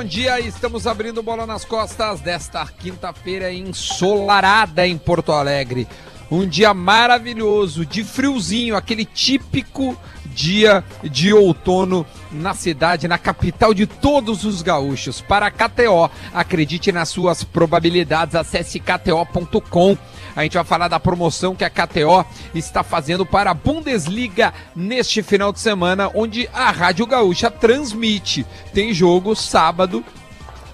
bom 0.00 0.04
dia. 0.04 0.40
Estamos 0.40 0.86
abrindo 0.86 1.22
bola 1.22 1.46
nas 1.46 1.62
costas 1.62 2.20
desta 2.20 2.64
quinta-feira 2.64 3.52
ensolarada 3.52 4.86
em 4.86 4.96
Porto 4.96 5.30
Alegre. 5.30 5.86
Um 6.30 6.48
dia 6.48 6.72
maravilhoso, 6.72 7.84
de 7.84 8.02
friozinho, 8.02 8.76
aquele 8.76 9.04
típico 9.04 9.94
dia 10.24 10.82
de 11.02 11.34
outono 11.34 12.06
na 12.32 12.54
cidade, 12.54 13.06
na 13.06 13.18
capital 13.18 13.74
de 13.74 13.86
todos 13.86 14.44
os 14.44 14.62
gaúchos. 14.62 15.20
Para 15.20 15.48
a 15.48 15.50
KTO, 15.50 16.10
acredite 16.32 16.90
nas 16.90 17.10
suas 17.10 17.44
probabilidades, 17.44 18.34
acesse 18.34 18.80
kto.com. 18.80 19.98
A 20.34 20.42
gente 20.42 20.54
vai 20.54 20.64
falar 20.64 20.88
da 20.88 21.00
promoção 21.00 21.54
que 21.54 21.64
a 21.64 21.70
KTO 21.70 22.24
está 22.54 22.82
fazendo 22.82 23.26
para 23.26 23.50
a 23.50 23.54
Bundesliga 23.54 24.52
neste 24.74 25.22
final 25.22 25.52
de 25.52 25.60
semana, 25.60 26.10
onde 26.14 26.48
a 26.52 26.70
Rádio 26.70 27.06
Gaúcha 27.06 27.50
transmite. 27.50 28.46
Tem 28.72 28.92
jogo 28.92 29.34
sábado, 29.34 30.04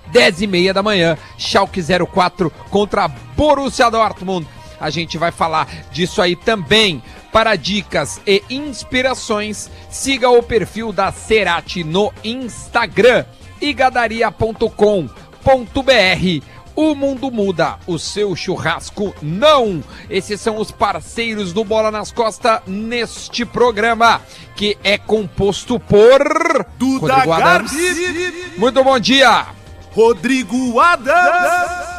10 0.08 0.42
e 0.42 0.46
meia 0.46 0.74
da 0.74 0.82
manhã, 0.82 1.16
Schalke 1.38 1.82
04 1.82 2.50
contra 2.70 3.08
Borussia 3.08 3.90
Dortmund. 3.90 4.46
A 4.78 4.90
gente 4.90 5.16
vai 5.16 5.32
falar 5.32 5.68
disso 5.90 6.20
aí 6.20 6.36
também. 6.36 7.02
Para 7.32 7.54
dicas 7.54 8.18
e 8.26 8.42
inspirações, 8.48 9.70
siga 9.90 10.30
o 10.30 10.42
perfil 10.42 10.90
da 10.90 11.12
Cerati 11.12 11.84
no 11.84 12.10
Instagram 12.24 13.26
igadaria.com.br. 13.60 16.55
O 16.76 16.94
mundo 16.94 17.30
muda, 17.30 17.76
o 17.86 17.98
seu 17.98 18.36
churrasco 18.36 19.14
não. 19.22 19.82
Esses 20.10 20.38
são 20.38 20.58
os 20.58 20.70
parceiros 20.70 21.54
do 21.54 21.64
Bola 21.64 21.90
nas 21.90 22.12
Costas 22.12 22.60
neste 22.66 23.46
programa, 23.46 24.20
que 24.54 24.76
é 24.84 24.98
composto 24.98 25.80
por 25.80 26.66
Duda. 26.78 27.24
Garbi, 27.24 28.52
Muito 28.59 28.84
bom 28.84 28.98
dia. 28.98 29.46
Rodrigo 29.95 30.78
Adams, 30.78 31.96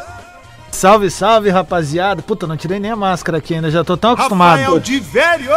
Salve, 0.70 1.10
salve, 1.10 1.50
rapaziada. 1.50 2.22
Puta, 2.22 2.46
não 2.46 2.56
tirei 2.56 2.78
nem 2.78 2.92
a 2.92 2.96
máscara 2.96 3.38
aqui 3.38 3.54
ainda, 3.54 3.68
já 3.68 3.82
tô 3.82 3.96
tão 3.96 4.12
acostumado. 4.12 4.60
Rafael 4.60 4.78
de 4.78 5.00
Velho, 5.00 5.50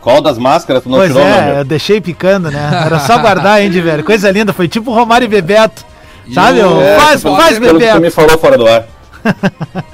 Qual 0.00 0.22
das 0.22 0.38
máscaras 0.38 0.84
tu 0.84 0.88
não 0.88 0.98
pois 0.98 1.10
tirou, 1.10 1.26
é, 1.26 1.40
amigo? 1.40 1.58
eu 1.58 1.64
deixei 1.64 2.00
picando, 2.00 2.48
né? 2.48 2.82
Era 2.86 3.00
só 3.00 3.18
guardar, 3.18 3.60
hein, 3.60 3.68
de 3.68 3.80
velho. 3.80 4.04
Coisa 4.04 4.30
linda, 4.30 4.52
foi 4.52 4.68
tipo 4.68 4.92
Romário 4.92 5.24
e 5.24 5.28
Bebeto. 5.28 5.84
Sabe? 6.32 6.60
o-? 6.60 6.80
É, 6.80 6.98
faz, 6.98 7.22
faz, 7.22 7.58
Pelo 7.58 7.78
que 7.78 7.98
me 8.00 8.10
falou 8.10 8.38
fora 8.38 8.56
do 8.58 8.66
ar. 8.66 8.86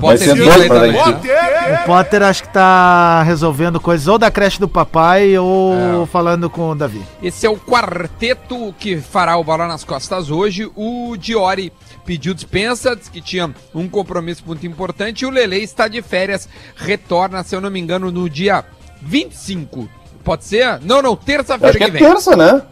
Pode 0.00 0.20
ser 0.20 0.34
dois 0.34 0.66
pra 0.66 0.76
também. 0.80 0.92
daqui. 0.92 1.08
né? 1.08 1.14
Potter, 1.14 1.74
O 1.74 1.86
Potter 1.86 2.22
acho 2.22 2.42
que 2.42 2.48
tá 2.48 3.22
resolvendo 3.22 3.78
coisas 3.80 4.08
ou 4.08 4.18
da 4.18 4.30
creche 4.30 4.58
do 4.58 4.68
papai 4.68 5.36
ou 5.38 6.06
falando 6.06 6.48
com 6.48 6.70
o 6.70 6.74
Davi. 6.74 7.02
Esse 7.22 7.46
é 7.46 7.50
o 7.50 7.56
quarteto 7.56 8.74
que 8.78 8.96
fará 8.98 9.36
o 9.36 9.44
Bola 9.44 9.66
nas 9.66 9.84
Costas 9.84 10.30
hoje. 10.30 10.70
O 10.74 11.16
Diori 11.18 11.72
pediu 12.04 12.32
dispensa, 12.34 12.96
disse 12.96 13.10
que 13.10 13.20
tinha 13.20 13.52
um 13.74 13.88
compromisso 13.88 14.42
muito 14.46 14.66
importante. 14.66 15.22
E 15.22 15.26
o 15.26 15.30
Lele 15.30 15.62
está 15.62 15.86
de 15.86 16.00
férias, 16.00 16.48
retorna, 16.76 17.42
se 17.44 17.54
eu 17.54 17.60
não 17.60 17.70
me 17.70 17.78
engano, 17.80 18.10
no 18.10 18.28
dia 18.30 18.64
25. 19.02 19.88
Pode 20.22 20.44
ser? 20.44 20.80
Não, 20.82 21.02
não, 21.02 21.14
terça-feira 21.14 21.72
que 21.72 21.78
que, 21.78 21.84
é 21.84 21.90
vem. 21.90 22.02
terça, 22.02 22.34
né? 22.34 22.62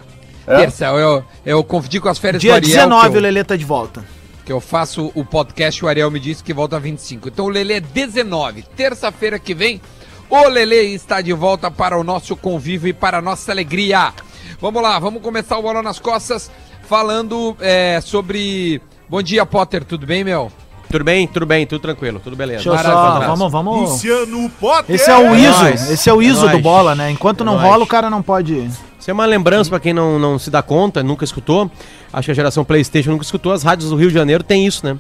É. 0.47 0.57
Terça, 0.59 0.87
eu, 0.87 1.25
eu 1.47 1.62
confundi 1.65 2.01
com 2.01 2.09
as 2.09 2.19
férias 2.19 2.41
Dia 2.41 2.53
do 2.53 2.57
Ariel. 2.57 2.71
19 2.89 3.03
que 3.11 3.15
o 3.15 3.19
eu- 3.19 3.23
Lelê 3.23 3.45
tá 3.45 3.57
de 3.57 3.65
volta. 3.65 4.05
que 4.45 4.53
eu 4.53 4.61
faço 4.61 5.12
o 5.15 5.25
podcast, 5.25 5.85
o 5.85 5.89
Ariel 5.89 6.11
me 6.11 6.19
disse 6.19 6.43
que 6.43 6.53
volta 6.53 6.79
25. 6.81 7.29
Então 7.29 7.45
o 7.45 7.48
Lele 7.48 7.75
é 7.75 7.81
19. 7.81 8.63
Terça-feira 8.77 9.39
que 9.39 9.55
vem, 9.55 9.81
o 10.29 10.48
Lele 10.48 10.75
está 10.95 11.20
de 11.20 11.33
volta 11.33 11.70
para 11.70 11.97
o 11.97 12.03
nosso 12.03 12.35
convívio 12.37 12.89
e 12.89 12.93
para 12.93 13.19
a 13.19 13.23
nossa 13.23 13.53
alegria. 13.53 14.13
Vamos 14.61 14.83
lá, 14.83 14.98
vamos 14.98 15.23
começar 15.23 15.59
o 15.59 15.63
Bola 15.63 15.81
nas 15.83 15.98
Costas 16.01 16.51
falando 16.89 17.57
é, 17.61 18.01
sobre. 18.03 18.81
Bom 19.09 19.23
dia, 19.23 19.45
Potter, 19.47 19.85
tudo 19.85 20.07
bem, 20.07 20.25
meu? 20.25 20.51
Tudo 20.91 21.05
bem, 21.05 21.27
tudo 21.27 21.47
bem, 21.47 21.67
tudo 21.67 21.81
tranquilo, 21.81 22.20
tudo 22.23 22.36
beleza. 22.36 22.64
Deixa 22.64 22.69
eu 22.70 22.92
só, 22.92 23.20
vamos, 23.20 23.51
vamos. 23.51 23.91
Luciano 23.92 24.51
Potter, 24.61 24.95
Esse 24.95 25.11
é 25.11 25.17
o 25.17 25.35
ISO, 25.35 25.63
nóis, 25.63 25.91
esse 25.91 26.11
é 26.11 26.13
o 26.13 26.20
é 26.20 26.25
ISO 26.27 26.41
do 26.42 26.48
nóis. 26.48 26.63
bola, 26.63 26.95
né? 26.95 27.11
Enquanto 27.11 27.42
É 27.42 27.47
não 27.47 27.55
nóis. 27.55 27.67
rola, 27.67 27.85
o 27.85 27.86
cara 27.86 28.11
não 28.11 28.20
pode. 28.23 28.69
Isso 29.02 29.11
é 29.11 29.14
uma 29.14 29.27
lembrança 29.27 29.68
pra 29.68 29.80
quem 29.80 29.92
não, 29.92 30.17
não 30.17 30.39
se 30.39 30.48
dá 30.48 30.63
conta, 30.63 31.02
nunca 31.02 31.24
escutou. 31.24 31.68
Acho 32.13 32.27
que 32.27 32.30
a 32.30 32.35
geração 32.35 32.64
Playstation 32.64 33.11
nunca 33.11 33.24
escutou. 33.24 33.51
As 33.51 33.64
rádios 33.64 33.90
do 33.90 33.96
Rio 33.96 34.07
de 34.07 34.14
Janeiro 34.14 34.45
tem 34.45 34.64
isso, 34.64 34.86
né? 34.86 34.96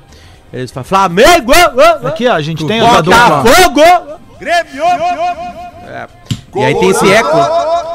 Eles 0.52 0.72
falam 0.72 0.84
Flamengo! 0.84 1.52
ah, 1.52 2.00
ah, 2.02 2.08
Aqui, 2.08 2.26
ó, 2.26 2.32
a 2.32 2.42
gente 2.42 2.66
tem. 2.66 2.80
Botafogo! 2.80 3.80
Grêmio, 4.40 4.82
E 6.56 6.64
aí 6.64 6.74
tem 6.80 6.90
esse 6.90 7.12
eco. 7.12 7.38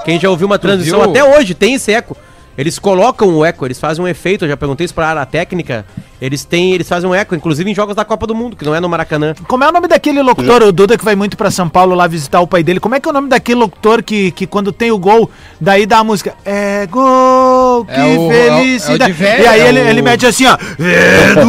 Quem 0.05 0.17
já 0.17 0.29
ouviu 0.29 0.47
uma 0.47 0.57
transmissão 0.57 1.01
até 1.01 1.21
hoje 1.21 1.53
tem 1.53 1.73
esse 1.73 1.91
eco. 1.91 2.15
Eles 2.57 2.79
colocam 2.79 3.27
o 3.35 3.45
eco, 3.45 3.65
eles 3.65 3.79
fazem 3.79 4.03
um 4.03 4.07
efeito. 4.07 4.45
Eu 4.45 4.49
já 4.49 4.57
perguntei 4.57 4.83
isso 4.85 4.93
pra 4.93 5.07
área 5.09 5.25
técnica. 5.25 5.85
Eles 6.19 6.43
têm, 6.43 6.73
eles 6.73 6.89
fazem 6.89 7.07
um 7.07 7.13
eco, 7.13 7.35
inclusive 7.35 7.69
em 7.69 7.75
jogos 7.75 7.95
da 7.95 8.03
Copa 8.03 8.25
do 8.25 8.33
Mundo, 8.33 8.55
que 8.57 8.65
não 8.65 8.73
é 8.73 8.79
no 8.79 8.89
Maracanã. 8.89 9.35
Como 9.47 9.63
é 9.63 9.69
o 9.69 9.71
nome 9.71 9.87
daquele 9.87 10.19
locutor, 10.23 10.63
o 10.63 10.71
Duda 10.71 10.97
que 10.97 11.05
vai 11.05 11.15
muito 11.15 11.37
pra 11.37 11.51
São 11.51 11.69
Paulo 11.69 11.93
lá 11.93 12.07
visitar 12.07 12.41
o 12.41 12.47
pai 12.47 12.63
dele? 12.63 12.79
Como 12.79 12.95
é 12.95 12.99
que 12.99 13.07
é 13.07 13.11
o 13.11 13.13
nome 13.13 13.29
daquele 13.29 13.59
locutor 13.59 14.01
que, 14.01 14.31
que 14.31 14.47
quando 14.47 14.71
tem 14.71 14.89
o 14.91 14.97
gol, 14.97 15.29
daí 15.61 15.85
dá 15.85 15.99
a 15.99 16.03
música? 16.03 16.33
É 16.43 16.87
gol, 16.87 17.85
que 17.85 17.91
É 17.93 18.03
o- 18.03 18.07
é 18.07 18.17
o- 18.17 18.29
felicidade. 18.57 19.01
é 19.03 19.05
o 19.05 19.07
de 19.07 19.13
velho, 19.13 19.43
e 19.43 19.47
aí 19.47 19.61
é 19.61 19.67
ele, 19.69 19.79
o- 19.79 19.87
ele 19.89 20.01
mete 20.01 20.25
assim, 20.25 20.47
ó. 20.47 20.57
É 20.81 21.35
do 21.35 21.45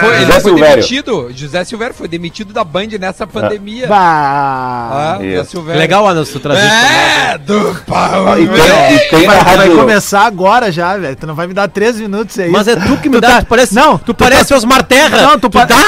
Foi, 0.00 0.08
ele 0.16 0.26
José 0.26 0.40
foi 0.40 0.50
Silvério. 0.50 0.74
demitido, 0.76 1.30
José 1.34 1.64
Silvério 1.64 1.94
foi 1.94 2.08
demitido 2.08 2.52
da 2.52 2.64
Band 2.64 2.86
nessa 3.00 3.26
pandemia. 3.26 3.86
Bah. 3.86 4.88
Ah, 4.90 5.18
José 5.20 5.40
Isso. 5.40 5.50
Silvério. 5.50 5.80
Legal, 5.80 6.08
Anderson, 6.08 6.32
tu 6.32 6.40
trazer. 6.40 6.60
É, 6.62 7.38
do 7.38 7.74
pau. 7.86 8.28
Ah, 8.28 8.38
e 8.38 8.46
tem, 8.48 8.94
e 8.94 8.98
tem 9.10 9.26
Vai, 9.26 9.68
começar 9.70 10.26
agora 10.26 10.70
já, 10.72 10.96
velho. 10.96 11.16
Tu 11.16 11.26
não 11.26 11.34
vai 11.34 11.46
me 11.46 11.54
dar 11.54 11.68
três 11.68 11.96
minutos 12.00 12.38
aí. 12.38 12.50
Mas 12.50 12.68
é 12.68 12.76
tu 12.76 12.96
que 12.98 13.08
me 13.08 13.20
dá, 13.20 13.28
tá- 13.28 13.40
tu 13.42 13.46
parece, 13.46 13.74
Não, 13.74 13.98
tu 13.98 14.14
parece 14.14 14.54
Osmar 14.54 14.82
Terra. 14.84 15.22
Não, 15.22 15.38
tu 15.38 15.50
pa- 15.50 15.64
dá? 15.64 15.82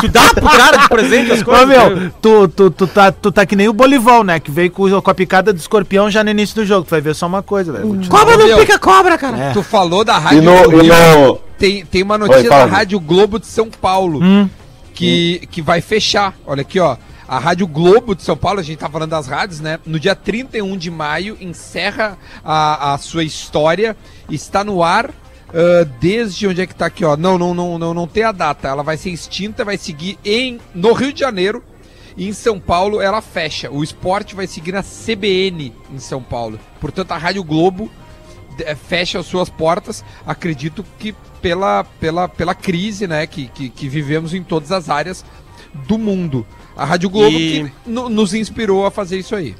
tu 0.00 0.08
dá 0.08 0.20
pro 0.34 0.48
cara 0.48 0.76
de 0.78 0.88
presente 0.88 1.32
as 1.32 1.40
Ô, 1.42 1.44
coisas? 1.44 1.66
meu, 1.68 2.10
tu, 2.20 2.48
tu, 2.48 2.70
tu, 2.70 2.86
tá, 2.86 3.10
tu 3.12 3.30
tá 3.32 3.46
que 3.46 3.54
nem 3.56 3.68
o 3.68 3.72
Bolivão, 3.72 4.22
né? 4.24 4.38
Que 4.40 4.50
veio 4.50 4.70
com, 4.70 5.00
com 5.00 5.10
a 5.10 5.14
picada 5.14 5.52
do 5.52 5.58
escorpião 5.58 6.10
já 6.10 6.22
no 6.24 6.30
início 6.30 6.56
do 6.56 6.66
jogo. 6.66 6.84
Tu 6.84 6.90
vai 6.90 7.00
ver 7.00 7.14
só 7.14 7.26
uma 7.26 7.42
coisa, 7.42 7.72
velho. 7.72 8.00
Cobra 8.08 8.36
Meu. 8.36 8.48
não 8.48 8.58
pica 8.58 8.78
cobra, 8.78 9.16
cara. 9.16 9.38
É. 9.38 9.50
Tu 9.52 9.62
falou 9.62 10.04
da 10.04 10.16
E 10.16 10.20
Rádio 10.20 10.42
no, 10.42 10.56
e 10.56 10.62
Globo. 10.64 10.82
no... 10.84 11.45
Tem, 11.58 11.84
tem 11.86 12.02
uma 12.02 12.18
notícia 12.18 12.42
Oi, 12.42 12.48
da. 12.48 12.64
Rádio 12.66 13.00
Globo 13.00 13.38
de 13.38 13.46
São 13.46 13.70
Paulo 13.70 14.22
Hum. 14.22 14.48
que, 14.94 15.46
que 15.50 15.62
vai 15.62 15.80
fechar. 15.80 16.34
Olha 16.46 16.62
aqui, 16.62 16.78
ó. 16.78 16.96
A 17.28 17.38
Rádio 17.38 17.66
Globo 17.66 18.14
de 18.14 18.22
São 18.22 18.36
Paulo, 18.36 18.60
a 18.60 18.62
gente 18.62 18.78
tá 18.78 18.88
falando 18.88 19.10
das 19.10 19.26
rádios, 19.26 19.60
né? 19.60 19.80
No 19.84 19.98
dia 19.98 20.14
31 20.14 20.76
de 20.76 20.90
maio, 20.92 21.36
encerra 21.40 22.16
a, 22.44 22.94
a 22.94 22.98
sua 22.98 23.24
história. 23.24 23.96
Está 24.30 24.62
no 24.62 24.82
ar 24.82 25.12
ah, 25.52 25.86
desde 26.00 26.46
onde 26.46 26.60
é 26.60 26.66
que 26.66 26.74
tá 26.74 26.86
aqui, 26.86 27.04
ó. 27.04 27.16
Não, 27.16 27.38
não, 27.38 27.54
não, 27.54 27.78
não, 27.78 27.94
não 27.94 28.06
tem 28.06 28.24
a 28.24 28.32
data. 28.32 28.68
Ela 28.68 28.82
vai 28.82 28.96
ser 28.96 29.10
extinta, 29.10 29.64
vai 29.64 29.78
seguir 29.78 30.18
em 30.24 30.60
no 30.74 30.92
Rio 30.92 31.12
de 31.12 31.20
Janeiro. 31.20 31.62
E 32.16 32.28
em 32.28 32.32
São 32.32 32.58
Paulo 32.58 33.00
ela 33.00 33.20
fecha. 33.20 33.70
O 33.70 33.82
esporte 33.82 34.34
vai 34.34 34.46
seguir 34.46 34.72
na 34.72 34.82
CBN 34.82 35.72
em 35.92 35.98
São 35.98 36.22
Paulo. 36.22 36.58
Portanto, 36.80 37.12
a 37.12 37.18
Rádio 37.18 37.44
Globo 37.44 37.90
fecha 38.88 39.18
as 39.18 39.26
suas 39.26 39.48
portas, 39.50 40.04
acredito 40.26 40.84
que 40.98 41.14
pela, 41.42 41.84
pela, 42.00 42.28
pela 42.28 42.54
crise 42.54 43.06
né, 43.06 43.26
que, 43.26 43.48
que, 43.48 43.68
que 43.68 43.88
vivemos 43.88 44.32
em 44.34 44.42
todas 44.42 44.72
as 44.72 44.88
áreas 44.88 45.24
do 45.86 45.98
mundo. 45.98 46.46
A 46.76 46.84
Rádio 46.84 47.08
Globo 47.10 47.36
E- 47.38 47.64
que 47.64 47.72
no- 47.90 48.08
nos 48.08 48.34
inspirou 48.34 48.86
a 48.86 48.90
fazer 48.90 49.18
isso 49.18 49.34
aí. 49.34 49.54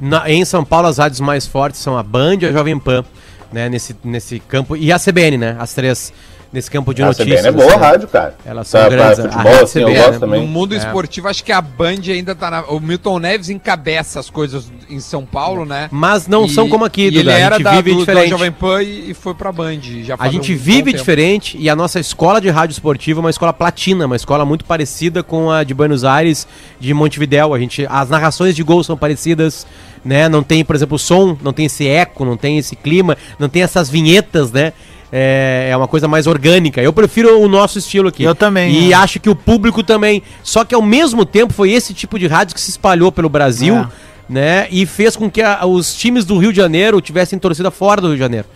Na- 0.00 0.28
em 0.30 0.44
São 0.44 0.64
Paulo, 0.64 0.88
as 0.88 0.98
rádios 0.98 1.20
mais 1.20 1.46
fortes 1.46 1.80
são 1.80 1.96
a 1.96 2.02
Band 2.02 2.38
e 2.42 2.46
a 2.46 2.52
Jovem 2.52 2.78
Pan, 2.78 3.04
né? 3.52 3.68
Nesse, 3.68 3.96
nesse 4.04 4.38
campo. 4.40 4.76
E 4.76 4.92
a 4.92 4.98
CBN, 4.98 5.38
né? 5.38 5.56
As 5.58 5.72
três 5.74 6.12
nesse 6.52 6.70
campo 6.70 6.94
de 6.94 7.02
A 7.02 7.06
notícias. 7.06 7.40
CBN 7.40 7.48
é 7.48 7.52
boa 7.52 7.66
assim. 7.72 7.78
rádio, 7.80 8.08
cara. 8.08 8.34
Elas 8.44 8.68
são 8.68 8.80
Pra- 8.80 8.88
grandes. 8.90 9.16
Pra 9.18 9.28
A 9.28 9.32
futebol, 9.32 9.64
assim, 9.64 9.78
eu 9.80 9.86
CBN, 9.88 9.96
gosto 9.98 10.12
né? 10.12 10.18
também. 10.18 10.40
No 10.40 10.46
mundo 10.46 10.74
É. 10.74 10.78
esportivo, 10.78 11.28
acho 11.28 11.44
que 11.44 11.52
a 11.52 11.60
Band 11.60 12.00
ainda 12.08 12.34
tá 12.34 12.50
na. 12.50 12.62
O 12.64 12.80
Milton 12.80 13.18
Neves 13.18 13.48
encabeça 13.50 14.20
as 14.20 14.30
coisas 14.30 14.70
em 14.88 15.00
São 15.00 15.24
Paulo, 15.24 15.64
né? 15.64 15.88
Mas 15.90 16.26
não 16.26 16.46
E- 16.46 16.50
são 16.50 16.68
como 16.68 16.84
aqui, 16.84 17.02
e 17.02 17.06
ele 17.06 17.18
Duda. 17.18 17.32
era 17.32 17.54
a 17.56 17.58
gente 17.58 17.64
da, 17.64 17.70
vive 17.72 17.90
do, 17.90 17.96
da 17.96 18.00
diferente. 18.12 18.30
Jovem 18.30 18.52
Pan 18.52 18.82
e, 18.82 19.10
e 19.10 19.14
foi 19.14 19.34
pra 19.34 19.50
Band. 19.52 19.80
Já 20.04 20.16
A 20.18 20.28
gente 20.28 20.52
um 20.52 20.56
vive 20.56 20.84
tempo. 20.84 20.96
diferente 20.98 21.56
e 21.58 21.68
a 21.68 21.76
nossa 21.76 21.98
escola 22.00 22.40
de 22.40 22.48
rádio 22.48 22.72
esportiva 22.72 23.20
é 23.20 23.22
uma 23.22 23.30
escola 23.30 23.52
platina, 23.52 24.06
uma 24.06 24.16
escola 24.16 24.44
muito 24.44 24.64
parecida 24.64 25.22
com 25.22 25.50
a 25.50 25.64
de 25.64 25.74
Buenos 25.74 26.04
Aires, 26.04 26.46
de 26.80 26.92
Montevidéu. 26.94 27.52
A 27.52 27.58
gente, 27.58 27.86
as 27.90 28.08
narrações 28.08 28.54
de 28.54 28.62
gol 28.62 28.82
são 28.84 28.96
parecidas, 28.96 29.66
né? 30.04 30.28
Não 30.28 30.42
tem, 30.42 30.64
por 30.64 30.76
exemplo, 30.76 30.94
o 30.96 30.98
som, 30.98 31.36
não 31.42 31.52
tem 31.52 31.66
esse 31.66 31.86
eco, 31.88 32.24
não 32.24 32.36
tem 32.36 32.58
esse 32.58 32.76
clima, 32.76 33.16
não 33.38 33.48
tem 33.48 33.62
essas 33.62 33.90
vinhetas, 33.90 34.52
né? 34.52 34.72
É, 35.18 35.68
é 35.70 35.76
uma 35.76 35.88
coisa 35.88 36.06
mais 36.06 36.26
orgânica. 36.26 36.82
Eu 36.82 36.92
prefiro 36.92 37.40
o 37.40 37.48
nosso 37.48 37.78
estilo 37.78 38.08
aqui. 38.08 38.22
Eu 38.22 38.34
também, 38.34 38.70
E 38.70 38.92
é. 38.92 38.94
acho 38.96 39.18
que 39.18 39.30
o 39.30 39.34
público 39.34 39.82
também. 39.82 40.22
Só 40.42 40.62
que 40.62 40.74
ao 40.74 40.82
mesmo 40.82 41.24
tempo 41.24 41.54
foi 41.54 41.70
esse 41.72 41.94
tipo 41.94 42.18
de 42.18 42.26
rádio 42.26 42.54
que 42.54 42.60
se 42.60 42.70
espalhou 42.70 43.10
pelo 43.10 43.30
Brasil, 43.30 43.76
É. 43.76 43.86
né? 44.28 44.66
E 44.70 44.84
fez 44.84 45.16
com 45.16 45.30
que 45.30 45.40
a- 45.40 45.64
os 45.64 45.94
times 45.94 46.26
do 46.26 46.36
Rio 46.36 46.50
de 46.52 46.58
Janeiro 46.58 47.00
tivessem 47.00 47.38
torcida 47.38 47.70
fora 47.70 47.98
do 48.00 48.08
Rio 48.08 48.16
de 48.16 48.20
Janeiro. 48.22 48.46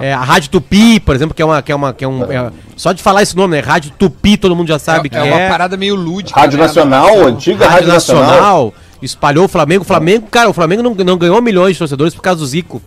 É, 0.00 0.12
a 0.12 0.20
Rádio 0.20 0.50
Tupi, 0.50 0.98
por 1.00 1.14
exemplo, 1.14 1.34
que 1.34 1.42
é 1.42 1.44
uma. 1.44 1.60
Que 1.62 1.72
é 1.72 1.74
uma 1.76 1.92
que 1.92 2.04
é 2.04 2.08
um, 2.08 2.24
é- 2.30 2.50
só 2.76 2.92
de 2.92 3.02
falar 3.02 3.22
esse 3.22 3.36
nome, 3.36 3.56
né? 3.56 3.60
Rádio 3.62 3.92
Tupi, 3.98 4.36
todo 4.36 4.54
mundo 4.56 4.68
já 4.68 4.78
sabe 4.78 5.06
é, 5.06 5.08
que 5.10 5.16
é 5.16 5.26
é. 5.28 5.32
uma 5.34 5.48
parada 5.48 5.76
meio 5.76 5.94
lúdica. 5.96 6.38
Rádio 6.40 6.58
né, 6.58 6.64
Nacional, 6.66 7.26
antiga 7.26 7.64
Rádio 7.64 7.74
Rádio 7.74 7.88
Nacional. 7.92 8.26
Nacional, 8.30 8.74
espalhou 9.00 9.44
o 9.44 9.48
Flamengo. 9.48 9.82
O 9.82 9.86
Flamengo, 9.86 10.26
cara, 10.30 10.48
o 10.48 10.52
Flamengo 10.52 10.82
não, 10.82 10.94
não 10.94 11.16
ganhou 11.16 11.40
milhões 11.42 11.72
de 11.74 11.78
torcedores 11.78 12.14
por 12.14 12.22
causa 12.22 12.38
do 12.40 12.46
Zico. 12.46 12.80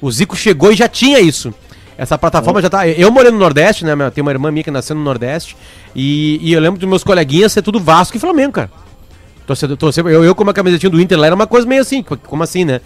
O 0.00 0.10
Zico 0.10 0.36
chegou 0.36 0.72
e 0.72 0.76
já 0.76 0.88
tinha 0.88 1.20
isso. 1.20 1.54
Essa 2.02 2.18
plataforma 2.18 2.60
já 2.60 2.68
tá. 2.68 2.86
Eu 2.88 3.10
morei 3.12 3.30
no 3.30 3.38
Nordeste, 3.38 3.84
né? 3.84 3.94
Tem 4.14 4.22
uma 4.22 4.30
irmã 4.32 4.50
minha 4.50 4.64
que 4.64 4.70
nasceu 4.70 4.96
no 4.96 5.02
Nordeste. 5.02 5.56
E, 5.94 6.38
e 6.42 6.52
eu 6.52 6.60
lembro 6.60 6.80
dos 6.80 6.88
meus 6.88 7.04
coleguinhas 7.04 7.52
ser 7.52 7.62
tudo 7.62 7.78
Vasco 7.78 8.16
e 8.16 8.20
Flamengo, 8.20 8.52
cara. 8.52 8.70
Torcedor, 9.46 9.76
torcedor, 9.76 10.10
eu, 10.10 10.24
eu 10.24 10.34
com 10.34 10.42
uma 10.42 10.52
camisetinha 10.52 10.90
do 10.90 11.00
Inter 11.00 11.18
lá 11.18 11.26
era 11.26 11.34
uma 11.34 11.46
coisa 11.46 11.66
meio 11.66 11.80
assim, 11.80 12.02
co- 12.02 12.16
como 12.16 12.42
assim, 12.42 12.64
né? 12.64 12.80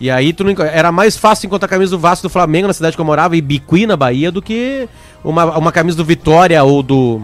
E 0.00 0.10
aí 0.10 0.32
tu 0.32 0.44
não 0.44 0.52
era 0.64 0.90
mais 0.90 1.16
fácil 1.16 1.46
encontrar 1.46 1.66
a 1.66 1.68
camisa 1.68 1.90
do 1.90 1.98
Vasco 1.98 2.26
do 2.26 2.30
Flamengo 2.30 2.66
na 2.66 2.72
cidade 2.72 2.96
que 2.96 3.00
eu 3.00 3.04
morava, 3.04 3.36
e 3.36 3.40
Bicuí 3.40 3.86
na 3.86 3.96
Bahia, 3.96 4.30
do 4.32 4.40
que 4.40 4.88
uma, 5.24 5.44
uma 5.58 5.70
camisa 5.72 5.96
do 5.96 6.04
Vitória 6.04 6.62
ou 6.64 6.82
do. 6.82 7.20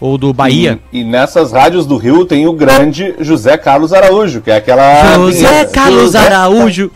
ou 0.00 0.16
do 0.18 0.32
Bahia. 0.32 0.78
E, 0.92 1.00
e 1.00 1.04
nessas 1.04 1.50
rádios 1.52 1.86
do 1.86 1.96
Rio 1.96 2.24
tem 2.24 2.46
o 2.46 2.52
grande 2.52 3.14
José 3.20 3.56
Carlos 3.56 3.92
Araújo, 3.92 4.40
que 4.40 4.50
é 4.50 4.56
aquela. 4.56 5.02
José. 5.32 5.64
Carlos 5.66 6.02
José- 6.02 6.18
Araújo. 6.18 6.90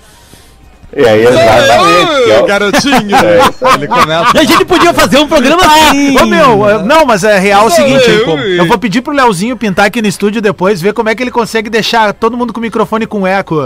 E 0.96 1.04
aí, 1.06 1.20
exatamente. 1.26 2.30
é 2.30 2.40
o- 2.40 2.46
garotinho. 2.46 2.98
É. 3.18 3.74
Ele 3.74 3.86
começa. 3.88 4.38
A 4.38 4.44
gente 4.44 4.64
podia 4.64 4.94
fazer 4.94 5.18
um 5.18 5.28
programa 5.28 5.62
assim. 5.64 6.18
Ô 6.18 6.26
meu, 6.26 6.68
é- 6.68 6.82
não, 6.82 7.04
mas 7.04 7.24
é 7.24 7.38
real 7.38 7.66
o 7.66 7.70
Só 7.70 7.76
seguinte, 7.76 8.08
eu, 8.08 8.38
eu, 8.38 8.64
e- 8.64 8.68
vou 8.68 8.78
pedir 8.78 9.02
pro 9.02 9.12
Leozinho 9.12 9.56
pintar 9.56 9.86
aqui 9.86 10.00
no 10.00 10.08
estúdio 10.08 10.40
depois, 10.40 10.80
ver 10.80 10.92
como 10.94 11.08
é 11.08 11.14
que 11.14 11.22
ele 11.22 11.30
consegue 11.30 11.68
deixar 11.68 12.12
todo 12.14 12.36
mundo 12.36 12.52
com 12.52 12.58
o 12.58 12.62
microfone 12.62 13.06
com 13.06 13.26
eco. 13.26 13.56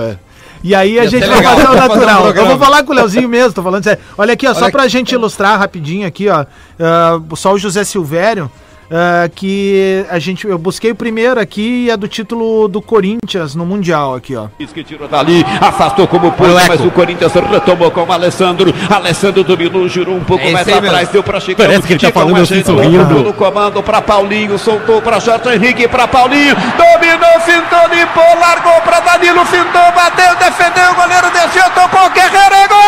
E 0.64 0.74
aí 0.74 0.98
a 0.98 1.04
Ia 1.04 1.10
gente 1.10 1.26
vai 1.26 1.36
legal 1.38 1.56
fazer 1.56 1.68
o 1.68 1.70
pra 1.72 1.80
fazer 1.82 1.92
um 1.92 2.06
natural. 2.06 2.26
eu 2.34 2.46
vou 2.46 2.58
falar 2.58 2.82
com 2.84 2.92
o 2.92 2.94
Leozinho 2.94 3.28
mesmo, 3.28 3.52
tô 3.52 3.62
falando 3.62 3.82
sério. 3.84 4.00
Olha 4.16 4.32
aqui, 4.34 4.46
ó, 4.46 4.54
só 4.54 4.62
Olha 4.64 4.72
pra 4.72 4.82
aqui. 4.82 4.90
gente 4.92 5.12
ilustrar 5.12 5.58
rapidinho 5.58 6.06
aqui, 6.06 6.28
ó. 6.28 6.44
ah, 6.80 7.20
só 7.36 7.52
o 7.52 7.58
José 7.58 7.84
Silvério. 7.84 8.50
Ah, 8.92 9.28
que 9.34 10.04
a 10.10 10.18
gente 10.18 10.46
eu 10.46 10.58
busquei 10.58 10.90
o 10.90 10.94
primeiro 10.94 11.40
aqui 11.40 11.88
é 11.90 11.96
do 11.96 12.06
título 12.06 12.68
do 12.68 12.82
Corinthians 12.82 13.54
no 13.54 13.64
mundial 13.64 14.14
aqui 14.14 14.36
ó 14.36 14.48
que 14.72 14.82
tirou 14.82 15.06
dali, 15.08 15.44
afastou 15.60 16.06
como 16.06 16.32
pôde, 16.32 16.52
mas 16.66 16.80
o 16.80 16.90
Corinthians 16.90 17.32
retomou 17.32 17.90
com 17.90 18.02
o 18.02 18.12
Alessandro. 18.12 18.72
Alessandro 18.88 19.44
dominou, 19.44 19.88
girou 19.88 20.16
um 20.16 20.24
pouco 20.24 20.44
É 20.44 20.50
mais 20.50 20.66
atrás, 20.68 20.92
mesmo. 20.92 21.12
deu 21.12 21.22
pra 21.22 21.40
Chico. 21.40 21.60
Parece 21.62 21.86
que 21.86 21.92
ele 21.92 22.00
tá 22.00 22.12
falando 22.12 22.36
assim, 22.40 22.64
sorrindo. 22.64 23.22
No 23.22 23.32
comando 23.32 23.82
pra 23.82 24.00
Paulinho, 24.00 24.58
soltou 24.58 25.00
pra 25.02 25.18
Jorge 25.18 25.54
Henrique, 25.54 25.86
pra 25.88 26.08
Paulinho, 26.08 26.54
dominou, 26.54 27.40
fintou, 27.40 27.88
limpou, 27.94 28.40
largou 28.40 28.80
pra 28.82 29.00
Danilo, 29.00 29.44
fintou, 29.46 29.92
bateu, 29.94 30.34
defendeu, 30.36 30.90
o 30.92 30.94
goleiro 30.94 31.30
desceu, 31.30 31.70
tocou, 31.74 32.10
Guerreiro, 32.10 32.54
é 32.54 32.68
gol! 32.68 32.82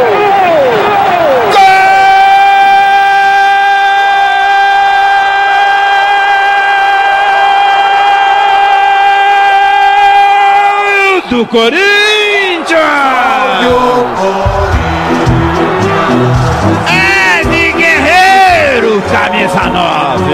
Gol 0.00 0.05
do 11.36 11.44
Corinthians! 11.46 11.76
É 16.88 17.42
de 17.44 17.72
Guerreiro, 17.72 19.02
camisa 19.12 19.60
9. 19.66 20.24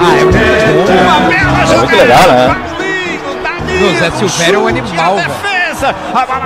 Ah, 0.00 0.16
é 0.18 0.24
muito 0.24 0.38
bom. 0.86 0.92
Uma 0.92 1.20
bela 1.28 1.72
É 1.72 1.76
muito 1.78 1.96
legal, 1.96 2.28
né? 2.28 3.98
Zé 3.98 4.10
Silvério 4.10 4.54
é 4.56 4.62
um 4.62 4.66
animal, 4.66 5.16
velho. 5.16 5.30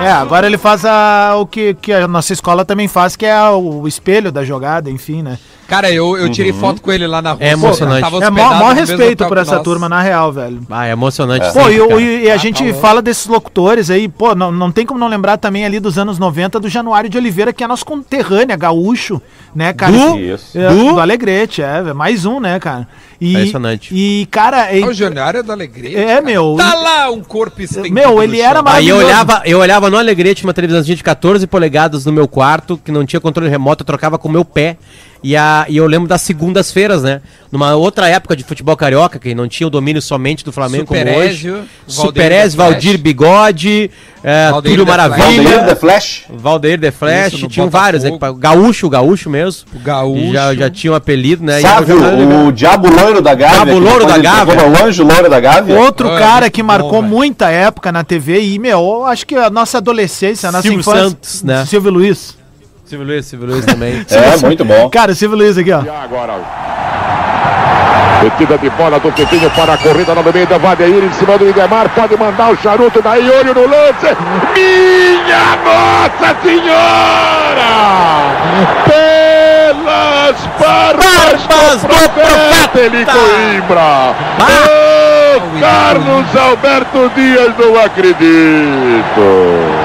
é 0.05 0.11
agora 0.11 0.45
ele 0.47 0.57
faz 0.57 0.85
a, 0.85 1.35
o 1.37 1.45
que, 1.47 1.73
que 1.73 1.91
a 1.91 2.07
nossa 2.07 2.31
escola 2.31 2.63
também 2.63 2.87
faz 2.87 3.15
que 3.15 3.25
é 3.25 3.33
a- 3.33 3.51
o 3.51 3.87
espelho 3.87 4.31
da 4.31 4.43
jogada 4.45 4.89
enfim 4.91 5.23
né 5.23 5.39
Cara, 5.73 5.91
eu, 5.91 6.15
eu 6.17 6.29
tirei 6.29 6.53
foto 6.53 6.81
com 6.81 6.91
ele 6.91 7.07
lá 7.07 7.21
na 7.21 7.31
rua. 7.31 7.43
É 7.43 7.51
emocionante. 7.51 8.01
Tava 8.01 8.23
é 8.23 8.29
maior, 8.29 8.73
respeito 8.75 9.27
por 9.27 9.37
essa 9.37 9.59
turma 9.59 9.89
na 9.89 10.01
real 10.01 10.31
velho 10.31 10.61
Ah, 10.69 10.87
é 10.87 10.91
emocionante. 10.91 11.45
Pô, 11.51 11.63
sempre, 11.63 11.75
e, 11.75 11.87
cara. 11.87 12.01
e- 12.01 12.23
e 12.25 12.31
a 12.31 12.37
gente 12.37 12.73
fala 12.73 13.01
desses 13.01 13.25
locutores 13.25 13.89
aí, 13.89 14.07
pô, 14.07 14.35
não, 14.35 14.51
não 14.51 14.71
tem 14.71 14.85
como 14.85 14.99
não 14.99 15.07
lembrar 15.07 15.37
também 15.37 15.65
ali 15.65 15.79
dos 15.79 15.97
anos 15.97 16.19
90 16.19 16.59
do 16.59 16.69
Januário 16.69 17.09
de 17.09 17.17
Oliveira, 17.17 17.51
que 17.51 17.63
é 17.63 17.67
nosso 17.67 17.85
conterrânea, 17.85 18.55
gaúcho, 18.55 19.21
né, 19.55 19.73
cara? 19.73 19.91
Do? 19.91 20.19
Isso. 20.19 20.57
É, 20.57 20.69
do 20.69 20.99
Alegrete, 20.99 21.61
é, 21.61 21.81
velho, 21.81 21.95
mais 21.95 22.25
um, 22.25 22.39
né, 22.39 22.59
cara? 22.59 22.87
E, 23.19 23.31
Impressionante. 23.31 23.93
E, 23.95 24.27
cara, 24.29 24.69
é, 24.75 24.83
Ah, 24.83 24.87
O 24.87 24.93
Januário 24.93 25.39
é 25.39 25.43
da 25.43 25.53
Alegria. 25.53 25.97
É, 25.97 26.21
meu. 26.21 26.55
Tá 26.57 26.73
lá 26.75 27.09
um 27.09 27.21
corpo 27.23 27.61
estendido. 27.61 27.93
Meu, 27.93 28.21
ele 28.21 28.39
era 28.41 28.59
Aí 28.59 28.59
eu 28.59 28.63
maravilhoso. 28.97 29.05
olhava, 29.05 29.41
eu 29.45 29.59
olhava 29.59 29.89
no 29.89 29.97
Alegrete, 29.97 30.43
uma 30.43 30.53
televisãozinha 30.53 30.95
de 30.97 31.03
14 31.03 31.47
polegadas 31.47 32.05
no 32.05 32.11
meu 32.11 32.27
quarto, 32.27 32.77
que 32.83 32.91
não 32.91 33.05
tinha 33.05 33.19
controle 33.21 33.49
remoto, 33.49 33.81
eu 33.83 33.85
trocava 33.85 34.17
com 34.17 34.27
o 34.27 34.31
meu 34.31 34.43
pé. 34.43 34.77
E, 35.23 35.37
a, 35.37 35.65
e 35.69 35.77
eu 35.77 35.87
lembro 35.87 36.07
das 36.07 36.21
segundas-feiras, 36.21 37.01
né? 37.01 37.21
Numa 37.49 37.75
outra 37.75 38.09
época 38.09 38.35
de 38.35 38.43
futebol 38.43 38.75
carioca, 38.75 39.17
que 39.17 39.33
não 39.33 39.47
tinha 39.47 39.65
o 39.65 39.69
domínio 39.69 40.01
somente 40.01 40.43
do 40.43 40.51
Flamengo 40.51 40.85
como 40.85 40.99
Superézio, 40.99 41.55
hoje. 41.55 41.67
Superézio. 41.87 42.57
Valdir 42.57 42.97
Bigode, 42.97 43.89
é, 44.21 44.51
Valdeir 44.51 44.75
Túlio. 44.75 44.85
Maravilha, 44.85 45.25
Valdeir 45.25 45.65
The 45.65 45.75
Flash. 45.75 46.23
Valdeir 46.29 46.79
The 46.79 46.91
Flash, 46.91 47.33
Isso, 47.33 47.47
tinham 47.47 47.69
vários, 47.69 48.03
né? 48.03 48.11
Gaúcho, 48.37 48.89
Gaúcho 48.89 49.29
mesmo. 49.29 49.65
O 49.73 49.79
Gaúcho. 49.79 50.33
Já, 50.33 50.53
já 50.55 50.69
tinha 50.69 50.91
um 50.91 50.95
apelido, 50.95 51.43
né? 51.43 51.61
Sávio, 51.61 51.97
o 52.47 52.51
Diabo 52.51 52.89
Loiro 52.89 53.21
da 53.21 53.33
Gávea. 53.33 53.65
Diabo 53.65 53.79
Loiro 53.79 54.05
da 54.05 54.17
Gávea. 54.17 54.67
O 54.67 54.85
Anjo 54.85 55.03
Loiro 55.03 55.29
da 55.29 55.39
Gávea. 55.39 55.79
Outro 55.79 56.09
é 56.09 56.19
cara 56.19 56.49
que 56.49 56.61
bom, 56.61 56.67
marcou 56.67 57.01
velho. 57.01 57.03
muita 57.03 57.49
época 57.49 57.91
na 57.91 58.03
TV 58.03 58.41
e, 58.41 58.59
meu, 58.59 58.79
eu 58.79 59.05
acho 59.05 59.25
que 59.25 59.35
a 59.35 59.49
nossa 59.49 59.77
adolescência, 59.77 60.49
a 60.49 60.51
nossa 60.51 60.63
Silvio 60.63 60.81
infância... 60.81 61.03
Santos, 61.09 61.43
né? 61.43 61.65
Silvio 61.65 61.91
Luiz. 61.91 62.42
Silvio 62.93 63.07
Luiz, 63.07 63.25
Silvio 63.25 63.47
Luiz 63.47 63.65
também. 63.65 64.05
É, 64.11 64.37
muito 64.45 64.63
bom. 64.63 64.87
Cara, 64.89 65.15
Silvio 65.15 65.37
Luiz 65.37 65.57
aqui, 65.57 65.71
ó. 65.71 65.79
Agora. 65.79 66.33
Metida 68.21 68.55
de 68.57 68.69
bola 68.69 68.99
do 68.99 69.11
Pepinho 69.11 69.49
para 69.49 69.73
a 69.73 69.77
corrida 69.77 70.13
na 70.13 70.21
meio 70.21 70.45
da 70.47 70.59
Vadeir 70.59 71.03
em 71.03 71.11
cima 71.13 71.35
do 71.37 71.49
Idemar. 71.49 71.89
Pode 71.89 72.15
mandar 72.15 72.51
o 72.51 72.57
charuto 72.57 73.01
daí, 73.01 73.27
olho 73.29 73.53
no 73.53 73.61
lance. 73.61 74.15
Minha 74.53 75.57
Nossa 75.65 76.35
Senhora! 76.43 77.73
Pelas 78.85 80.35
barbas 80.59 81.03
Barbas 81.03 81.81
do 81.81 81.87
do 81.87 81.89
profeta 82.09 82.69
profeta! 82.69 83.11
Coimbra! 83.11 84.15
Ô, 84.39 84.41
Carlos 85.59 86.35
Alberto 86.37 87.11
Dias, 87.15 87.51
não 87.57 87.75
acredito! 87.83 89.82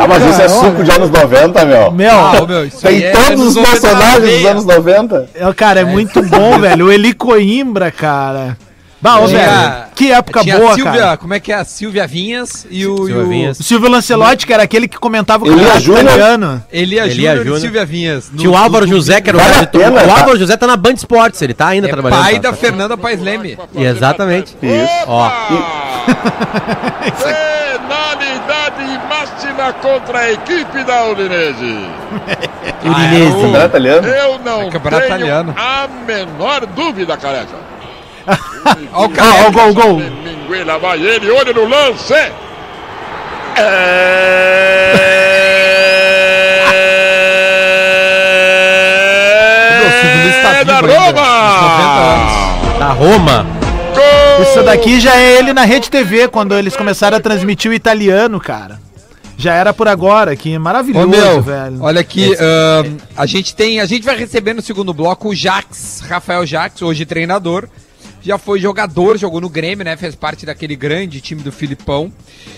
Ah, 0.00 0.06
mas 0.08 0.24
isso 0.24 0.40
é 0.42 0.48
suco 0.48 0.82
de 0.84 0.90
anos 0.90 1.10
90, 1.10 1.64
meu. 1.64 1.90
Meu, 1.90 2.10
Ah, 2.18 2.46
meu, 2.46 2.64
isso 2.66 2.80
Tem 2.80 3.02
é 3.02 3.10
todos 3.10 3.46
os 3.48 3.54
90 3.56 3.70
personagens 3.80 4.36
dos 4.42 4.46
anos 4.50 4.64
90. 4.64 5.30
É, 5.34 5.52
cara, 5.52 5.80
é 5.80 5.84
muito 5.84 6.22
bom, 6.22 6.58
velho. 6.60 6.86
O 6.86 6.92
Eli 6.92 7.12
Coimbra, 7.12 7.90
cara. 7.90 8.56
Bah, 9.00 9.20
ô, 9.20 9.28
Tinha- 9.28 9.38
velho. 9.48 9.88
Que 9.94 10.10
época 10.12 10.40
Tinha 10.40 10.58
boa, 10.58 10.72
a 10.72 10.74
Silvia, 10.74 10.92
cara. 11.00 11.16
como 11.16 11.34
é 11.34 11.38
que 11.40 11.52
é? 11.52 11.54
A 11.56 11.64
Silvia 11.64 12.04
Vinhas 12.06 12.66
e 12.68 12.84
o, 12.86 12.96
Silvia 12.96 13.14
e 13.14 13.18
o 13.18 13.28
Vinhas. 13.28 13.60
O 13.60 13.62
Silvio 13.62 13.88
Lancelotti, 13.88 14.44
que 14.46 14.52
era 14.52 14.62
aquele 14.64 14.88
que 14.88 14.96
comentava 14.98 15.44
o 15.44 15.48
Elia 15.52 15.72
campeonato 15.72 16.04
italiano. 16.06 16.64
Elia, 16.72 17.02
Elia 17.06 17.10
Júnior 17.14 17.34
e 17.34 17.38
Júnior. 17.44 17.60
Silvia 17.60 17.84
Vinhas. 17.86 18.28
No- 18.32 18.38
Tinha 18.38 18.50
o 18.50 18.56
Álvaro 18.56 18.86
no- 18.86 18.92
José, 18.92 19.20
que 19.20 19.28
era 19.30 19.38
o 19.38 19.40
Vale 19.40 19.54
a 19.54 19.58
editor. 19.58 19.80
pena, 19.82 20.02
O 20.02 20.06
tá? 20.06 20.12
Álvaro 20.18 20.36
José 20.38 20.56
tá 20.56 20.66
na 20.66 20.76
Band 20.76 20.94
Esportes, 20.94 21.40
ele 21.42 21.54
tá 21.54 21.68
ainda 21.68 21.86
É 21.86 21.90
trabalhando. 21.90 22.20
pai 22.22 22.34
tá? 22.40 22.50
da 22.50 22.56
Fernanda 22.56 22.96
Paes 22.96 23.20
Leme. 23.22 23.56
Exatamente. 23.76 24.56
Isso. 24.60 25.04
Ó, 25.06 25.30
Penalidade 27.18 27.97
contra 29.74 30.18
a 30.20 30.32
equipe 30.32 30.84
da 30.84 31.04
Udinese. 31.06 31.86
Udinese. 32.84 33.32
Campeonato 33.32 33.66
italiano. 33.66 34.06
Eu 34.08 34.38
não 34.38 34.62
É 34.62 34.70
tenho 34.70 35.04
italiano. 35.04 35.54
a 35.56 35.88
menor 36.06 36.66
dúvida, 36.66 37.16
careca. 37.16 37.56
Ó 38.92 39.02
o 39.02 39.04
Ah, 39.04 39.08
cara. 39.08 39.44
ó, 39.44 39.48
o 39.48 39.52
gol, 39.52 39.68
o 39.70 39.74
gol. 39.74 39.96
Minguela 39.98 40.78
vai 40.78 41.00
ele, 41.00 41.30
olho 41.30 41.54
no 41.54 41.64
lance. 41.66 42.14
Luiz 50.22 50.36
tá 50.42 50.54
É 50.60 50.64
da 50.64 50.80
Roma! 50.80 50.98
uns 50.98 52.72
90 52.72 52.78
Da 52.78 52.88
Roma. 52.92 53.46
Gol! 53.94 54.42
Isso 54.42 54.62
daqui 54.62 55.00
já 55.00 55.16
é 55.16 55.38
ele 55.38 55.52
na 55.52 55.64
Rede 55.64 55.90
TV, 55.90 56.28
quando 56.28 56.56
eles 56.56 56.76
começaram 56.76 57.16
a 57.16 57.20
transmitir 57.20 57.70
o 57.70 57.74
italiano, 57.74 58.38
cara. 58.40 58.78
Já 59.40 59.54
era 59.54 59.72
por 59.72 59.86
agora, 59.86 60.34
que 60.34 60.58
maravilhoso, 60.58 61.06
Ô, 61.06 61.08
meu, 61.10 61.40
velho. 61.40 61.80
olha 61.80 62.00
aqui, 62.00 62.34
ahn, 62.34 62.96
a 63.16 63.24
gente 63.24 63.54
tem, 63.54 63.78
a 63.80 63.86
gente 63.86 64.04
vai 64.04 64.16
receber 64.16 64.52
no 64.52 64.60
segundo 64.60 64.92
bloco 64.92 65.28
o 65.28 65.34
Jax, 65.34 66.00
Rafael 66.08 66.44
Jax, 66.44 66.82
hoje 66.82 67.06
treinador. 67.06 67.68
Já 68.20 68.36
foi 68.36 68.58
jogador, 68.58 69.16
jogou 69.16 69.40
no 69.40 69.48
Grêmio, 69.48 69.84
né? 69.84 69.96
Fez 69.96 70.16
parte 70.16 70.44
daquele 70.44 70.74
grande 70.74 71.20
time 71.20 71.40
do 71.40 71.52
Filipão. 71.52 72.12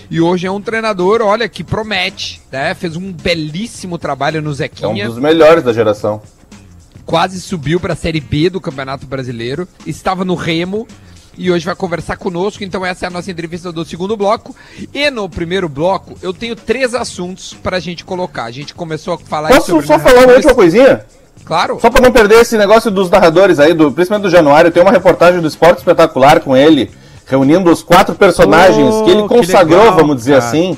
E 0.09 0.19
hoje 0.19 0.47
é 0.47 0.51
um 0.51 0.59
treinador, 0.59 1.21
olha, 1.21 1.47
que 1.47 1.63
promete, 1.63 2.41
né? 2.51 2.73
Fez 2.73 2.95
um 2.95 3.13
belíssimo 3.13 3.99
trabalho 3.99 4.41
no 4.41 4.49
É 4.49 4.51
um 4.51 4.55
Zequinha. 4.55 5.07
dos 5.07 5.19
melhores 5.19 5.63
da 5.63 5.71
geração. 5.71 6.19
quase 7.05 7.39
subiu 7.39 7.79
para 7.79 7.93
a 7.93 7.95
Série 7.95 8.19
B 8.19 8.49
do 8.49 8.59
Campeonato 8.59 9.05
Brasileiro, 9.05 9.67
estava 9.85 10.25
no 10.25 10.33
Remo 10.33 10.87
e 11.37 11.51
hoje 11.51 11.65
vai 11.65 11.75
conversar 11.75 12.17
conosco. 12.17 12.63
Então 12.63 12.85
essa 12.85 13.05
é 13.05 13.07
a 13.07 13.11
nossa 13.11 13.29
entrevista 13.31 13.71
do 13.71 13.83
segundo 13.85 14.15
bloco. 14.17 14.55
E 14.93 15.09
no 15.09 15.27
primeiro 15.29 15.67
bloco 15.69 16.17
eu 16.21 16.33
tenho 16.33 16.55
três 16.55 16.93
assuntos 16.93 17.53
para 17.61 17.77
a 17.77 17.79
gente 17.79 18.03
colocar. 18.05 18.43
A 18.45 18.51
gente 18.51 18.73
começou 18.73 19.13
a 19.13 19.17
falar 19.17 19.49
Posso 19.49 19.81
só 19.81 19.97
narradores. 19.97 20.03
falar 20.03 20.25
uma 20.27 20.33
última 20.35 20.53
coisinha? 20.55 21.05
Claro. 21.45 21.79
Só 21.81 21.89
pra 21.89 22.01
não 22.01 22.11
perder 22.11 22.41
esse 22.41 22.57
negócio 22.57 22.91
dos 22.91 23.09
narradores 23.09 23.59
aí, 23.59 23.73
do, 23.73 23.91
principalmente 23.91 24.23
do 24.25 24.29
Januário, 24.31 24.71
tem 24.71 24.81
uma 24.83 24.91
reportagem 24.91 25.41
do 25.41 25.47
Esporte 25.47 25.79
Espetacular 25.79 26.39
com 26.39 26.55
ele, 26.55 26.91
reunindo 27.25 27.71
os 27.71 27.81
quatro 27.81 28.13
personagens 28.15 28.93
Oh, 28.93 29.03
que 29.03 29.09
ele 29.11 29.21
que 29.23 29.27
consagrou, 29.27 29.79
legal, 29.79 29.95
vamos 29.95 30.17
dizer 30.17 30.33
cara. 30.33 30.45
assim, 30.45 30.77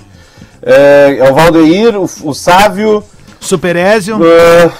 É, 0.62 1.18
é 1.20 1.30
o 1.30 1.36
Valdeir, 1.36 1.98
o, 2.00 2.10
o 2.24 2.34
Sávio. 2.34 3.04
Super 3.42 3.76
Ézio. 3.76 4.20
é, 4.26 4.72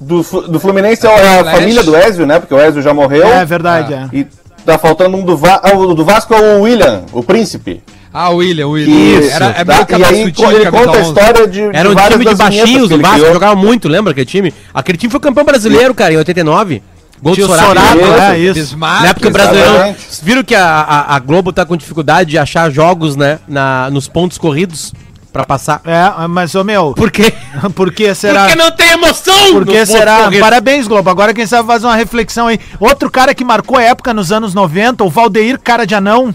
do, 0.00 0.22
do 0.22 0.60
Fluminense 0.60 1.04
é 1.04 1.10
a 1.10 1.42
Flash. 1.42 1.56
família 1.58 1.82
do 1.82 1.96
Ezio, 1.96 2.26
né? 2.26 2.38
Porque 2.38 2.54
o 2.54 2.60
Ezio 2.60 2.80
já 2.80 2.94
morreu. 2.94 3.26
É 3.26 3.44
verdade, 3.44 3.92
é. 3.92 4.08
E 4.12 4.26
tá 4.64 4.78
faltando 4.78 5.16
um 5.16 5.24
do, 5.24 5.36
Va 5.36 5.60
ah, 5.62 5.76
o 5.76 5.94
do 5.94 6.04
Vasco 6.04 6.34
é 6.34 6.56
o 6.56 6.62
William, 6.62 7.04
o 7.12 7.22
príncipe. 7.22 7.82
Ah, 8.12 8.30
o 8.30 8.36
William, 8.36 8.68
o 8.68 8.70
William. 8.70 9.20
Isso. 9.20 9.34
Era, 9.34 9.46
é 9.46 9.64
tá? 9.64 9.86
E 9.98 10.04
aí 10.04 10.20
ele 10.22 10.70
conta 10.70 10.98
a 10.98 11.00
11. 11.00 11.02
história 11.02 11.48
de, 11.48 11.60
Era 11.72 11.90
um 11.90 11.94
time 11.94 12.24
de 12.24 12.34
baixinhos 12.34 12.88
do 12.88 13.00
Vasco, 13.00 13.26
jogava 13.32 13.56
muito, 13.56 13.88
lembra 13.88 14.12
aquele 14.12 14.26
time? 14.26 14.54
Aquele 14.72 14.98
time 14.98 15.10
foi 15.10 15.20
campeão 15.20 15.44
brasileiro, 15.44 15.94
cara, 15.94 16.14
em 16.14 16.16
89. 16.16 16.82
Gol 17.22 17.34
Tio 17.34 17.46
do 17.46 17.54
Sorato. 17.54 17.68
Sorato, 17.68 18.32
é 18.34 18.38
isso. 18.38 18.54
Bismarck, 18.54 19.02
Na 19.02 19.08
época 19.08 19.30
brasileirão. 19.30 19.74
exatamente. 19.74 20.06
Viram 20.22 20.44
que 20.44 20.54
a, 20.54 20.66
a, 20.66 21.16
a 21.16 21.18
Globo 21.18 21.52
tá 21.52 21.64
com 21.64 21.76
dificuldade 21.76 22.30
de 22.30 22.38
achar 22.38 22.70
jogos, 22.70 23.16
né? 23.16 23.38
Na, 23.48 23.88
nos 23.90 24.08
pontos 24.08 24.36
corridos 24.36 24.92
pra 25.34 25.44
passar. 25.44 25.80
É, 25.84 26.28
mas, 26.28 26.54
ô 26.54 26.62
meu, 26.62 26.94
Por 26.94 27.10
quê? 27.10 27.34
por 27.74 27.92
que 27.92 28.14
será? 28.14 28.42
Porque 28.42 28.54
não 28.54 28.70
tem 28.70 28.92
emoção! 28.92 29.52
Por 29.52 29.66
que 29.66 29.80
nos 29.80 29.88
será? 29.88 30.18
corridos. 30.18 30.38
Parabéns, 30.38 30.86
Globo. 30.86 31.10
Agora 31.10 31.34
quem 31.34 31.44
sabe 31.44 31.66
fazer 31.66 31.86
uma 31.86 31.96
reflexão 31.96 32.46
aí. 32.46 32.60
Outro 32.78 33.10
cara 33.10 33.34
que 33.34 33.44
marcou 33.44 33.78
época 33.78 34.14
nos 34.14 34.30
anos 34.30 34.54
90, 34.54 35.02
o 35.02 35.10
Valdeir 35.10 35.58
Cara 35.58 35.84
de 35.84 35.94
Anão. 35.94 36.32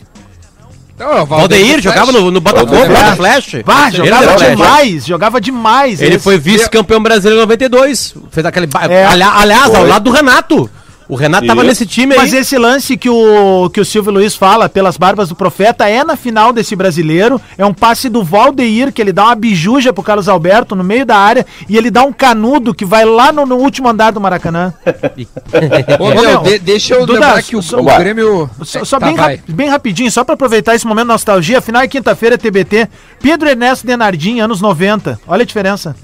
Não, 0.97 1.13
é 1.13 1.21
o 1.21 1.25
Valdeir 1.25 1.81
jogava 1.81 2.11
no, 2.11 2.29
no 2.29 2.41
Botafogo, 2.41 2.75
Valdeir. 2.75 2.91
lá 2.91 3.11
no 3.11 3.15
Flash. 3.15 3.55
Bah, 3.65 3.89
jogava 3.89 4.35
demais, 4.35 5.05
jogava 5.05 5.39
demais. 5.39 6.01
Ele 6.01 6.15
esse. 6.15 6.23
foi 6.23 6.37
vice-campeão 6.37 7.01
brasileiro 7.01 7.37
em 7.37 7.43
92. 7.43 8.15
Fez 8.31 8.45
aquele. 8.45 8.67
É. 8.89 9.05
Ali- 9.05 9.23
aliás, 9.23 9.73
ao 9.73 9.85
lado 9.85 10.03
do 10.03 10.11
Renato. 10.11 10.69
O 11.09 11.15
Renato 11.15 11.47
tava 11.47 11.61
Isso. 11.61 11.67
nesse 11.69 11.85
time 11.87 12.13
aí. 12.13 12.19
Mas 12.19 12.33
esse 12.33 12.55
lance 12.55 12.95
que 12.95 13.09
o, 13.09 13.67
que 13.73 13.81
o 13.81 13.85
Silvio 13.85 14.11
Luiz 14.13 14.35
fala, 14.35 14.69
pelas 14.69 14.95
barbas 14.95 15.27
do 15.29 15.35
profeta, 15.35 15.89
é 15.89 16.03
na 16.03 16.15
final 16.15 16.53
desse 16.53 16.75
brasileiro. 16.75 17.41
É 17.57 17.65
um 17.65 17.73
passe 17.73 18.07
do 18.09 18.23
Valdeir, 18.23 18.93
que 18.93 19.01
ele 19.01 19.11
dá 19.11 19.25
uma 19.25 19.33
bijuja 19.35 19.91
pro 19.91 20.03
Carlos 20.03 20.29
Alberto 20.29 20.75
no 20.75 20.83
meio 20.83 21.07
da 21.07 21.17
área 21.17 21.47
e 21.67 21.75
ele 21.75 21.89
dá 21.89 22.03
um 22.03 22.13
canudo 22.13 22.75
que 22.75 22.85
vai 22.85 23.05
lá 23.05 23.31
no, 23.31 23.43
no 23.43 23.55
último 23.55 23.89
andar 23.89 24.11
do 24.11 24.21
Maracanã. 24.21 24.71
Ô, 25.99 26.09
meu, 26.21 26.41
de- 26.43 26.59
deixa 26.59 26.93
eu 26.93 27.07
Duda, 27.07 27.13
lembrar 27.19 27.41
que 27.41 27.55
o, 27.55 27.61
só- 27.63 27.79
o 27.79 27.83
Grêmio... 27.83 28.49
Só, 28.63 28.85
só 28.85 28.99
Tá, 28.99 29.07
bem, 29.07 29.15
rap- 29.15 29.41
bem 29.51 29.67
rapidinho, 29.69 30.11
só 30.11 30.23
pra 30.23 30.35
aproveitar 30.35 30.75
esse 30.75 30.85
momento 30.85 31.05
de 31.07 31.13
nostalgia, 31.13 31.57
afinal 31.57 31.81
é 31.81 31.87
quinta-feira, 31.87 32.37
TBT. 32.37 32.87
Pedro 33.19 33.49
Ernesto 33.49 33.87
Denardim, 33.87 34.41
anos 34.41 34.61
90. 34.61 35.19
Olha 35.27 35.41
a 35.41 35.45
diferença. 35.45 35.95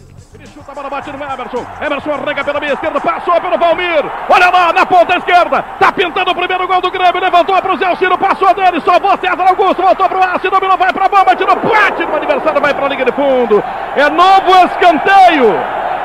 A 0.75 0.81
bola, 0.81 0.89
bate 0.89 1.09
no 1.09 1.23
Emerson. 1.23 1.65
Emerson 1.79 2.11
arrega 2.11 2.43
pela 2.43 2.59
meia 2.59 2.73
esquerda, 2.73 2.99
passou 2.99 3.39
pelo 3.39 3.57
Valmir. 3.57 4.03
Olha 4.27 4.49
lá, 4.49 4.73
na 4.73 4.85
ponta 4.85 5.15
esquerda. 5.15 5.63
Tá 5.79 5.89
pintando 5.93 6.31
o 6.31 6.35
primeiro 6.35 6.67
gol 6.67 6.81
do 6.81 6.91
Grêmio. 6.91 7.21
Levantou 7.21 7.55
pro 7.61 7.77
Zé 7.77 7.85
Alcino, 7.85 8.17
passou 8.17 8.53
dele, 8.53 8.81
salvou 8.81 9.17
César 9.17 9.47
Augusto. 9.47 9.81
Voltou 9.81 10.09
pro 10.09 10.21
Aço, 10.21 10.49
dominou, 10.51 10.77
vai 10.77 10.91
pra 10.91 11.07
bomba, 11.07 11.33
tirou, 11.33 11.55
bate 11.55 12.05
no 12.05 12.15
adversário, 12.17 12.59
vai 12.59 12.73
pra 12.73 12.89
linha 12.89 13.05
de 13.05 13.11
fundo. 13.13 13.63
É 13.95 14.09
novo 14.09 14.65
escanteio. 14.65 15.57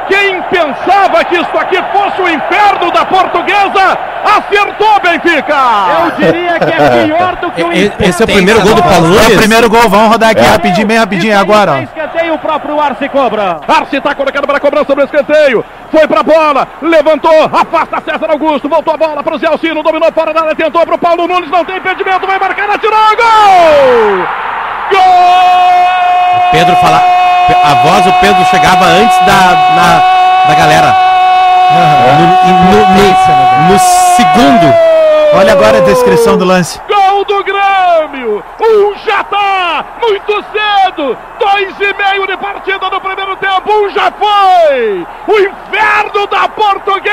Quem 0.07 0.43
pensava 0.43 1.25
que 1.25 1.37
isso 1.37 1.57
aqui 1.59 1.77
fosse 1.93 2.21
o 2.21 2.29
inferno 2.29 2.91
da 2.91 3.05
portuguesa, 3.05 3.97
acertou, 4.25 5.01
Benfica! 5.01 5.55
Eu 6.03 6.11
diria 6.17 6.59
que 6.59 6.65
é 6.73 7.05
pior 7.05 7.37
do 7.37 7.51
que 7.53 7.63
o 7.63 7.73
E- 7.73 7.93
Esse 8.09 8.23
é 8.23 8.25
o 8.25 8.29
primeiro 8.29 8.61
gol 8.61 8.75
do 8.75 8.83
Paulo 8.83 9.07
É 9.17 9.29
o 9.35 9.37
primeiro 9.37 9.71
gol, 9.71 9.89
vamos 9.89 10.09
rodar 10.09 10.31
aqui 10.31 10.41
rapidinho, 10.43 10.87
bem 10.87 10.99
rapidinho, 10.99 11.33
é 11.33 11.37
agora, 11.37 11.73
ó. 11.73 11.77
Escanteio, 12.21 12.35
o 12.35 12.39
próprio 12.39 12.81
Arce 12.81 13.09
cobra. 13.09 13.61
Arce 13.67 14.01
tá 14.01 14.15
colocando 14.15 14.47
para 14.47 14.59
a 14.59 14.61
cobrança 14.61 14.95
do 14.95 15.03
escanteio. 15.03 15.65
Foi 15.91 16.07
pra 16.07 16.23
bola, 16.23 16.69
levantou, 16.83 17.45
afasta 17.45 18.01
César 18.05 18.31
Augusto, 18.31 18.69
voltou 18.69 18.95
a 18.95 18.97
bola 18.97 19.23
pro 19.23 19.39
Zé 19.39 19.47
Alcino, 19.47 19.83
dominou 19.83 20.13
fora 20.13 20.33
da 20.35 20.43
área, 20.43 20.55
tentou 20.55 20.85
pro 20.87 20.99
Paulo 20.99 21.27
Nunes, 21.27 21.51
não 21.51 21.65
tem 21.65 21.79
impedimento, 21.79 22.27
vai 22.27 22.39
marcar, 22.39 22.71
atirou, 22.71 22.99
gol! 23.17 24.27
Gol! 24.91 26.51
Pedro 26.53 26.77
fala. 26.77 27.01
A 27.65 27.75
voz 27.83 28.05
do 28.05 28.13
Pedro 28.21 28.45
chegava 28.47 28.85
antes 28.85 29.19
da, 29.21 29.33
na- 29.75 30.47
da 30.49 30.55
galera. 30.55 30.97
No, 31.73 32.13
no- 32.21 32.87
no- 32.97 33.73
no 33.73 33.79
segundo. 33.79 34.75
Olha 35.35 35.53
agora 35.53 35.79
a 35.79 35.81
descrição 35.81 36.37
do 36.37 36.45
lance. 36.45 36.81
Gol 36.89 37.00
do 37.25 37.45
Grêmio! 37.45 38.43
Um 38.61 38.95
já 39.05 39.25
tá! 39.25 39.85
Muito 40.01 40.45
cedo! 40.53 41.17
Dois 41.39 41.81
e 41.81 41.95
meio 41.95 42.27
de 42.27 42.37
partida 42.37 42.91
no 42.91 43.01
primeiro 43.01 43.37
tempo, 43.37 43.73
um 43.73 43.91
já 43.91 44.11
foi! 44.13 45.07
O 45.27 45.41
inferno 45.41 46.27
da 46.27 46.49
portuguesa 46.49 47.10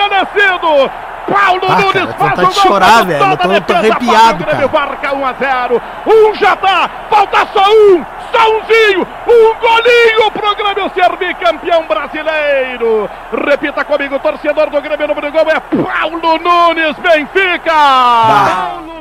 estabelecido! 0.00 0.90
Paulo 1.30 1.60
Ah, 1.68 1.76
Nunes 1.76 2.14
cara, 2.16 2.34
faz 2.36 2.48
o 2.48 2.60
chorar, 2.60 3.04
velho. 3.04 3.18
toda 3.20 3.30
Eu 3.32 3.36
tô- 3.36 3.52
eu 3.52 3.60
tô 3.60 3.74
defesa, 3.74 3.94
arrepiado, 3.94 4.42
o 4.42 4.46
Grêmio 4.46 4.68
cara. 4.68 4.86
marca 4.86 5.14
1 5.14 5.26
a 5.26 5.32
0. 5.34 5.82
Um 6.06 6.34
já 6.34 6.56
tá! 6.56 6.90
Falta 7.08 7.46
só 7.52 7.62
um! 7.70 8.04
Só 8.32 8.50
umzinho! 8.50 9.06
Um 9.28 9.54
golinho 9.60 10.30
pro 10.32 10.54
Grêmio 10.56 10.90
ser 10.94 11.16
bicampeão 11.16 11.84
brasileiro! 11.86 13.08
Repita 13.46 13.84
comigo, 13.84 14.18
torcedor 14.18 14.70
do 14.70 14.80
Grêmio, 14.80 15.04
o 15.04 15.08
número 15.08 15.30
de 15.30 15.38
gol 15.38 15.46
é 15.50 15.60
Paulo 15.60 16.38
Nunes, 16.38 16.96
Benfica! 16.98 17.72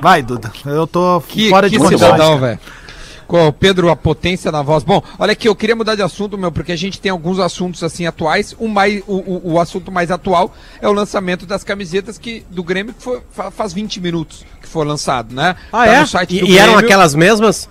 Vai, 0.02 0.22
Duda. 0.22 0.52
Eu 0.66 0.86
tô 0.86 1.22
Que, 1.28 1.50
fora 1.50 1.68
que 1.68 1.78
de 1.78 1.80
condições. 1.84 2.12
cidadão, 2.12 2.38
velho. 2.38 2.60
Com 3.30 3.48
o 3.48 3.54
Pedro, 3.54 3.92
a 3.92 3.96
potência 3.96 4.52
na 4.52 4.64
voz. 4.64 4.84
Bom, 4.84 5.04
olha 5.20 5.34
aqui, 5.34 5.48
eu 5.48 5.56
queria 5.56 5.76
mudar 5.76 5.94
de 5.94 6.02
assunto, 6.02 6.36
meu, 6.36 6.52
porque 6.52 6.72
a 6.72 6.76
gente 6.76 7.00
tem 7.00 7.12
alguns 7.12 7.38
assuntos 7.38 7.84
assim 7.84 8.08
atuais. 8.08 8.56
O, 8.58 8.68
mais, 8.68 9.04
o, 9.06 9.18
o, 9.18 9.54
o 9.54 9.60
assunto 9.60 9.92
mais 9.92 10.10
atual 10.10 10.52
é 10.82 10.90
o 10.90 10.92
lançamento 10.92 11.46
das 11.46 11.64
camisetas 11.64 12.18
que, 12.18 12.44
do 12.50 12.64
Grêmio, 12.64 12.92
que 12.92 13.04
foi, 13.04 13.22
fa- 13.32 13.52
faz 13.52 13.72
20 13.72 14.02
minutos 14.02 14.44
que 14.60 14.68
foi 14.68 14.84
lançado, 14.84 15.34
né? 15.36 15.56
Ah, 15.72 15.86
Tá 15.86 16.22
é? 16.24 16.26
E, 16.48 16.54
e 16.54 16.58
eram 16.58 16.76
aquelas 16.76 17.14
mesmas 17.14 17.70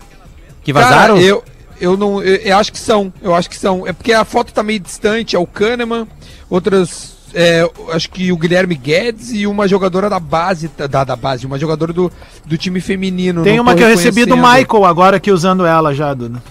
que 0.62 0.72
Cara, 0.72 0.86
vazaram? 0.86 1.18
eu, 1.18 1.42
eu 1.80 1.96
não. 1.96 2.22
Eu, 2.22 2.36
eu 2.36 2.56
acho 2.56 2.70
que 2.72 2.78
são. 2.78 3.12
Eu 3.20 3.34
acho 3.34 3.50
que 3.50 3.56
são. 3.56 3.84
É 3.84 3.92
porque 3.92 4.12
a 4.12 4.24
foto 4.24 4.52
tá 4.52 4.62
meio 4.62 4.78
distante. 4.78 5.34
É 5.34 5.38
o 5.40 5.46
Kahneman, 5.46 6.06
outras. 6.48 7.17
É, 7.34 7.62
eu 7.62 7.92
acho 7.92 8.10
que 8.10 8.32
o 8.32 8.36
Guilherme 8.36 8.74
Guedes 8.74 9.32
e 9.32 9.46
uma 9.46 9.68
jogadora 9.68 10.08
da 10.08 10.18
base. 10.18 10.70
Da, 10.90 11.04
da 11.04 11.16
base, 11.16 11.46
uma 11.46 11.58
jogadora 11.58 11.92
do, 11.92 12.10
do 12.44 12.56
time 12.56 12.80
feminino. 12.80 13.42
Tem 13.42 13.60
uma 13.60 13.74
que 13.74 13.82
eu 13.82 13.88
recebi 13.88 14.24
do. 14.24 14.36
Michael 14.36 14.84
agora 14.84 15.16
aqui 15.16 15.30
usando 15.30 15.64
ela 15.66 15.94
já, 15.94 16.14
Duda. 16.14 16.42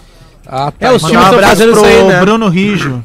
Ah, 0.45 0.71
tá. 0.71 0.87
É, 0.87 0.91
os 0.91 1.03
times 1.03 1.23
um 1.23 1.27
abraço 1.27 1.67
pro 1.67 1.85
aí, 1.85 2.03
né? 2.07 2.19
Bruno 2.21 2.47
Rijo. 2.47 3.03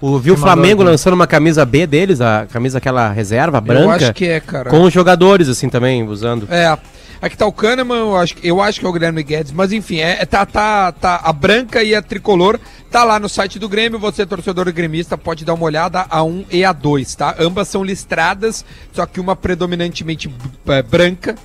O, 0.00 0.18
viu 0.18 0.34
o 0.34 0.36
Flamengo 0.36 0.78
mandou 0.78 0.92
lançando 0.92 1.14
uma 1.14 1.28
camisa 1.28 1.64
B 1.64 1.86
deles, 1.86 2.20
a 2.20 2.46
camisa 2.50 2.78
aquela 2.78 3.10
reserva 3.10 3.58
Eu 3.58 3.62
branca, 3.62 3.94
acho 3.94 4.14
que 4.14 4.26
é, 4.26 4.40
cara. 4.40 4.68
com 4.68 4.82
os 4.82 4.92
jogadores 4.92 5.48
assim 5.48 5.68
também 5.68 6.02
usando. 6.02 6.48
É. 6.50 6.76
Aqui 7.22 7.36
tá 7.36 7.46
o 7.46 7.52
Kahneman, 7.52 7.98
eu 7.98 8.16
acho, 8.16 8.34
eu 8.42 8.60
acho 8.60 8.80
que 8.80 8.84
é 8.84 8.88
o 8.88 8.92
Guilherme 8.92 9.22
Guedes, 9.22 9.52
mas 9.52 9.72
enfim, 9.72 9.98
é, 9.98 10.20
é- 10.20 10.26
tá, 10.26 10.44
tá, 10.44 10.90
tá, 10.90 11.20
a 11.22 11.32
branca 11.32 11.80
e 11.80 11.94
a 11.94 12.02
tricolor 12.02 12.58
tá 12.90 13.04
lá 13.04 13.20
no 13.20 13.28
site 13.28 13.60
do 13.60 13.68
Grêmio, 13.68 13.96
você 13.96 14.26
torcedor 14.26 14.72
gremista 14.72 15.16
pode 15.16 15.44
dar 15.44 15.54
uma 15.54 15.64
olhada 15.64 16.04
a 16.10 16.24
1 16.24 16.46
e 16.50 16.64
a 16.64 16.72
2, 16.72 17.14
tá? 17.14 17.36
Ambas 17.38 17.68
são 17.68 17.84
listradas, 17.84 18.64
só 18.92 19.06
que 19.06 19.20
uma 19.20 19.36
predominantemente 19.36 20.28
é, 20.66 20.82
branca 20.82 21.36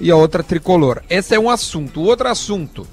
e 0.00 0.10
a 0.10 0.16
outra 0.16 0.42
tricolor. 0.42 1.00
Esse 1.08 1.36
é 1.36 1.38
um 1.38 1.48
assunto. 1.48 2.00
O 2.00 2.06
outro 2.06 2.26
assunto, 2.26 2.84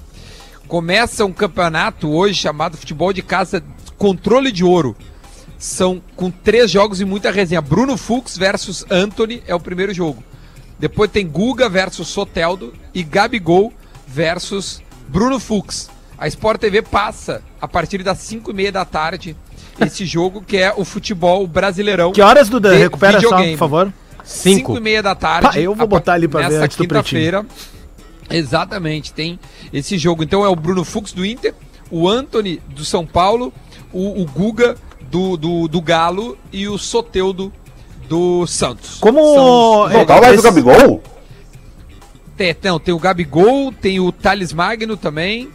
começa 0.68 1.24
um 1.24 1.32
campeonato 1.32 2.08
hoje 2.08 2.34
chamado 2.34 2.76
Futebol 2.76 3.12
de 3.12 3.20
Casa 3.20 3.64
Controle 3.96 4.52
de 4.52 4.62
Ouro. 4.62 4.94
São 5.58 6.00
com 6.14 6.30
três 6.30 6.70
jogos 6.70 7.00
e 7.00 7.04
muita 7.04 7.32
resenha. 7.32 7.60
Bruno 7.60 7.96
Fux 7.96 8.38
versus 8.38 8.86
Anthony 8.88 9.42
é 9.48 9.54
o 9.56 9.60
primeiro 9.60 9.92
jogo. 9.92 10.22
Depois 10.78 11.10
tem 11.10 11.26
Guga 11.26 11.68
versus 11.68 12.08
Soteldo 12.08 12.72
e 12.94 13.02
Gabigol 13.02 13.72
versus 14.06 14.80
Bruno 15.08 15.40
Fux. 15.40 15.90
A 16.16 16.26
Sport 16.28 16.60
TV 16.60 16.82
passa 16.82 17.42
a 17.60 17.68
partir 17.68 18.02
das 18.02 18.18
5 18.18 18.50
e 18.50 18.54
meia 18.54 18.72
da 18.72 18.84
tarde 18.84 19.36
esse 19.80 20.04
jogo 20.06 20.42
que 20.42 20.56
é 20.56 20.72
o 20.76 20.84
futebol 20.84 21.46
brasileirão. 21.46 22.12
Que 22.12 22.22
horas, 22.22 22.48
Duda? 22.48 22.74
Recupera 22.74 23.20
só, 23.20 23.28
videogame. 23.28 23.52
por 23.52 23.58
favor. 23.58 23.92
5 24.24 24.76
e 24.76 24.80
meia 24.80 25.02
da 25.02 25.14
tarde. 25.14 25.48
Pá, 25.48 25.58
eu 25.58 25.74
vou 25.74 25.86
botar 25.86 26.14
ali 26.14 26.28
pra 26.28 26.48
ver 26.48 26.62
antes 26.62 26.76
do 26.76 26.82
quinta-feira. 26.82 27.46
Exatamente, 28.30 29.12
tem 29.12 29.38
esse 29.72 29.96
jogo. 29.96 30.22
Então 30.22 30.44
é 30.44 30.48
o 30.48 30.56
Bruno 30.56 30.84
Fux 30.84 31.12
do 31.12 31.24
Inter, 31.24 31.54
o 31.90 32.08
Anthony 32.08 32.60
do 32.68 32.84
São 32.84 33.06
Paulo, 33.06 33.52
o, 33.92 34.22
o 34.22 34.26
Guga 34.26 34.76
do, 35.10 35.36
do, 35.36 35.68
do 35.68 35.80
Galo 35.80 36.36
e 36.52 36.68
o 36.68 36.76
Soteudo 36.76 37.52
do 38.08 38.46
Santos. 38.46 38.98
Como. 39.00 39.18
São 39.34 39.90
é, 39.90 39.92
Total 40.00 40.20
mais 40.20 40.32
do 40.32 40.34
esse- 40.48 40.62
Gabigol? 40.62 41.02
Tem, 42.36 42.56
não, 42.62 42.78
tem 42.78 42.94
o 42.94 42.98
Gabigol, 42.98 43.72
tem 43.72 43.98
o 44.00 44.12
Thales 44.12 44.52
Magno 44.52 44.96
também. 44.96 45.48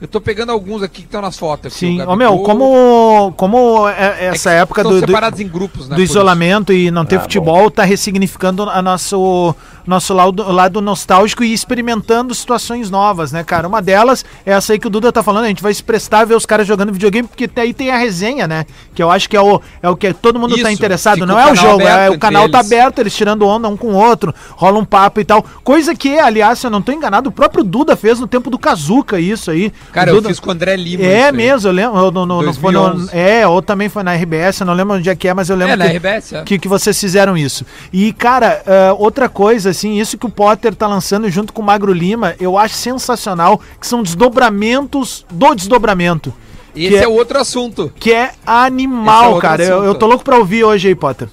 Eu 0.00 0.08
tô 0.08 0.18
pegando 0.18 0.50
alguns 0.50 0.82
aqui 0.82 1.02
que 1.02 1.08
estão 1.08 1.20
nas 1.20 1.36
fotos. 1.36 1.74
o 1.74 1.76
Sim, 1.76 2.00
ô 2.00 2.16
meu, 2.16 2.38
como, 2.38 3.34
como 3.36 3.86
é- 3.86 4.28
É 4.28 4.30
que 4.30 4.36
essa 4.36 4.50
época 4.52 4.80
estão 4.80 4.92
do, 4.94 5.00
do, 5.00 5.12
grupos, 5.44 5.88
né? 5.88 5.94
do 5.94 5.96
por 5.96 6.02
isso. 6.02 6.12
isolamento 6.14 6.72
e 6.72 6.90
não 6.90 7.04
ter 7.04 7.16
Ah, 7.16 7.20
futebol 7.20 7.70
tá 7.70 7.84
ressignificando 7.84 8.62
a 8.62 8.80
nosso, 8.80 9.54
nosso 9.90 10.14
lado, 10.14 10.50
lado 10.50 10.80
nostálgico 10.80 11.44
e 11.44 11.52
experimentando 11.52 12.34
situações 12.34 12.88
novas, 12.90 13.32
né, 13.32 13.44
cara? 13.44 13.66
Uma 13.68 13.82
delas 13.82 14.24
é 14.46 14.52
essa 14.52 14.72
aí 14.72 14.78
que 14.78 14.86
o 14.86 14.90
Duda 14.90 15.12
tá 15.12 15.22
falando, 15.22 15.44
a 15.44 15.48
gente 15.48 15.62
vai 15.62 15.74
se 15.74 15.82
prestar 15.82 16.20
a 16.20 16.24
ver 16.24 16.34
os 16.36 16.46
caras 16.46 16.66
jogando 16.66 16.92
videogame, 16.92 17.26
porque 17.28 17.50
aí 17.56 17.74
tem 17.74 17.90
a 17.90 17.98
resenha, 17.98 18.46
né? 18.46 18.64
Que 18.94 19.02
eu 19.02 19.10
acho 19.10 19.28
que 19.28 19.36
é 19.36 19.40
o, 19.40 19.60
é 19.82 19.88
o 19.90 19.96
que 19.96 20.12
todo 20.14 20.38
mundo 20.38 20.54
tá 20.54 20.62
Isso, 20.62 20.70
interessado. 20.70 21.14
fica 21.16 21.26
Não 21.26 21.38
é 21.38 21.50
o 21.52 21.54
jogo, 21.54 21.82
é 21.82 22.08
o 22.10 22.18
canal 22.18 22.42
entre 22.44 22.52
tá 22.52 22.58
eles. 22.60 22.72
aberto, 22.72 22.98
eles 23.00 23.14
tirando 23.14 23.46
onda 23.46 23.68
um 23.68 23.76
com 23.76 23.88
o 23.88 23.94
outro, 23.94 24.34
rola 24.52 24.78
um 24.78 24.84
papo 24.84 25.20
e 25.20 25.24
tal. 25.24 25.42
Coisa 25.64 25.94
que, 25.94 26.18
aliás, 26.18 26.58
se 26.60 26.66
eu 26.66 26.70
não 26.70 26.80
tô 26.80 26.92
enganado, 26.92 27.28
o 27.28 27.32
próprio 27.32 27.64
Duda 27.64 27.96
fez 27.96 28.20
no 28.20 28.26
tempo 28.26 28.48
do 28.50 28.58
Kazuca, 28.58 29.18
isso 29.18 29.50
aí. 29.50 29.72
Cara, 29.92 30.10
O 30.10 30.14
eu 30.16 30.16
Duda- 30.16 30.28
fiz 30.28 30.38
com 30.40 30.48
o 30.48 30.52
André 30.52 30.76
Lima. 30.76 31.02
É 31.04 31.32
mesmo, 31.32 31.68
eu 31.68 31.72
lembro. 31.72 31.98
eu 31.98 32.12
foi 32.54 32.72
no- 32.72 32.90
2011. 32.90 33.10
é, 33.12 33.46
ou 33.46 33.60
também 33.60 33.88
foi 33.88 34.02
na 34.02 34.12
RBS, 34.14 34.60
eu 34.60 34.66
não 34.66 34.74
lembro 34.74 34.96
onde 34.96 35.08
é 35.10 35.16
que 35.16 35.26
é, 35.26 35.34
mas 35.34 35.48
eu 35.50 35.56
lembro 35.56 35.72
É, 35.74 35.76
na 35.76 35.84
que, 35.86 35.90
RBS, 35.96 36.32
é. 36.34 36.42
que, 36.42 36.58
que 36.58 36.68
vocês 36.68 36.98
fizeram 36.98 37.36
isso. 37.36 37.64
E, 37.92 38.12
cara, 38.12 38.62
ah, 38.66 38.94
outra 38.94 39.28
coisa, 39.28 39.70
assim, 39.80 39.98
isso 39.98 40.18
que 40.18 40.26
o 40.26 40.30
Potter 40.30 40.74
tá 40.74 40.86
lançando 40.86 41.28
junto 41.30 41.52
com 41.52 41.62
o 41.62 41.64
Magro 41.64 41.92
Lima, 41.92 42.34
eu 42.38 42.58
acho 42.58 42.74
sensacional, 42.74 43.60
que 43.80 43.86
são 43.86 44.02
desdobramentos 44.02 45.24
do 45.30 45.54
desdobramento. 45.54 46.32
Esse 46.76 46.88
que 46.88 46.96
é, 46.96 47.02
é- 47.04 47.08
outro 47.08 47.38
assunto. 47.40 47.92
Que 47.98 48.12
é 48.12 48.24
Esse 48.26 48.32
é 48.46 48.50
animal, 48.52 49.26
outro 49.34 49.40
cara. 49.40 49.62
Eu, 49.64 49.82
eu 49.84 49.94
tô 49.94 50.06
louco 50.06 50.22
pra 50.22 50.36
ouvir 50.36 50.62
hoje 50.64 50.88
aí, 50.88 50.94
Potter. 50.94 51.28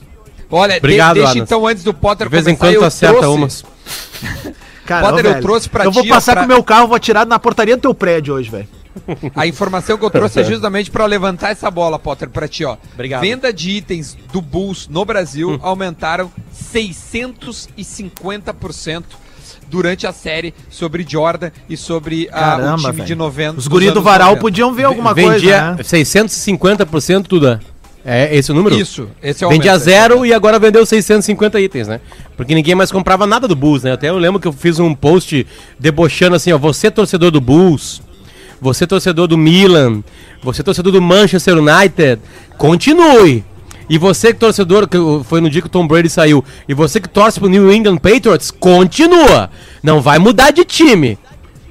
Olha, 0.50 0.74
de- 0.74 0.78
Obrigado, 0.80 1.16
deixa 1.16 1.30
Adams. 1.32 1.44
então 1.48 1.68
antes 1.68 1.84
do 1.84 1.94
Potter 1.94 2.28
De 2.28 2.32
vez 2.32 2.48
em 2.48 2.56
começar, 2.56 2.66
quando 2.74 2.82
eu 2.82 2.88
acerta 2.88 3.18
trouxe- 3.20 3.38
umas. 3.38 3.66
Cara, 4.86 5.06
Potter, 5.08 5.26
ô, 5.26 5.28
eu 5.28 5.34
velho, 5.34 5.42
trouxe 5.46 5.70
pra 5.70 5.84
Eu 5.84 5.92
vou 5.92 6.04
ti, 6.04 6.12
ó, 6.12 6.16
passar 6.16 6.32
pra- 6.34 6.42
com 6.42 6.46
o 6.46 6.48
meu 6.48 6.64
carro, 6.64 6.88
vou 6.88 6.96
atirar 6.96 7.26
na 7.26 7.38
portaria 7.38 7.76
do 7.76 7.82
teu 7.82 7.94
prédio 7.94 8.34
hoje, 8.34 8.50
velho. 8.50 8.68
A 9.36 9.46
informação 9.48 9.98
que 9.98 10.06
eu 10.06 10.10
trouxe 10.10 10.40
é 10.40 10.44
justamente 10.44 10.90
para 10.92 11.06
levantar 11.06 11.52
essa 11.52 11.70
bola, 11.70 12.00
Potter, 12.00 12.30
para 12.30 12.48
ti, 12.48 12.64
ó. 12.66 12.78
Obrigado. 12.94 13.22
Venda 13.22 13.54
de 13.54 13.72
itens 13.72 14.18
do 14.32 14.42
Bulls 14.42 14.88
no 14.88 15.04
Brasil 15.06 15.60
aumentaram 15.62 16.32
650% 16.74 19.04
durante 19.70 20.08
a 20.08 20.14
série 20.14 20.54
sobre 20.70 21.06
Jordan 21.08 21.52
e 21.70 21.76
sobre 21.76 22.30
ah, 22.32 22.38
o 22.38 22.40
Caramba, 22.40 22.78
time 22.78 22.94
velho. 22.94 23.06
de 23.06 23.16
90. 23.16 23.60
Os 23.60 23.68
guris 23.68 23.94
do 23.94 24.02
varal 24.02 24.30
90. 24.30 24.42
podiam 24.42 24.74
ver 24.74 24.86
alguma 24.86 25.14
Vendia 25.14 25.32
coisa, 25.32 25.76
né? 25.76 25.84
650% 25.84 27.28
tudo. 27.28 27.60
É 28.10 28.34
esse 28.34 28.50
o 28.52 28.56
número? 28.56 28.80
Isso, 28.80 29.10
esse 29.22 29.44
é 29.44 29.48
o 29.48 29.50
Vendia 29.50 29.72
aumento, 29.72 29.84
zero 29.84 30.26
e 30.26 30.34
agora 30.34 30.58
vendeu 30.58 30.86
650 30.86 31.60
itens, 31.60 31.90
né? 31.90 32.00
Porque 32.38 32.56
ninguém 32.56 32.74
mais 32.74 32.90
comprava 32.90 33.28
nada 33.28 33.50
do 33.50 33.56
Bulls, 33.56 33.84
né? 33.84 33.92
Até 33.92 34.08
eu 34.08 34.18
lembro 34.18 34.40
que 34.40 34.48
eu 34.48 34.54
fiz 34.54 34.80
um 34.80 34.96
post 34.96 35.46
debochando 35.78 36.34
assim, 36.34 36.54
ó, 36.54 36.58
você 36.58 36.90
torcedor 36.90 37.32
do 37.32 37.42
Bulls, 37.42 38.02
você 38.62 38.88
torcedor 38.88 39.28
do 39.28 39.38
Milan, 39.38 40.04
você 40.42 40.64
torcedor 40.64 40.92
do 40.92 41.02
Manchester 41.02 41.58
United, 41.58 42.22
continue. 42.58 43.44
E 43.90 43.98
você 43.98 44.34
que 44.34 44.40
torcedor, 44.40 44.88
que 44.88 44.98
foi 45.24 45.40
no 45.40 45.50
dia 45.50 45.62
que 45.62 45.68
o 45.68 45.72
Tom 45.72 45.88
Brady 45.88 46.10
saiu, 46.10 46.44
e 46.68 46.74
você 46.74 47.00
que 47.00 47.08
torce 47.08 47.40
pro 47.40 47.48
New 47.48 47.72
England 47.72 47.98
Patriots, 47.98 48.52
continua. 48.52 49.50
Não 49.82 50.02
vai 50.02 50.20
mudar 50.20 50.52
de 50.52 50.66
time. 50.66 51.18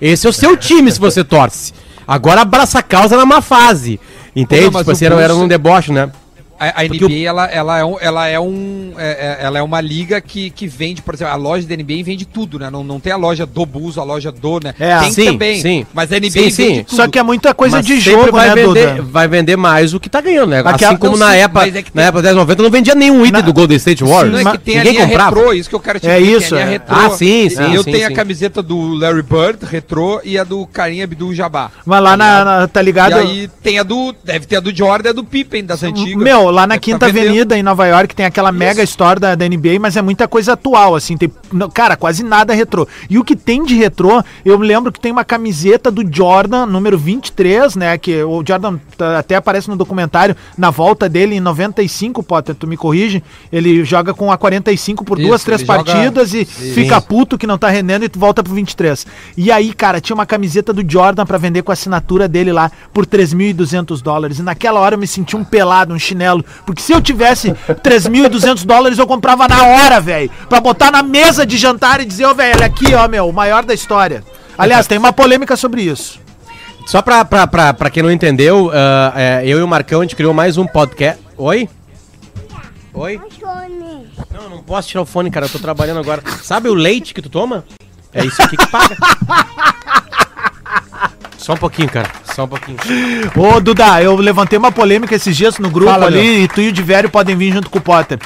Esse 0.01 0.27
é 0.27 0.31
o 0.31 0.33
seu 0.33 0.57
time 0.57 0.91
se 0.91 0.99
você 0.99 1.23
torce. 1.23 1.75
Agora 2.07 2.43
abraça 2.43 2.79
a 2.79 2.83
causa 2.83 3.17
na 3.17 3.27
má 3.27 3.43
fase. 3.43 4.01
Entende? 4.35 4.65
Não, 4.65 4.73
mas 4.73 4.81
tipo 4.83 4.93
assim, 4.93 5.05
era, 5.07 5.21
era 5.21 5.35
um 5.35 5.49
deboche, 5.49 5.93
né? 5.93 6.11
A, 6.59 6.81
a 6.81 6.85
NBA, 6.85 7.27
ela, 7.27 7.45
ela 7.47 7.79
é 7.79 7.85
um, 7.85 7.97
ela 8.01 8.27
é 8.29 8.41
um, 8.41 8.93
é- 8.97 9.37
é- 9.41 9.45
ela 9.45 9.59
é 9.59 9.63
uma 9.63 9.81
liga 9.81 10.21
que, 10.21 10.51
que 10.51 10.67
vende, 10.67 11.03
por 11.03 11.15
exemplo, 11.15 11.33
a 11.35 11.37
loja 11.37 11.67
da 11.67 11.75
NBA 11.77 12.03
vende 12.03 12.25
tudo, 12.25 12.59
né? 12.59 12.71
Não, 12.71 12.83
não 12.83 12.99
tem 12.99 13.13
a 13.13 13.17
loja 13.17 13.45
do 13.45 13.67
Bulls, 13.67 13.99
a 13.99 14.05
loja 14.05 14.33
do, 14.33 14.61
né? 14.65 14.75
É, 14.79 14.99
tem 15.01 15.13
sim, 15.13 15.25
também, 15.27 15.61
sim. 15.61 15.87
mas 15.93 16.11
a 16.13 16.17
NBA 16.19 16.31
Sim, 16.31 16.51
sim. 16.51 16.67
vende 16.69 16.85
tudo. 16.85 16.97
Só 16.97 17.09
que 17.09 17.19
é 17.19 17.23
muita 17.23 17.53
coisa 17.55 17.77
Mas 17.77 17.87
de 17.87 18.01
jogo, 18.01 18.33
vai 18.33 18.49
né, 18.49 18.55
vender, 18.55 18.89
Duda? 18.97 19.03
vai 19.03 19.29
vender 19.29 19.57
mais 19.57 19.93
o 19.95 20.01
que 20.01 20.09
tá 20.09 20.21
ganhando, 20.21 20.51
né? 20.51 20.61
Aquela- 20.61 20.75
assim 20.93 20.97
como 20.97 21.17
não, 21.17 21.27
na 21.27 21.33
sim, 21.33 21.39
época, 21.41 21.61
mas 21.61 21.77
é 21.77 21.83
que 21.83 21.91
na 21.95 22.03
época 22.03 22.23
dos 22.23 22.35
90 22.35 22.63
não 22.63 22.71
vendia 22.71 22.95
nenhum 22.95 23.21
item 23.21 23.33
Na- 23.33 23.41
do 23.41 23.53
Golden 23.53 23.77
State 23.77 24.03
Warriors. 24.03 24.43
Não 24.43 24.51
é 24.51 24.57
que 24.57 24.63
tem 24.65 24.75
a 24.77 24.79
Ninguém 24.85 24.93
linha 24.95 25.07
comprava. 25.09 25.37
retrô, 25.37 25.53
isso 25.53 25.69
que 25.69 25.75
eu 25.75 25.81
quero 25.81 26.01
te 26.01 26.09
É 26.09 26.19
dizer, 26.19 26.37
isso, 26.39 26.55
a 26.55 26.59
linha 26.59 26.69
é. 26.69 26.71
retrô. 26.73 26.97
Ah, 26.97 27.11
sim, 27.11 27.49
sim, 27.51 27.75
Eu 27.75 27.83
sim, 27.83 27.91
tenho 27.93 28.07
sim. 28.07 28.13
a 28.13 28.17
camiseta 28.17 28.63
do 28.63 28.95
Larry 28.95 29.23
Bird, 29.23 29.59
retrô, 29.71 30.21
e 30.25 30.39
a 30.39 30.45
do 30.45 30.67
Karim 30.67 31.03
Abdul-Jabbar. 31.03 31.71
Mas 31.85 32.03
lá 32.03 32.67
tá 32.69 32.81
E 32.81 32.85
ligado? 32.85 33.15
aí 33.15 33.49
tem 33.63 33.79
a 33.79 33.83
do, 33.83 34.15
deve 34.25 34.47
ter 34.47 34.57
a 34.57 34.61
do 34.61 34.75
Jordan 34.75 35.09
e 35.09 35.11
a 35.11 35.13
do 35.13 35.25
Pippen, 35.25 35.65
das 35.65 35.83
antigas. 35.83 36.23
Meu, 36.23 36.46
lá 36.51 36.67
na 36.67 36.79
Quinta 36.79 37.01
tá 37.01 37.07
vendendo. 37.07 37.27
Avenida, 37.29 37.59
em 37.59 37.63
Nova 37.63 37.87
York, 37.87 38.15
tem 38.15 38.27
aquela 38.27 38.51
mega 38.53 38.83
store 38.83 39.21
da, 39.21 39.35
da 39.35 39.49
NBA, 39.49 39.79
mas 39.81 39.97
é 39.97 40.03
muita 40.03 40.27
coisa 40.29 40.53
atual, 40.55 40.95
assim, 40.95 41.17
tem, 41.17 41.31
não, 41.53 41.69
cara, 41.71 41.97
quase 41.97 42.23
nada 42.23 42.55
retrô. 42.55 42.87
E 43.09 43.19
o 43.19 43.25
que 43.25 43.35
tem 43.37 43.65
de 43.65 43.75
retrô, 43.75 44.23
eu 44.45 44.59
lembro 44.59 44.91
que 44.93 45.01
tem 45.01 45.13
uma 45.13 45.25
camiseta 45.25 45.91
do 45.91 46.03
Jordan, 46.11 46.67
número 46.67 46.97
23, 46.99 47.77
né, 47.77 47.99
que 47.99 48.23
o 48.23 48.43
Jordan 48.47 48.79
até 49.19 49.37
aparece 49.37 49.69
no 49.69 49.77
documentário, 49.77 50.37
na 50.57 50.71
volta 50.71 51.09
dele 51.09 51.35
em 51.37 51.41
95, 51.41 52.23
Potter, 52.23 52.55
tu 52.55 52.67
me 52.67 52.77
corrige, 52.77 53.23
ele 53.53 53.85
joga 53.85 54.13
com 54.15 54.31
a 54.33 54.39
45 54.39 55.05
por 55.05 55.19
duas, 55.19 55.41
Isso, 55.41 55.45
três 55.47 55.61
ele 55.61 55.67
joga- 55.67 55.85
partidas 55.85 56.35
e 56.35 56.45
fica 56.45 57.01
puto 57.01 57.39
que 57.39 57.47
não 57.47 57.59
tá 57.59 57.69
rendendo 57.69 58.05
e 58.05 58.09
tu 58.09 58.19
volta 58.19 58.43
pro 58.43 58.55
23. 58.55 59.07
E 59.37 59.51
aí, 59.53 59.73
cara, 59.73 60.01
tinha 60.01 60.15
uma 60.15 60.27
camiseta 60.27 60.73
do 60.73 60.85
Jordan 60.89 61.25
pra 61.27 61.39
vender 61.39 61.63
com 61.63 61.73
a 61.73 61.75
assinatura 61.75 62.27
dele 62.29 62.53
lá 62.53 62.71
por 62.93 63.07
3.200 63.07 64.01
dólares. 64.03 64.39
E 64.39 64.43
naquela 64.43 64.81
hora 64.81 64.95
eu 64.95 64.99
me 64.99 65.07
senti 65.07 65.37
um 65.37 65.45
pelado, 65.45 65.93
um 65.95 65.99
chinelo. 65.99 66.36
Porque 66.65 66.83
se 66.83 66.93
eu 66.93 67.01
tivesse 67.01 67.53
3.200 67.69 68.65
dólares, 68.65 68.99
eu 68.99 69.07
comprava 69.07 69.49
na 69.49 69.65
hora, 69.65 70.01
velho. 70.01 70.31
Pra 70.49 70.61
botar 70.61 70.91
na 70.91 71.03
mesa 71.03 71.47
de 71.47 71.57
jantar 71.57 72.01
e 72.01 72.05
dizer, 72.05 72.27
ô, 72.27 72.35
velho, 72.35 72.57
olha 72.57 72.67
aqui, 72.67 72.95
ó, 72.95 73.09
meu, 73.09 73.29
o 73.29 73.33
maior 73.33 73.65
da 73.65 73.75
história. 73.75 74.23
Aliás, 74.57 74.87
tem 74.87 74.99
uma 74.99 75.13
polêmica 75.13 75.57
sobre 75.57 75.83
isso. 75.83 76.21
Só 76.87 77.03
pra, 77.03 77.25
pra, 77.25 77.47
pra, 77.47 77.75
pra 77.75 77.91
quem 77.91 78.03
não 78.03 78.11
entendeu, 78.11 78.71
ah, 78.73 79.13
é, 79.17 79.43
eu 79.45 79.59
e 79.59 79.63
o 79.63 79.69
Marcão, 79.69 80.01
a 80.01 80.05
gente 80.05 80.15
criou 80.15 80.33
mais 80.33 80.57
um 80.57 80.67
podcast. 80.67 81.21
Oi? 81.37 81.69
Oi? 82.95 83.21
Não, 84.33 84.43
eu 84.43 84.51
não 84.51 84.63
posso 84.63 84.89
tirar 84.89 85.03
o 85.03 85.07
fone, 85.07 85.31
cara, 85.31 85.47
eu 85.47 85.51
tô 85.51 85.59
trabalhando 85.59 85.99
agora. 85.99 86.23
Sabe 86.43 86.69
o 86.69 86.75
leite 86.75 87.13
que 87.13 87.21
tu 87.21 87.29
toma? 87.29 87.65
É 88.13 88.25
isso 88.25 88.41
aqui 88.41 88.57
que 88.57 88.67
paga. 88.69 88.97
Só 91.37 91.53
um 91.53 91.59
pouquinho, 91.59 91.91
cara. 91.91 92.11
Só 92.37 92.45
um 92.45 92.49
pouquinho. 92.49 92.77
Ô, 93.35 93.59
Duda, 93.61 94.03
eu 94.03 94.15
levantei 94.15 94.59
uma 94.59 94.71
polêmica 94.71 95.15
esses 95.15 95.35
dias 95.35 95.59
no 95.59 95.71
grupo 95.71 95.91
Fala, 95.91 96.05
ali 96.09 96.21
meu. 96.21 96.45
e 96.45 96.49
tu 96.49 96.61
e 96.61 96.69
o 96.69 96.73
Divério 96.73 97.09
podem 97.09 97.35
vir 97.35 97.51
junto 97.51 97.71
com 97.71 97.79
o 97.79 97.81
Potter. 97.81 98.19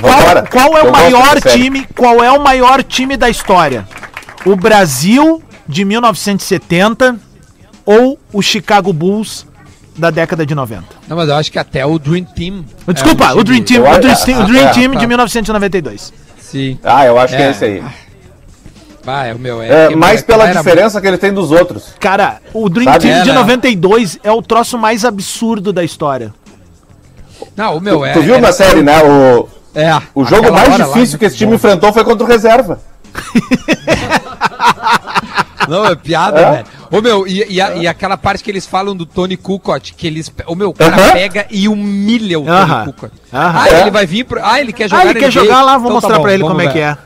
Qual, 0.00 0.12
Vambora. 0.18 0.42
qual 0.50 0.76
é 0.76 0.80
Eu 0.80 0.88
o 0.88 0.90
maior 0.92 1.40
time? 1.40 1.86
Qual 1.96 2.24
é 2.24 2.32
o 2.32 2.42
maior 2.42 2.82
time 2.82 3.16
da 3.16 3.30
história? 3.30 3.86
O 4.44 4.56
Brasil 4.56 5.40
de 5.68 5.84
1970 5.84 7.16
ou 7.86 8.18
o 8.32 8.42
Chicago 8.42 8.92
Bulls 8.92 9.46
da 9.96 10.10
década 10.10 10.44
de 10.44 10.56
90? 10.56 10.84
Não, 11.06 11.16
mas 11.16 11.28
eu 11.28 11.36
acho 11.36 11.52
que 11.52 11.58
até 11.58 11.86
o 11.86 12.00
Dream 12.00 12.24
Team. 12.24 12.64
Desculpa, 12.92 13.26
é 13.26 13.32
o 13.34 13.44
Dream 13.44 13.62
Team, 13.62 13.82
o 13.84 13.98
Dream, 14.00 14.16
Team- 14.24 14.42
o 14.42 14.46
Dream 14.46 14.66
é, 14.66 14.72
Team 14.72 14.92
tá. 14.94 14.98
de 14.98 15.06
1992. 15.06 16.12
Sim. 16.40 16.80
Ah, 16.82 17.06
eu 17.06 17.16
acho 17.16 17.36
que 17.36 17.40
É. 17.42 17.46
é 17.46 17.50
esse 17.52 17.64
aí. 17.64 17.82
Vai, 19.04 19.30
é 19.30 19.34
o 19.34 19.38
meu. 19.38 19.62
É, 19.62 19.88
que- 19.88 19.96
mais 19.96 20.22
pela 20.22 20.46
diferença 20.52 21.00
que 21.00 21.06
ele 21.06 21.18
tem 21.18 21.32
dos 21.32 21.50
outros. 21.50 21.94
Cara, 21.98 22.40
o 22.54 22.68
Dream 22.68 22.92
Sabe? 22.92 23.06
Team 23.06 23.18
É, 23.18 23.22
de 23.22 23.28
né? 23.30 23.34
92 23.34 24.18
é 24.22 24.30
o 24.30 24.40
troço 24.42 24.78
mais 24.78 25.04
absurdo 25.04 25.72
da 25.72 25.82
história. 25.82 26.32
Não, 27.56 27.76
o 27.76 27.80
meu 27.80 28.04
é. 28.04 28.12
tu 28.12 28.22
viu 28.22 28.36
é- 28.36 28.40
na 28.40 28.52
série, 28.52 28.82
né? 28.82 29.02
O, 29.02 29.48
É. 29.74 30.00
o 30.14 30.24
jogo 30.24 30.52
mais 30.52 30.68
hora 30.72 30.86
lá, 30.86 30.92
difícil 30.94 31.18
que 31.18 31.24
esse 31.24 31.34
muito 31.34 31.38
time 31.38 31.50
bom. 31.50 31.56
enfrentou 31.56 31.92
foi 31.92 32.04
contra 32.04 32.24
o 32.24 32.28
reserva. 32.28 32.80
Não, 35.68 35.86
é 35.86 35.94
piada, 35.94 36.40
É? 36.40 36.50
velho. 36.52 36.64
Ô, 36.90 37.00
meu, 37.00 37.26
e, 37.26 37.46
e, 37.54 37.60
a- 37.60 37.74
e 37.76 37.86
aquela 37.86 38.16
parte 38.16 38.42
que 38.42 38.50
eles 38.50 38.66
falam 38.66 38.96
do 38.96 39.06
Tony 39.06 39.36
Kukoc, 39.36 39.92
que 39.96 40.06
eles. 40.06 40.30
O 40.46 40.54
meu, 40.56 40.70
o 40.70 40.74
cara 40.74 40.94
Aham. 40.96 41.12
pega 41.12 41.46
e 41.50 41.68
humilha 41.68 42.38
o. 42.40 42.44
Tony 42.44 42.84
Kukoc. 42.92 43.12
Aham. 43.32 43.60
Ah, 43.60 43.68
É. 43.68 43.80
ele 43.82 43.90
vai 43.90 44.04
vir 44.04 44.24
pro. 44.24 44.40
Ah, 44.44 44.60
ele 44.60 44.72
quer 44.72 44.88
jogar 44.90 45.02
Ah, 45.02 45.04
ele 45.10 45.14
quer 45.20 45.26
NBA? 45.26 45.30
jogar 45.30 45.62
lá, 45.62 45.78
vou 45.78 45.90
Então 45.90 46.00
tá 46.00 46.08
mostrar 46.08 46.16
bom, 46.16 46.22
pra 46.22 46.34
ele 46.34 46.42
como 46.42 46.60
é 46.60 46.64
ver. 46.66 46.72
que 46.72 46.78
é. 46.80 46.98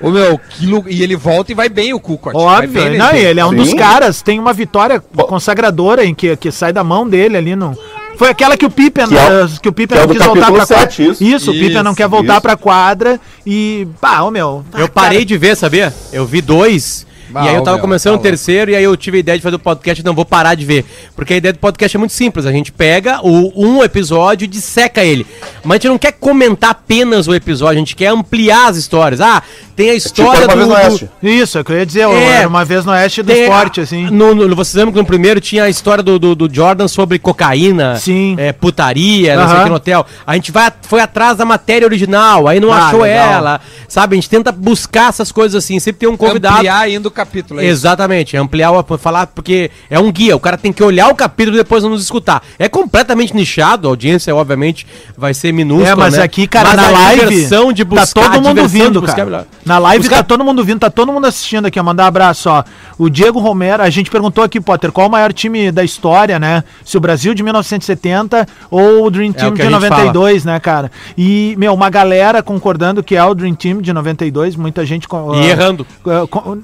Ô, 0.00 0.10
meu, 0.10 0.38
que 0.38 0.66
lu- 0.66 0.84
e 0.88 1.02
ele 1.02 1.16
volta 1.16 1.52
e 1.52 1.54
vai 1.54 1.68
bem 1.68 1.92
o 1.94 2.00
Kukoc. 2.00 2.34
vai 2.34 2.66
bem 2.66 2.82
Óbvio, 2.84 2.98
na 2.98 3.12
não, 3.12 3.18
ele 3.18 3.40
é 3.40 3.46
um 3.46 3.50
Sim. 3.50 3.56
dos 3.56 3.74
caras, 3.74 4.22
tem 4.22 4.38
uma 4.38 4.52
vitória 4.52 5.00
consagradora 5.00 6.04
em 6.04 6.14
que, 6.14 6.36
que 6.36 6.50
sai 6.50 6.72
da 6.72 6.84
mão 6.84 7.08
dele 7.08 7.36
ali 7.36 7.56
no. 7.56 7.76
Foi 8.16 8.28
aquela 8.28 8.56
que 8.56 8.64
o 8.64 8.70
Pippen, 8.70 9.08
Que 9.08 9.16
é 9.16 9.28
o- 9.28 9.44
eh, 9.44 9.48
que 9.60 9.68
o 9.68 9.72
Pippen 9.72 9.96
que 9.98 10.02
é 10.04 10.06
não 10.06 10.14
do 10.14 10.14
quis 10.18 10.24
voltar 10.26 10.46
pra 10.52 10.66
quadra. 10.66 10.80
7, 10.80 11.08
isso. 11.10 11.24
Isso, 11.24 11.50
o 11.50 11.54
Pippen 11.54 11.82
não 11.82 11.94
quer 11.94 12.06
voltar 12.08 12.34
isso. 12.34 12.42
pra 12.42 12.56
quadra 12.56 13.20
e. 13.44 13.88
Pá, 14.00 14.22
ô 14.22 14.30
meu. 14.30 14.64
Eu 14.76 14.84
ah, 14.84 14.88
parei 14.88 15.18
cara, 15.18 15.24
de 15.26 15.36
ver, 15.38 15.56
sabia? 15.56 15.92
Eu 16.12 16.24
vi 16.24 16.40
dois. 16.40 17.06
Ah, 17.34 17.44
e 17.46 17.48
aí 17.48 17.54
eu 17.54 17.62
tava 17.62 17.76
meu, 17.76 17.82
começando 17.82 18.14
tá 18.14 18.18
o 18.20 18.22
terceiro 18.22 18.70
e 18.70 18.76
aí 18.76 18.84
eu 18.84 18.96
tive 18.96 19.16
a 19.18 19.20
ideia 19.20 19.38
de 19.38 19.42
fazer 19.42 19.56
o 19.56 19.58
podcast 19.58 20.04
não 20.04 20.14
vou 20.14 20.24
parar 20.24 20.54
de 20.54 20.64
ver. 20.64 20.84
Porque 21.16 21.34
a 21.34 21.36
ideia 21.36 21.52
do 21.52 21.58
podcast 21.58 21.96
é 21.96 21.98
muito 21.98 22.12
simples. 22.12 22.46
A 22.46 22.52
gente 22.52 22.70
pega 22.72 23.20
o, 23.22 23.52
um 23.56 23.82
episódio 23.82 24.44
e 24.44 24.48
disseca 24.48 25.02
ele. 25.04 25.26
Mas 25.64 25.72
a 25.72 25.76
gente 25.78 25.88
não 25.88 25.98
quer 25.98 26.12
comentar 26.12 26.70
apenas 26.70 27.26
o 27.28 27.34
episódio, 27.34 27.76
a 27.76 27.78
gente 27.80 27.96
quer 27.96 28.08
ampliar 28.08 28.68
as 28.68 28.76
histórias. 28.76 29.20
Ah, 29.20 29.42
tem 29.74 29.90
a 29.90 29.94
história 29.94 30.42
Tipo, 30.42 30.54
uma 30.54 30.56
vez 30.56 30.58
do, 30.58 30.60
no 30.60 30.66
do- 30.66 30.90
Oeste. 30.92 31.10
Isso, 31.22 31.58
é 31.58 31.60
o 31.60 31.64
que 31.64 31.72
eu 31.72 31.76
ia 31.78 31.86
dizer, 31.86 32.08
É. 32.08 32.24
era 32.38 32.48
uma 32.48 32.64
vez 32.64 32.84
no 32.84 32.92
oeste 32.92 33.22
do 33.22 33.32
tem 33.32 33.42
esporte, 33.42 33.80
assim. 33.80 34.08
No, 34.10 34.34
no, 34.34 34.54
vocês 34.54 34.74
lembram 34.74 34.92
que 34.92 34.98
no 34.98 35.04
primeiro 35.06 35.40
tinha 35.40 35.64
a 35.64 35.68
história 35.70 36.02
do, 36.02 36.18
do, 36.18 36.34
do 36.34 36.54
Jordan 36.54 36.86
sobre 36.86 37.18
cocaína, 37.18 37.96
Sim. 37.96 38.36
é, 38.38 38.52
putaria, 38.52 39.34
não 39.36 39.42
sei 39.44 39.52
o 39.52 39.56
Aham. 39.56 39.64
que 39.64 39.70
no 39.70 39.76
hotel. 39.76 40.06
A 40.26 40.34
gente 40.34 40.52
vai, 40.52 40.70
foi 40.82 41.00
atrás 41.00 41.36
da 41.38 41.44
matéria 41.44 41.86
original, 41.86 42.46
aí 42.46 42.60
não 42.60 42.72
Ah, 42.72 42.86
achou 42.88 43.00
legal. 43.02 43.32
ela, 43.32 43.60
sabe? 43.88 44.14
A 44.14 44.16
gente 44.16 44.30
tenta 44.30 44.52
buscar 44.52 45.08
essas 45.08 45.32
coisas 45.32 45.64
assim, 45.64 45.78
sempre 45.80 46.00
tem 46.00 46.08
um 46.08 46.16
convidado. 46.16 46.56
Ampliar 46.56 46.78
ainda 46.80 47.08
o 47.08 47.10
capítulo. 47.24 47.60
é? 47.60 47.64
Exatamente, 47.66 48.36
ampliar 48.36 48.70
o 48.70 48.98
falar 48.98 49.26
porque 49.28 49.70
é 49.90 49.98
um 49.98 50.10
guia, 50.12 50.36
o 50.36 50.40
cara 50.40 50.56
tem 50.56 50.72
que 50.72 50.82
olhar 50.82 51.08
o 51.08 51.14
capítulo 51.14 51.56
e 51.56 51.58
depois 51.58 51.82
nos 51.84 52.02
escutar. 52.02 52.42
É 52.58 52.68
completamente 52.68 53.34
nichado, 53.34 53.88
a 53.88 53.90
audiência 53.90 54.34
obviamente 54.34 54.86
vai 55.16 55.34
ser 55.34 55.52
minúscula, 55.52 55.90
É, 55.90 55.94
mas 55.94 56.14
né? 56.16 56.22
aqui, 56.22 56.46
cara, 56.46 56.68
Mas 56.68 56.76
na 56.76 56.90
live 56.90 57.46
de 57.72 57.84
buscar, 57.84 58.06
tá 58.24 58.30
todo 58.30 58.42
mundo 58.42 58.68
vindo, 58.68 59.00
buscar 59.00 59.22
é 59.22 59.30
cara. 59.30 59.46
Na 59.64 59.78
live 59.78 60.04
Os 60.04 60.08
tá 60.10 60.22
todo 60.22 60.44
mundo 60.44 60.64
vindo, 60.64 60.80
tá 60.80 60.90
todo 60.90 61.12
mundo 61.12 61.26
assistindo 61.26 61.66
aqui, 61.66 61.78
ó. 61.80 61.82
Mandar 61.82 62.04
um 62.04 62.06
abraço, 62.06 62.48
ó. 62.50 62.64
O 62.98 63.08
Diego 63.08 63.38
Romero, 63.38 63.82
a 63.82 63.90
gente 63.90 64.10
perguntou 64.10 64.44
aqui, 64.44 64.60
Potter, 64.60 64.92
qual 64.92 65.08
o 65.08 65.10
maior 65.10 65.32
time 65.32 65.70
da 65.72 65.82
história, 65.84 66.38
né? 66.38 66.64
Se 66.84 66.96
o 66.96 67.00
Brasil 67.00 67.34
de 67.34 67.42
1970 67.42 68.46
ou 68.70 69.04
o 69.06 69.10
Dream 69.10 69.30
É 69.30 69.32
Team 69.34 69.48
o 69.50 69.52
que 69.52 69.62
de 69.62 69.68
a 69.68 69.70
gente 69.70 69.88
92, 69.90 70.44
né, 70.44 70.60
cara? 70.60 70.90
E, 71.16 71.54
meu, 71.58 71.72
uma 71.74 71.90
galera 71.90 72.42
concordando 72.42 73.02
que 73.02 73.16
é 73.16 73.24
o 73.24 73.34
Dream 73.34 73.54
Team 73.54 73.80
de 73.80 73.92
92, 73.92 74.56
muita 74.56 74.84
gente... 74.86 75.06
E 75.06 75.40
ah, 75.40 75.46
errando. 75.46 75.86
co- 76.02 76.58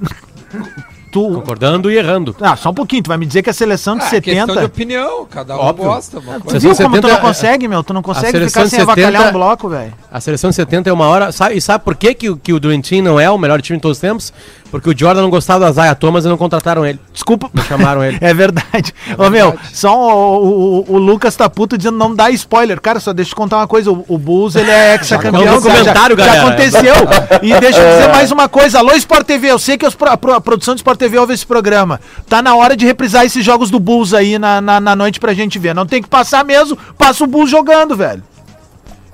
tu... 1.10 1.32
Concordando 1.34 1.90
e 1.90 1.96
errando. 1.96 2.34
Ah, 2.40 2.56
só 2.56 2.70
um 2.70 2.74
pouquinho, 2.74 3.02
tu 3.02 3.08
vai 3.08 3.18
me 3.18 3.26
dizer 3.26 3.42
que 3.42 3.50
a 3.50 3.52
seleção 3.52 3.96
de 3.96 4.02
Ah, 4.04 4.06
é 4.16 4.20
questão 4.20 4.46
de 4.46 4.52
70... 4.52 4.66
opinião, 4.66 5.26
cada 5.26 5.56
um 5.56 5.60
Óbvio. 5.60 5.84
gosta. 5.86 6.18
Uma 6.20 6.34
Tu 6.34 6.44
coisa. 6.44 6.58
viu 6.58 6.76
como 6.76 6.88
tu 6.96 7.02
não 7.02 7.08
70 7.10 7.20
consegue, 7.20 7.68
meu? 7.68 7.82
Tu 7.82 7.92
não 7.94 8.02
consegue 8.02 8.38
ficar 8.46 8.60
sem 8.68 8.78
70 8.80 8.82
avacalhar 8.92 9.28
um 9.28 9.32
bloco, 9.32 9.68
velho. 9.68 9.92
A 10.12 10.20
seleção 10.20 10.50
de 10.50 10.56
70 10.56 10.90
é 10.90 10.92
uma 10.92 11.06
hora. 11.06 11.30
Sabe, 11.30 11.56
e 11.56 11.60
sabe 11.60 11.84
por 11.84 11.94
que, 11.94 12.12
que, 12.14 12.30
o- 12.30 12.36
que 12.36 12.52
o 12.52 12.58
Dream 12.58 12.80
Team 12.80 13.02
não 13.02 13.20
é 13.20 13.30
o 13.30 13.38
melhor 13.38 13.62
time 13.62 13.78
de 13.78 13.82
todos 13.82 13.98
os 13.98 14.00
tempos? 14.00 14.32
Porque 14.70 14.88
o 14.90 14.96
Jordan 14.96 15.22
não 15.22 15.30
gostava 15.30 15.64
do 15.64 15.70
Isaiah 15.70 15.94
Thomas 15.94 16.24
e 16.24 16.28
não 16.28 16.36
contrataram 16.36 16.84
ele. 16.86 16.98
Desculpa. 17.12 17.48
Não 17.52 17.62
chamaram 17.64 18.02
ele. 18.04 18.18
É 18.22 18.32
verdade. 18.34 18.92
Ô, 19.18 19.28
meu, 19.30 19.56
só 19.72 19.92
o, 19.96 20.84
o, 20.88 20.94
o 20.94 20.98
Lucas 20.98 21.34
tá 21.36 21.48
puto 21.50 21.76
dizendo 21.76 21.96
não 21.98 22.14
dá 22.14 22.30
spoiler. 22.30 22.80
Cara, 22.80 22.98
só 23.00 23.12
deixa 23.12 23.32
eu 23.32 23.36
contar 23.36 23.56
uma 23.58 23.66
coisa. 23.68 23.90
O, 23.90 24.04
o 24.08 24.18
Bulls, 24.18 24.54
ele 24.56 24.70
é 24.70 24.94
ex-campeão. 24.94 25.42
o 25.42 25.44
já- 25.44 25.60
comentário, 25.70 26.16
já, 26.18 26.24
galera. 26.26 26.46
aconteceu. 26.48 26.94
E 27.42 27.58
deixa 27.60 27.78
eu 27.80 27.96
dizer 27.96 28.08
mais 28.12 28.30
uma 28.32 28.48
coisa. 28.48 28.78
Alô, 28.78 28.92
Sport 28.92 29.26
TV, 29.26 29.50
eu 29.50 29.58
sei 29.58 29.78
que 29.78 29.86
os 29.86 29.96
a, 30.00 30.12
a 30.36 30.40
produção 30.40 30.74
do 30.74 30.78
Sport 30.78 30.98
TV 30.98 31.18
ouve 31.18 31.34
esse 31.34 31.46
programa. 31.46 32.00
Tá 32.28 32.42
na 32.42 32.54
hora 32.54 32.76
de 32.76 32.84
reprisar 32.84 33.24
esses 33.24 33.44
jogos 33.44 33.70
do 33.70 33.78
Bulls 33.80 34.12
aí 34.12 34.38
na, 34.38 34.60
na, 34.60 34.80
na 34.80 34.94
noite 34.96 35.18
pra 35.20 35.32
gente 35.34 35.58
ver. 35.58 35.74
Não 35.74 35.86
tem 35.86 36.02
que 36.02 36.08
passar 36.08 36.44
mesmo, 36.44 36.76
passa 36.98 37.24
o 37.24 37.26
Bulls 37.26 37.50
jogando, 37.50 37.96
velho. 37.96 38.22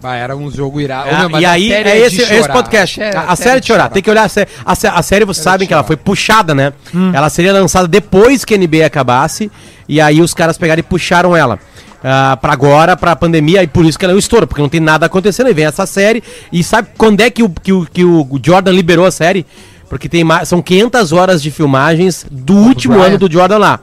Ah, 0.06 0.16
era 0.16 0.36
um 0.36 0.50
jogo 0.50 0.80
irado. 0.80 1.08
É, 1.08 1.28
mas 1.28 1.42
e 1.42 1.44
a 1.44 1.50
aí 1.52 1.68
série 1.68 1.88
é 1.88 1.92
de 1.94 1.98
esse, 2.02 2.20
é 2.20 2.24
esse 2.24 2.36
chorar. 2.42 2.52
podcast. 2.52 3.02
É 3.02 3.16
a, 3.16 3.20
a 3.22 3.36
série 3.36 3.60
de 3.60 3.66
chorar. 3.66 3.88
Tem 3.90 4.02
que 4.02 4.10
olhar 4.10 4.24
a 4.24 4.28
série. 4.28 4.48
A, 4.64 4.72
a 4.72 4.74
série, 5.02 5.24
vocês 5.24 5.42
Série 5.42 5.52
sabem 5.52 5.66
que 5.68 5.72
ela 5.74 5.82
chorar. 5.82 5.86
foi 5.86 5.96
puxada, 5.96 6.54
né? 6.54 6.72
Hum. 6.94 7.10
Ela 7.14 7.28
seria 7.28 7.52
lançada 7.52 7.88
depois 7.88 8.44
que 8.44 8.54
a 8.54 8.58
NBA 8.58 8.86
acabasse. 8.86 9.50
E 9.88 10.00
aí 10.00 10.20
os 10.20 10.32
caras 10.34 10.56
pegaram 10.58 10.80
e 10.80 10.82
puxaram 10.82 11.36
ela. 11.36 11.58
ah, 12.04 12.36
pra 12.40 12.52
agora, 12.52 12.96
pra 12.96 13.16
pandemia, 13.16 13.62
e 13.62 13.66
por 13.66 13.84
isso 13.84 13.98
que 13.98 14.04
ela 14.04 14.12
é 14.12 14.16
um 14.16 14.18
estouro, 14.18 14.46
porque 14.46 14.62
não 14.62 14.68
tem 14.68 14.80
nada 14.80 15.06
acontecendo. 15.06 15.46
Aí 15.48 15.54
vem 15.54 15.64
essa 15.64 15.86
série. 15.86 16.22
E 16.52 16.62
sabe 16.62 16.88
quando 16.96 17.20
é 17.20 17.30
que 17.30 17.42
o, 17.42 17.48
que 17.50 17.72
o, 17.72 17.84
que 17.86 18.04
o 18.04 18.28
Jordan 18.42 18.70
liberou 18.72 19.06
a 19.06 19.10
série? 19.10 19.44
Porque 19.88 20.08
tem 20.08 20.24
são 20.44 20.60
500 20.60 21.12
horas 21.12 21.42
de 21.42 21.50
filmagens 21.50 22.26
do 22.30 22.54
último 22.56 23.00
ano 23.00 23.16
do 23.18 23.30
Jordan 23.32 23.58
lá. 23.58 23.80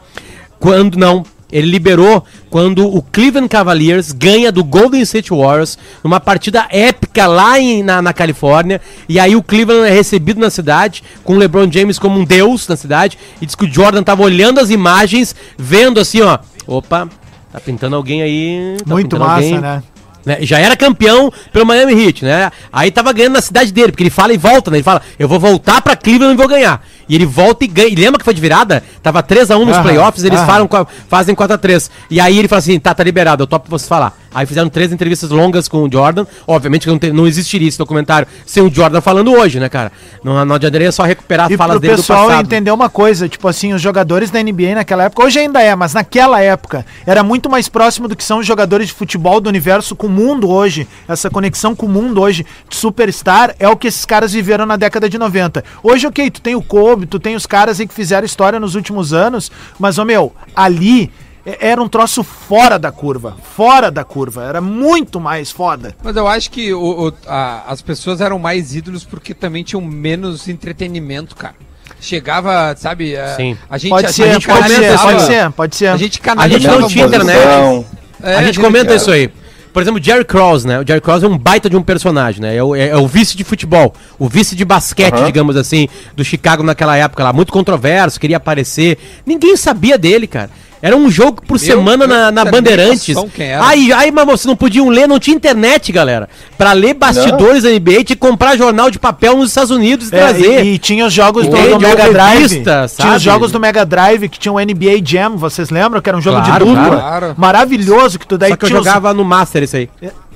Quando 0.59 0.97
não, 0.97 1.23
ele 1.53 1.69
liberou 1.69 2.25
quando 2.49 2.85
o 2.85 3.01
Cleveland 3.01 3.47
Cavaliers 3.47 4.11
ganha 4.11 4.51
do 4.51 4.63
Golden 4.63 5.01
State 5.03 5.29
Warriors 5.29 5.77
numa 6.03 6.19
partida 6.19 6.65
épica 6.69 7.27
lá 7.27 7.59
em- 7.59 7.83
na, 7.83 8.01
na 8.01 8.11
Califórnia. 8.11 8.81
E 9.07 9.19
aí 9.19 9.35
o 9.35 9.43
Cleveland 9.43 9.87
é 9.87 9.93
recebido 9.93 10.39
na 10.39 10.49
cidade 10.49 11.03
com 11.23 11.33
o 11.33 11.37
LeBron 11.37 11.71
James 11.71 11.97
como 11.99 12.19
um 12.19 12.25
deus 12.25 12.67
na 12.67 12.75
cidade. 12.75 13.17
E 13.39 13.45
diz 13.45 13.53
que 13.55 13.65
o 13.65 13.71
Jordan 13.71 14.01
tava 14.03 14.23
olhando 14.23 14.59
as 14.59 14.69
imagens, 14.71 15.35
vendo 15.57 15.99
assim, 15.99 16.21
ó. 16.21 16.39
Opa, 16.65 17.07
tá 17.51 17.59
pintando 17.59 17.95
alguém 17.95 18.21
aí. 18.21 18.77
tá 18.85 18.93
Muito 18.93 19.17
massa, 19.19 19.33
alguém. 19.35 19.59
né? 19.59 19.83
né, 20.25 20.37
Já 20.41 20.57
era 20.59 20.75
campeão 20.77 21.31
pelo 21.51 21.65
Miami 21.65 21.93
Heat, 21.93 22.23
né? 22.25 22.49
Aí 22.71 22.89
tava 22.89 23.11
ganhando 23.13 23.33
na 23.33 23.41
cidade 23.41 23.71
dele, 23.73 23.91
porque 23.91 24.03
ele 24.03 24.09
fala 24.09 24.33
e 24.33 24.37
volta, 24.37 24.71
né? 24.71 24.77
Ele 24.77 24.83
fala, 24.83 25.01
eu 25.19 25.27
vou 25.27 25.39
voltar 25.39 25.81
pra 25.81 25.95
Cleveland 25.95 26.33
e 26.33 26.37
vou 26.37 26.47
ganhar. 26.47 26.81
E 27.07 27.15
ele 27.15 27.25
volta 27.25 27.63
e 27.65 27.67
ganha. 27.67 27.87
E 27.89 27.95
lembra 27.95 28.17
que 28.19 28.25
foi 28.25 28.33
de 28.33 28.41
virada? 28.41 28.83
Tava 29.01 29.21
3x1 29.21 29.59
nos 29.65 29.75
Aham, 29.75 29.83
playoffs, 29.83 30.23
eles 30.23 30.39
aham. 30.39 30.47
falam, 30.69 30.87
fazem 31.07 31.35
4x3. 31.35 31.89
E 32.09 32.19
aí 32.19 32.37
ele 32.39 32.47
fala 32.47 32.59
assim, 32.59 32.79
tá, 32.79 32.93
tá 32.93 33.03
liberado, 33.03 33.43
eu 33.43 33.47
topo 33.47 33.67
pra 33.69 33.77
você 33.77 33.87
falar. 33.87 34.17
Aí 34.33 34.47
fizeram 34.47 34.67
três 34.67 34.91
entrevistas 34.91 35.29
longas 35.29 35.67
com 35.67 35.83
o 35.83 35.91
Jordan. 35.91 36.25
Obviamente 36.47 36.83
que 36.83 36.89
não, 36.89 36.97
tem- 36.97 37.13
não 37.13 37.27
existiria 37.27 37.67
esse 37.67 37.77
documentário 37.77 38.27
sem 38.45 38.63
o 38.63 38.73
Jordan 38.73 38.99
falando 38.99 39.31
hoje, 39.31 39.59
né, 39.59 39.69
cara? 39.69 39.91
Não, 40.23 40.43
não 40.43 40.55
adiantaria 40.55 40.91
só 40.91 41.03
recuperar 41.03 41.51
E 41.51 41.53
as 41.53 41.57
falas 41.57 41.79
dele 41.79 41.93
do 41.93 41.97
pessoal 41.97 42.27
passado. 42.27 42.45
entender 42.45 42.71
uma 42.71 42.89
coisa, 42.89 43.29
tipo 43.29 43.47
assim, 43.47 43.73
os 43.73 43.81
jogadores 43.81 44.31
da 44.31 44.41
NBA 44.41 44.73
naquela 44.75 45.03
época, 45.03 45.23
hoje 45.23 45.37
ainda 45.39 45.61
é, 45.61 45.75
mas 45.75 45.93
naquela 45.93 46.41
época 46.41 46.83
era 47.05 47.21
muito 47.21 47.47
mais 47.47 47.69
próximo 47.69 48.07
do 48.07 48.15
que 48.15 48.23
são 48.23 48.39
os 48.39 48.45
jogadores 48.47 48.87
de 48.87 48.93
futebol 48.93 49.39
do 49.39 49.49
universo 49.49 49.95
com 49.95 50.07
o 50.07 50.09
mundo 50.09 50.49
hoje. 50.49 50.87
Essa 51.07 51.29
conexão 51.29 51.75
com 51.75 51.85
o 51.85 51.89
mundo 51.89 52.19
hoje 52.19 52.43
de 52.67 52.75
superstar 52.75 53.53
é 53.59 53.67
o 53.67 53.75
que 53.77 53.87
esses 53.87 54.05
caras 54.05 54.33
viveram 54.33 54.65
na 54.65 54.75
década 54.77 55.09
de 55.09 55.17
90. 55.17 55.63
Hoje, 55.83 56.07
ok, 56.07 56.31
tu 56.31 56.41
tem 56.41 56.55
o 56.55 56.61
Kobe, 56.61 56.92
tu 56.97 57.19
tem 57.19 57.35
os 57.35 57.45
caras 57.45 57.79
aí 57.79 57.87
que 57.87 57.93
fizeram 57.93 58.25
história 58.25 58.59
nos 58.59 58.75
últimos 58.75 59.13
anos, 59.13 59.51
mas, 59.79 59.97
ô 59.97 60.05
meu, 60.05 60.33
ali 60.55 61.11
é- 61.45 61.69
era 61.69 61.81
um 61.81 61.87
troço 61.89 62.23
fora 62.23 62.77
da 62.79 62.91
curva, 62.91 63.35
fora 63.55 63.91
da 63.91 64.03
curva, 64.03 64.43
era 64.43 64.61
muito 64.61 65.19
mais 65.19 65.51
foda. 65.51 65.95
Mas 66.03 66.15
eu 66.15 66.27
acho 66.27 66.49
que 66.51 66.73
o- 66.73 67.07
o- 67.09 67.13
a- 67.27 67.63
as 67.67 67.81
pessoas 67.81 68.21
eram 68.21 68.39
mais 68.39 68.73
ídolos 68.75 69.03
porque 69.03 69.33
também 69.33 69.63
tinham 69.63 69.81
menos 69.81 70.47
entretenimento, 70.47 71.35
cara. 71.35 71.55
Chegava, 71.99 72.75
sabe? 72.77 73.15
a- 73.15 73.35
Sim. 73.35 73.57
A 73.69 73.77
gente, 73.77 73.89
Pode 73.91 74.07
a 74.07 74.11
ser, 74.13 74.33
gente 74.33 74.47
pode 74.47 74.69
ser, 74.69 74.97
pode 74.99 75.21
ser, 75.23 75.51
pode 75.51 75.75
ser. 75.75 75.87
A 75.87 75.97
gente 75.97 76.21
A 76.37 76.47
gente 76.47 76.67
não 76.67 76.87
tinha 76.87 77.05
internet. 77.05 77.85
É, 78.21 78.35
a 78.35 78.43
gente 78.43 78.55
cara. 78.59 78.67
comenta 78.67 78.95
isso 78.95 79.09
aí. 79.11 79.31
Por 79.73 79.81
exemplo, 79.81 80.01
Jerry 80.01 80.23
Krause, 80.23 80.67
né? 80.67 80.79
O 80.79 80.85
Jerry 80.87 81.01
Krause 81.01 81.25
é 81.25 81.27
um 81.27 81.37
baita 81.37 81.67
de 81.69 81.75
um 81.75 81.81
personagem, 81.81 82.39
né? 82.41 82.55
É 82.55 82.63
o, 82.63 82.75
é- 82.75 82.89
é 82.89 82.95
o 82.97 83.07
vice 83.07 83.35
de 83.35 83.43
futebol, 83.43 83.93
o 84.19 84.29
vice 84.29 84.55
de 84.55 84.63
basquete, 84.63 85.15
Aham. 85.15 85.25
digamos 85.25 85.57
assim, 85.57 85.87
do 86.15 86.23
Chicago 86.23 86.61
naquela 86.61 86.95
época 86.95 87.23
lá. 87.23 87.33
Muito 87.33 87.51
controverso, 87.51 88.19
queria 88.19 88.37
aparecer. 88.37 88.99
Ninguém 89.25 89.57
sabia 89.57 89.97
dele, 89.97 90.27
cara. 90.27 90.51
Era 90.85 90.97
um 90.97 91.09
jogo 91.09 91.41
por 91.47 91.57
semana 91.57 92.03
eu 92.03 92.07
na, 92.09 92.29
não 92.29 92.43
na 92.43 92.51
Bandeirantes. 92.51 93.15
Aí, 93.61 93.93
aí, 93.93 94.11
mas 94.11 94.25
vocês 94.25 94.45
não 94.45 94.55
podiam 94.57 94.89
ler, 94.89 95.07
não 95.07 95.17
tinha 95.17 95.33
internet, 95.33 95.93
galera. 95.93 96.27
Pra 96.57 96.73
ler 96.73 96.93
bastidores 96.93 97.63
da 97.63 97.69
NBA, 97.69 97.93
tinha 98.03 98.03
que 98.03 98.15
comprar 98.17 98.57
jornal 98.57 98.91
de 98.91 98.99
papel 98.99 99.37
nos 99.37 99.47
Estados 99.47 99.71
Unidos 99.71 100.11
e 100.11 100.15
É, 100.15 100.19
trazer. 100.19 100.65
e, 100.65 100.73
e 100.73 100.77
tinha 100.77 101.05
os 101.05 101.13
jogos 101.13 101.47
do, 101.47 101.55
do 101.55 101.79
Mega 101.79 102.11
Drive. 102.11 102.41
revista, 102.41 102.85
Tinha 102.99 103.15
os 103.15 103.21
jogos 103.21 103.49
do 103.49 103.61
Mega 103.61 103.85
Drive 103.85 104.27
que 104.27 104.37
tinham 104.37 104.55
o 104.55 104.59
NBA 104.59 105.01
Jam, 105.05 105.37
vocês 105.37 105.69
lembram? 105.69 106.01
Que 106.01 106.09
era 106.09 106.17
um 106.17 106.21
jogo 106.21 106.43
Claro, 106.43 106.65
de 106.65 106.71
dupla. 106.75 106.99
claro. 106.99 107.33
Maravilhoso, 107.37 108.19
que 108.19 108.27
tu 108.27 108.37
daí 108.37 108.49
Só 108.49 108.57
que 108.57 108.65
eu 108.65 108.67
tinha 108.67 108.79
os- 108.81 108.85
jogava 108.85 109.13
no 109.13 109.23
Master 109.23 109.63
isso 109.63 109.77
aí. 109.77 109.89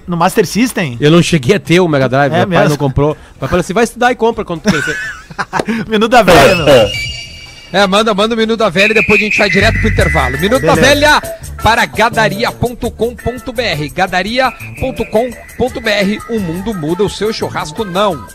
no 0.08 0.16
Master 0.16 0.48
System. 0.48 0.98
Eu 1.02 1.12
não 1.12 1.22
cheguei 1.22 1.58
a 1.58 1.60
ter 1.60 1.82
o 1.82 1.88
Mega 1.90 2.08
Drive, 2.08 2.32
É 2.34 2.38
meu 2.38 2.48
pai 2.48 2.58
mesmo? 2.60 2.70
não 2.70 2.78
comprou. 2.78 3.18
Mas 3.42 3.50
falou 3.50 3.60
assim, 3.60 3.74
vai 3.74 3.84
estudar 3.84 4.14
e 4.14 4.16
compra 4.16 4.46
quando 4.46 4.62
tu 4.62 4.70
crescer. 4.72 4.96
Minuto 5.90 6.10
da 6.12 6.22
velha, 6.22 6.56
meu. 6.56 7.17
É, 7.72 7.86
manda, 7.86 8.14
manda 8.14 8.34
o 8.34 8.38
Minuto 8.38 8.60
da 8.60 8.70
Velha 8.70 8.92
e 8.92 8.96
depois 8.96 9.20
a 9.20 9.24
gente 9.24 9.38
vai 9.38 9.50
direto 9.50 9.80
pro 9.80 9.90
intervalo. 9.90 10.40
Minuto 10.40 10.66
da 10.66 10.76
Beleza. 10.76 10.96
Velha 10.96 11.22
para 11.62 11.86
gadaria.com.br. 11.86 13.94
Gadaria.com.br. 13.94 16.34
O 16.34 16.40
mundo 16.40 16.74
muda, 16.74 17.04
o 17.04 17.10
seu 17.10 17.34
churrasco 17.34 17.84
não. 17.84 18.26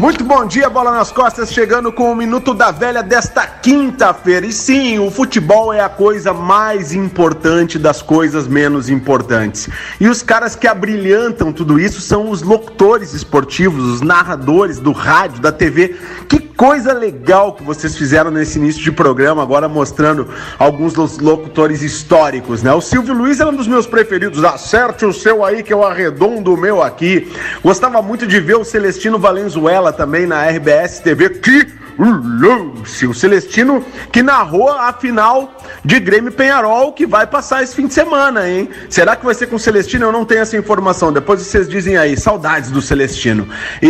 Muito 0.00 0.24
bom 0.24 0.46
dia, 0.46 0.70
Bola 0.70 0.92
nas 0.92 1.12
Costas, 1.12 1.52
chegando 1.52 1.92
com 1.92 2.10
o 2.10 2.16
Minuto 2.16 2.54
da 2.54 2.70
Velha 2.70 3.02
desta 3.02 3.46
quinta-feira. 3.46 4.46
E 4.46 4.52
sim, 4.52 4.98
o 4.98 5.10
futebol 5.10 5.74
é 5.74 5.80
a 5.80 5.90
coisa 5.90 6.32
mais 6.32 6.94
importante 6.94 7.78
das 7.78 8.00
coisas 8.00 8.48
menos 8.48 8.88
importantes. 8.88 9.68
E 10.00 10.08
os 10.08 10.22
caras 10.22 10.56
que 10.56 10.66
abrilhantam 10.66 11.52
tudo 11.52 11.78
isso 11.78 12.00
são 12.00 12.30
os 12.30 12.40
locutores 12.40 13.12
esportivos, 13.12 13.84
os 13.84 14.00
narradores 14.00 14.78
do 14.78 14.92
rádio, 14.92 15.42
da 15.42 15.52
TV. 15.52 15.94
Que 16.26 16.49
coisa 16.60 16.92
legal 16.92 17.54
que 17.54 17.62
vocês 17.62 17.96
fizeram 17.96 18.30
nesse 18.30 18.58
início 18.58 18.82
de 18.82 18.92
programa, 18.92 19.42
agora 19.42 19.66
mostrando 19.66 20.28
alguns 20.58 20.92
dos 20.92 21.18
locutores 21.18 21.80
históricos, 21.80 22.62
né? 22.62 22.70
O 22.74 22.82
Silvio 22.82 23.14
Luiz 23.14 23.40
era 23.40 23.48
um 23.48 23.56
dos 23.56 23.66
meus 23.66 23.86
preferidos. 23.86 24.44
Acerte 24.44 25.06
o 25.06 25.12
seu 25.12 25.42
aí, 25.42 25.62
que 25.62 25.72
eu 25.72 25.82
arredondo 25.82 26.52
o 26.52 26.58
meu 26.58 26.82
aqui. 26.82 27.32
Gostava 27.64 28.02
muito 28.02 28.26
de 28.26 28.38
ver 28.40 28.56
o 28.56 28.64
Celestino 28.64 29.18
Valenzuela 29.18 29.90
também 29.90 30.26
na 30.26 30.46
RBS 30.50 31.00
TV. 31.00 31.30
Que 31.30 31.66
lance! 32.08 33.06
O 33.06 33.14
Celestino 33.14 33.84
que 34.12 34.22
narrou 34.22 34.70
a 34.70 34.92
final 34.92 35.54
de 35.84 35.98
Grêmio 35.98 36.32
Penharol 36.32 36.92
que 36.92 37.06
vai 37.06 37.26
passar 37.26 37.62
esse 37.62 37.74
fim 37.74 37.86
de 37.86 37.94
semana, 37.94 38.48
hein? 38.48 38.68
Será 38.88 39.16
que 39.16 39.24
vai 39.24 39.34
ser 39.34 39.46
com 39.46 39.56
o 39.56 39.58
Celestino? 39.58 40.06
Eu 40.06 40.12
não 40.12 40.24
tenho 40.24 40.40
essa 40.40 40.56
informação. 40.56 41.12
Depois 41.12 41.40
vocês 41.40 41.68
dizem 41.68 41.96
aí, 41.96 42.16
saudades 42.16 42.70
do 42.70 42.80
Celestino. 42.80 43.48
E, 43.82 43.86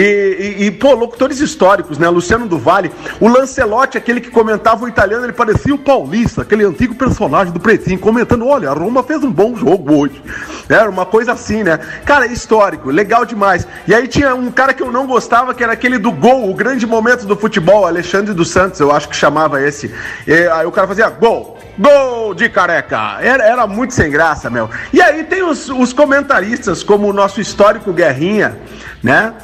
e, 0.59 0.67
e, 0.67 0.71
pô, 0.71 0.95
locutores 0.95 1.41
históricos, 1.41 1.99
né? 1.99 2.09
Luciano 2.09 2.47
do 2.47 2.59
Vale, 2.59 2.91
o 3.21 3.29
Lancelotti, 3.29 3.99
aquele 3.99 4.21
que 4.21 4.31
comentava 4.31 4.85
o 4.85 4.89
italiano, 4.89 5.25
ele 5.25 5.33
parecia 5.33 5.75
o 5.75 5.79
Paulista, 5.79 6.43
aquele 6.43 6.65
antigo 6.65 6.95
personagem 6.95 7.53
do 7.53 7.61
Pretinho, 7.61 7.99
comentando: 7.99 8.47
olha, 8.47 8.71
a 8.71 8.75
Roma 8.75 9.03
fez 9.03 9.23
um 9.23 9.31
bom 9.31 9.55
jogo 9.57 9.95
hoje. 9.95 10.23
Era 10.69 10.89
uma 10.89 11.05
coisa 11.05 11.33
assim, 11.33 11.63
né? 11.63 11.79
Cara, 12.05 12.27
histórico, 12.27 12.91
legal 12.91 13.25
demais. 13.25 13.67
E 13.87 13.95
aí 13.95 14.07
tinha 14.07 14.35
um 14.35 14.51
cara 14.51 14.73
que 14.73 14.83
eu 14.83 14.93
não 14.93 15.07
gostava, 15.07 15.53
que 15.55 15.63
era 15.63 15.73
aquele 15.73 15.99
do 15.99 16.13
gol, 16.13 16.49
o 16.49 16.55
grande 16.55 16.87
momento 16.87 17.27
do 17.27 17.37
futebol, 17.37 17.87
Alexandre 18.01 18.33
dos 18.33 18.51
Santos, 18.51 18.81
eu 18.81 18.91
acho 18.91 19.09
que 19.09 19.15
chamava 19.15 19.63
esse. 19.63 19.95
E 20.27 20.33
aí 20.33 20.67
o 20.67 20.73
cara 20.73 20.89
fazia 20.89 21.09
gol. 21.11 21.59
Gol 21.79 22.35
de 22.35 22.49
careca! 22.49 23.19
Era, 23.21 23.45
era 23.45 23.67
muito 23.67 23.95
sem 23.95 24.11
graça, 24.11 24.49
meu. 24.51 24.69
E 24.93 25.01
aí 25.01 25.23
tem 25.25 25.43
os, 25.43 25.69
os 25.69 25.93
comentaristas, 25.93 26.83
como 26.83 27.09
o 27.09 27.13
nosso 27.13 27.41
histórico 27.41 27.93
Guerrinha, 27.93 28.59
né? 29.03 29.35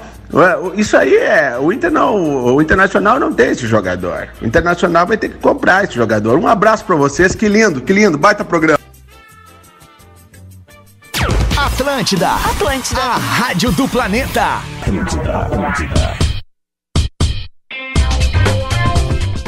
Isso 0.75 0.97
aí 0.97 1.14
é. 1.14 1.57
O, 1.59 1.73
Inter 1.73 1.90
não, 1.90 2.55
o 2.55 2.61
Internacional 2.61 3.21
não 3.21 3.33
tem 3.33 3.51
esse 3.51 3.66
jogador. 3.66 4.29
O 4.40 4.47
Internacional 4.47 5.07
vai 5.07 5.16
ter 5.16 5.29
que 5.29 5.38
comprar 5.38 5.85
esse 5.85 5.95
jogador. 5.95 6.38
Um 6.38 6.49
abraço 6.49 6.85
para 6.85 6.97
vocês. 6.97 7.35
Que 7.35 7.49
lindo, 7.49 7.81
que 7.81 7.92
lindo. 7.92 8.19
Baita 8.19 8.45
programa. 8.45 8.79
Atlântida. 11.57 12.31
Atlântida. 12.31 13.01
A 13.01 13.16
rádio 13.16 13.71
do 13.73 13.87
planeta. 13.87 14.61
Atlântida, 14.83 15.38
Atlântida. 15.38 16.36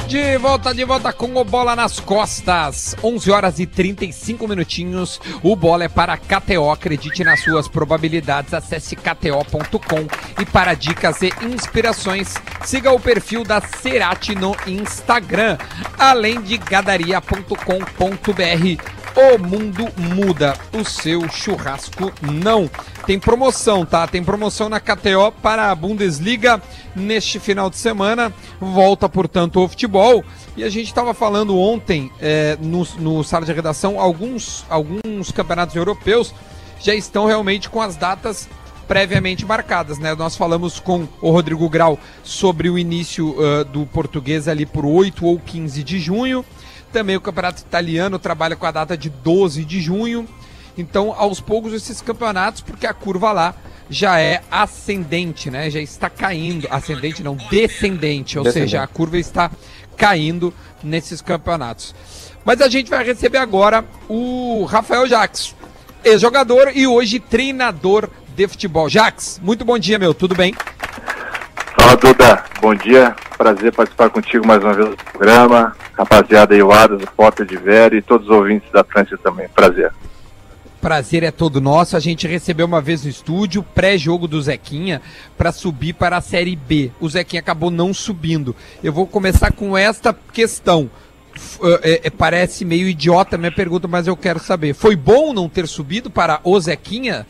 De 0.08 0.38
volta, 0.38 0.72
de 0.72 0.86
volta 0.86 1.12
com 1.12 1.36
o 1.36 1.44
Bola 1.44 1.76
nas 1.76 2.00
Costas. 2.00 2.96
11 3.04 3.30
horas 3.30 3.58
e 3.58 3.66
35 3.66 4.48
minutinhos. 4.48 5.20
O 5.42 5.54
bola 5.54 5.84
é 5.84 5.88
para 5.88 6.16
KTO. 6.16 6.70
Acredite 6.70 7.22
nas 7.22 7.44
suas 7.44 7.68
probabilidades. 7.68 8.54
Acesse 8.54 8.96
kto.com. 8.96 10.06
E 10.40 10.46
para 10.46 10.72
dicas 10.72 11.20
e 11.20 11.30
inspirações, 11.42 12.36
siga 12.64 12.90
o 12.90 12.98
perfil 12.98 13.44
da 13.44 13.60
Cerati 13.60 14.34
no 14.34 14.56
Instagram. 14.66 15.58
Além 15.98 16.40
de 16.40 16.56
gadaria.com.br 16.56 18.97
o 19.18 19.38
mundo 19.38 19.88
muda, 19.96 20.56
o 20.72 20.84
seu 20.84 21.28
churrasco 21.28 22.12
não. 22.22 22.70
Tem 23.04 23.18
promoção, 23.18 23.84
tá? 23.84 24.06
Tem 24.06 24.22
promoção 24.22 24.68
na 24.68 24.78
KTO 24.78 25.32
para 25.42 25.72
a 25.72 25.74
Bundesliga 25.74 26.62
neste 26.94 27.40
final 27.40 27.68
de 27.68 27.76
semana. 27.76 28.32
Volta, 28.60 29.08
portanto, 29.08 29.60
o 29.60 29.68
futebol. 29.68 30.24
E 30.56 30.62
a 30.62 30.68
gente 30.68 30.86
estava 30.86 31.12
falando 31.12 31.58
ontem 31.58 32.12
é, 32.20 32.56
no, 32.60 32.86
no 32.98 33.24
sala 33.24 33.44
de 33.44 33.52
redação, 33.52 33.98
alguns, 34.00 34.64
alguns 34.70 35.32
campeonatos 35.32 35.74
europeus 35.74 36.32
já 36.80 36.94
estão 36.94 37.26
realmente 37.26 37.68
com 37.68 37.82
as 37.82 37.96
datas 37.96 38.48
previamente 38.86 39.44
marcadas, 39.44 39.98
né? 39.98 40.14
Nós 40.14 40.34
falamos 40.34 40.80
com 40.80 41.06
o 41.20 41.30
Rodrigo 41.30 41.68
Grau 41.68 41.98
sobre 42.24 42.70
o 42.70 42.78
início 42.78 43.36
uh, 43.38 43.64
do 43.64 43.84
português 43.84 44.48
ali 44.48 44.64
por 44.64 44.86
8 44.86 45.26
ou 45.26 45.38
15 45.38 45.84
de 45.84 45.98
junho. 46.00 46.44
Também 46.92 47.16
o 47.16 47.20
campeonato 47.20 47.62
italiano 47.62 48.18
trabalha 48.18 48.56
com 48.56 48.66
a 48.66 48.70
data 48.70 48.96
de 48.96 49.10
12 49.10 49.64
de 49.64 49.80
junho. 49.80 50.26
Então, 50.76 51.12
aos 51.16 51.40
poucos, 51.40 51.72
esses 51.72 52.00
campeonatos, 52.00 52.60
porque 52.60 52.86
a 52.86 52.94
curva 52.94 53.32
lá 53.32 53.54
já 53.90 54.20
é 54.20 54.42
ascendente, 54.50 55.50
né? 55.50 55.70
Já 55.70 55.80
está 55.80 56.08
caindo. 56.08 56.68
Ascendente 56.70 57.22
não, 57.22 57.36
descendente. 57.50 58.38
Ou 58.38 58.44
descendente. 58.44 58.70
seja, 58.70 58.82
a 58.82 58.86
curva 58.86 59.18
está 59.18 59.50
caindo 59.96 60.54
nesses 60.82 61.20
campeonatos. 61.20 61.94
Mas 62.44 62.60
a 62.60 62.68
gente 62.68 62.88
vai 62.88 63.04
receber 63.04 63.38
agora 63.38 63.84
o 64.08 64.64
Rafael 64.64 65.06
Jax, 65.06 65.54
ex-jogador 66.04 66.70
e 66.74 66.86
hoje 66.86 67.18
treinador 67.18 68.08
de 68.34 68.46
futebol. 68.46 68.88
Jax, 68.88 69.40
muito 69.42 69.64
bom 69.64 69.78
dia, 69.78 69.98
meu. 69.98 70.14
Tudo 70.14 70.34
bem? 70.34 70.54
Fala, 71.78 71.96
Duda. 71.96 72.44
Bom 72.60 72.74
dia. 72.74 73.14
Prazer 73.36 73.72
participar 73.72 74.10
contigo 74.10 74.44
mais 74.44 74.62
uma 74.62 74.74
vez 74.74 74.90
do 74.90 74.96
programa. 74.96 75.76
Rapaziada 75.96 76.54
aí, 76.54 76.62
o 76.62 76.72
Adas, 76.72 77.02
o 77.02 77.06
Potter 77.12 77.46
de 77.46 77.56
Vera 77.56 77.96
e 77.96 78.02
todos 78.02 78.28
os 78.28 78.34
ouvintes 78.34 78.70
da 78.72 78.80
Atlântida 78.80 79.16
também. 79.18 79.48
Prazer. 79.48 79.92
Prazer 80.80 81.22
é 81.22 81.30
todo 81.30 81.60
nosso. 81.60 81.96
A 81.96 82.00
gente 82.00 82.26
recebeu 82.26 82.66
uma 82.66 82.80
vez 82.80 83.04
no 83.04 83.10
estúdio, 83.10 83.62
pré-jogo 83.62 84.26
do 84.26 84.42
Zequinha, 84.42 85.00
para 85.36 85.52
subir 85.52 85.92
para 85.92 86.16
a 86.16 86.20
Série 86.20 86.56
B. 86.56 86.90
O 87.00 87.08
Zequinha 87.08 87.40
acabou 87.40 87.70
não 87.70 87.94
subindo. 87.94 88.54
Eu 88.82 88.92
vou 88.92 89.06
começar 89.06 89.52
com 89.52 89.78
esta 89.78 90.12
questão. 90.32 90.90
É, 91.82 92.06
é, 92.06 92.10
parece 92.10 92.64
meio 92.64 92.88
idiota 92.88 93.36
a 93.36 93.38
minha 93.38 93.52
pergunta, 93.52 93.86
mas 93.86 94.08
eu 94.08 94.16
quero 94.16 94.40
saber. 94.40 94.74
Foi 94.74 94.96
bom 94.96 95.32
não 95.32 95.48
ter 95.48 95.68
subido 95.68 96.10
para 96.10 96.40
o 96.42 96.58
Zequinha? 96.58 97.24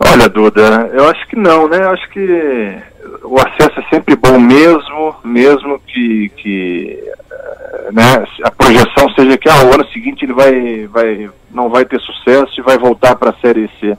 Olha, 0.00 0.28
Duda, 0.28 0.90
eu 0.92 1.08
acho 1.08 1.26
que 1.26 1.34
não, 1.34 1.68
né? 1.68 1.78
Eu 1.82 1.90
acho 1.90 2.08
que 2.10 2.78
o 3.24 3.36
acesso 3.36 3.80
é 3.80 3.94
sempre 3.94 4.14
bom 4.14 4.38
mesmo, 4.38 5.16
mesmo 5.24 5.80
que, 5.80 6.28
que 6.36 7.02
eh, 7.30 7.90
né, 7.92 8.24
a 8.44 8.50
projeção 8.50 9.10
seja 9.16 9.36
que 9.36 9.48
ah, 9.48 9.64
o 9.64 9.74
ano 9.74 9.84
seguinte 9.88 10.24
ele 10.24 10.32
vai, 10.32 10.86
vai, 10.86 11.30
não 11.50 11.68
vai 11.68 11.84
ter 11.84 12.00
sucesso 12.00 12.52
e 12.58 12.62
vai 12.62 12.78
voltar 12.78 13.16
para 13.16 13.30
a 13.30 13.40
Série 13.40 13.68
C. 13.80 13.96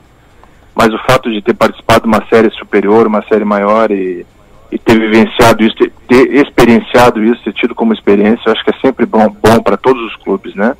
Mas 0.74 0.88
o 0.94 0.98
fato 1.06 1.30
de 1.30 1.42
ter 1.42 1.52
participado 1.52 2.02
de 2.02 2.08
uma 2.08 2.26
série 2.28 2.50
superior, 2.52 3.06
uma 3.06 3.22
série 3.28 3.44
maior 3.44 3.90
e, 3.90 4.24
e 4.72 4.78
ter 4.78 4.98
vivenciado 4.98 5.62
isso, 5.62 5.76
ter, 5.76 5.92
ter, 6.08 6.34
experienciado 6.34 7.22
isso, 7.22 7.44
ter 7.44 7.52
tido 7.52 7.74
como 7.74 7.92
experiência, 7.92 8.44
eu 8.46 8.52
acho 8.52 8.64
que 8.64 8.70
é 8.70 8.80
sempre 8.80 9.04
bom, 9.04 9.28
bom 9.28 9.62
para 9.62 9.76
todos 9.76 10.02
os 10.04 10.16
clubes, 10.16 10.54
né? 10.54 10.74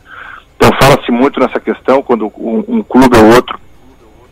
Então 0.56 0.70
fala-se 0.80 1.12
muito 1.12 1.38
nessa 1.38 1.60
questão 1.60 2.02
quando 2.02 2.26
um, 2.38 2.64
um 2.68 2.82
clube 2.82 3.18
ou 3.18 3.34
outro 3.34 3.58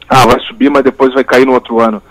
ah, 0.09 0.27
vai 0.27 0.41
subir, 0.41 0.71
mas 0.71 0.85
depois 0.85 1.13
vai 1.13 1.25
cair 1.25 1.47
no 1.47 1.53
outro 1.53 1.81
ano. 1.81 2.03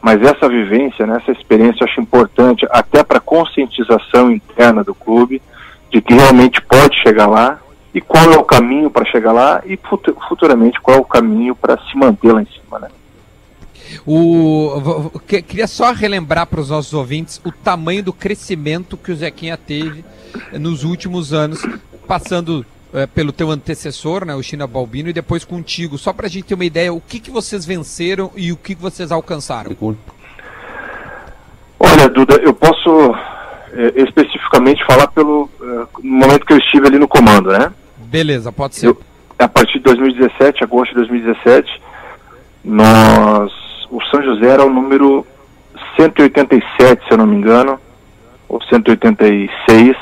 Mas 0.00 0.22
essa 0.22 0.48
vivência, 0.48 1.06
né, 1.06 1.16
essa 1.20 1.32
experiência 1.32 1.82
eu 1.82 1.88
acho 1.88 2.00
importante 2.00 2.66
até 2.70 3.02
para 3.02 3.18
conscientização 3.20 4.30
interna 4.30 4.84
do 4.84 4.94
clube 4.94 5.40
de 5.90 6.02
que 6.02 6.12
realmente 6.12 6.60
pode 6.60 7.00
chegar 7.02 7.26
lá 7.26 7.58
e 7.94 8.00
qual 8.00 8.32
é 8.32 8.36
o 8.36 8.44
caminho 8.44 8.90
para 8.90 9.04
chegar 9.06 9.32
lá 9.32 9.62
e 9.64 9.78
futuramente 10.28 10.80
qual 10.80 10.98
é 10.98 11.00
o 11.00 11.04
caminho 11.04 11.54
para 11.54 11.78
se 11.78 11.96
manter 11.96 12.32
lá 12.32 12.42
em 12.42 12.46
cima, 12.46 12.78
né? 12.80 12.88
O, 14.06 15.10
queria 15.26 15.66
só 15.66 15.92
relembrar 15.92 16.46
para 16.46 16.60
os 16.60 16.70
nossos 16.70 16.92
ouvintes 16.92 17.40
o 17.44 17.52
tamanho 17.52 18.02
do 18.02 18.12
crescimento 18.12 18.96
que 18.96 19.12
o 19.12 19.16
Zequinha 19.16 19.56
teve 19.56 20.04
nos 20.52 20.84
últimos 20.84 21.32
anos, 21.32 21.64
passando 22.06 22.66
é, 22.94 23.06
pelo 23.06 23.32
teu 23.32 23.50
antecessor, 23.50 24.24
né, 24.24 24.34
o 24.34 24.42
China 24.42 24.66
Balbino, 24.66 25.08
e 25.08 25.12
depois 25.12 25.44
contigo, 25.44 25.98
só 25.98 26.12
para 26.12 26.26
a 26.26 26.30
gente 26.30 26.44
ter 26.44 26.54
uma 26.54 26.64
ideia, 26.64 26.92
o 26.92 27.00
que, 27.00 27.18
que 27.18 27.30
vocês 27.30 27.66
venceram 27.66 28.30
e 28.36 28.52
o 28.52 28.56
que, 28.56 28.74
que 28.74 28.80
vocês 28.80 29.10
alcançaram? 29.10 29.76
Olha, 31.80 32.08
Duda, 32.08 32.36
eu 32.36 32.54
posso 32.54 33.14
é, 33.72 34.00
especificamente 34.02 34.84
falar 34.86 35.08
pelo 35.08 35.50
é, 35.60 35.86
momento 36.02 36.46
que 36.46 36.52
eu 36.52 36.58
estive 36.58 36.86
ali 36.86 36.98
no 36.98 37.08
comando, 37.08 37.50
né? 37.50 37.72
Beleza, 37.98 38.52
pode 38.52 38.76
ser. 38.76 38.86
Eu, 38.86 39.00
a 39.38 39.48
partir 39.48 39.78
de 39.78 39.84
2017, 39.84 40.62
agosto 40.62 40.90
de 40.90 40.98
2017, 40.98 41.82
nós, 42.64 43.52
o 43.90 44.00
São 44.04 44.22
José 44.22 44.46
era 44.46 44.64
o 44.64 44.70
número 44.72 45.26
187, 45.96 47.04
se 47.04 47.12
eu 47.12 47.18
não 47.18 47.26
me 47.26 47.36
engano, 47.36 47.78
ou 48.48 48.62
186, 48.62 49.96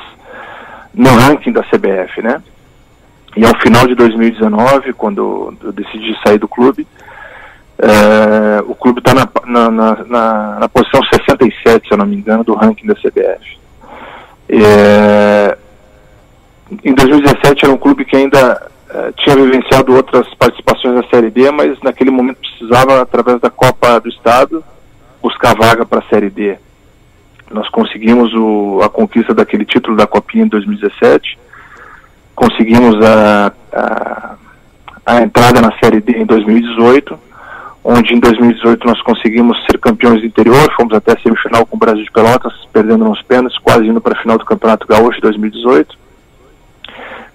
no 0.95 1.09
ranking 1.09 1.53
da 1.53 1.63
CBF, 1.63 2.21
né? 2.21 2.43
E 3.37 3.45
ao 3.47 3.59
final 3.61 3.87
de 3.87 3.95
2019, 3.95 4.93
quando 4.93 5.57
eu 5.63 5.73
decidi 5.73 6.15
sair 6.25 6.39
do 6.39 6.47
clube, 6.47 6.87
é, 7.79 8.63
o 8.67 8.75
clube 8.75 8.99
está 8.99 9.15
na, 9.15 9.27
na, 9.47 9.71
na, 10.05 10.59
na, 10.61 10.69
posição 10.69 11.01
67, 11.03 11.89
se 11.89 11.95
eu 11.95 11.99
não 11.99 12.07
me 12.07 12.17
engano, 12.17 12.45
do 12.45 12.55
ranking 12.55 12.87
da 12.87 12.95
CBF. 12.95 13.59
É, 14.51 15.57
em 16.85 16.95
2017 16.95 17.65
era 17.65 17.75
um 17.75 17.79
clube 17.79 18.05
que 18.05 18.17
ainda 18.17 18.71
é, 18.91 19.13
tinha 19.17 19.35
vivenciado 19.35 19.95
outras 19.95 20.33
participações 20.35 20.95
na 20.95 21.09
Série 21.09 21.31
D, 21.31 21.51
mas 21.51 21.81
naquele 21.83 22.11
momento 22.11 22.39
precisava, 22.39 23.01
através 23.01 23.41
da 23.41 23.49
Copa 23.49 23.99
do 23.99 24.11
Estado, 24.11 24.63
buscar 25.23 25.57
vaga 25.57 25.87
para 25.87 26.01
a 26.01 26.09
Série 26.09 26.29
D. 26.29 26.59
Nós 27.51 27.69
conseguimos 27.71 28.33
o, 28.35 28.81
a 28.83 28.91
conquista 28.91 29.33
daquele 29.33 29.65
título 29.65 29.97
da 29.97 30.07
Copinha 30.07 30.45
em 30.45 30.49
2017 30.49 31.39
conseguimos 32.35 32.97
a, 33.05 33.53
a, 33.73 34.35
a, 35.07 35.23
entrada 35.23 35.61
na 35.61 35.73
Série 35.79 36.01
D 36.01 36.13
em 36.13 36.27
2018, 36.27 37.19
onde 37.85 38.15
em 38.15 38.21
2018 38.21 38.87
nós 38.87 39.01
conseguimos 39.03 39.59
ser 39.67 39.79
campeões 39.79 40.21
do 40.21 40.27
interior, 40.27 40.73
fomos 40.77 40.95
até 40.95 41.13
a 41.13 41.21
semifinal 41.21 41.67
com 41.67 41.77
o 41.77 41.79
Brasil 41.79 42.05
de 42.05 42.11
Pelotas, 42.11 42.53
perdendo 42.73 43.05
nos 43.05 43.21
pênaltis, 43.23 43.59
quase 43.59 43.87
indo 43.87 44.01
para 44.01 44.19
a 44.19 44.23
final 44.23 44.39
do 44.39 44.45
Campeonato 44.45 44.87
Gaúcho 44.87 45.17
de 45.17 45.23
2018. 45.23 45.97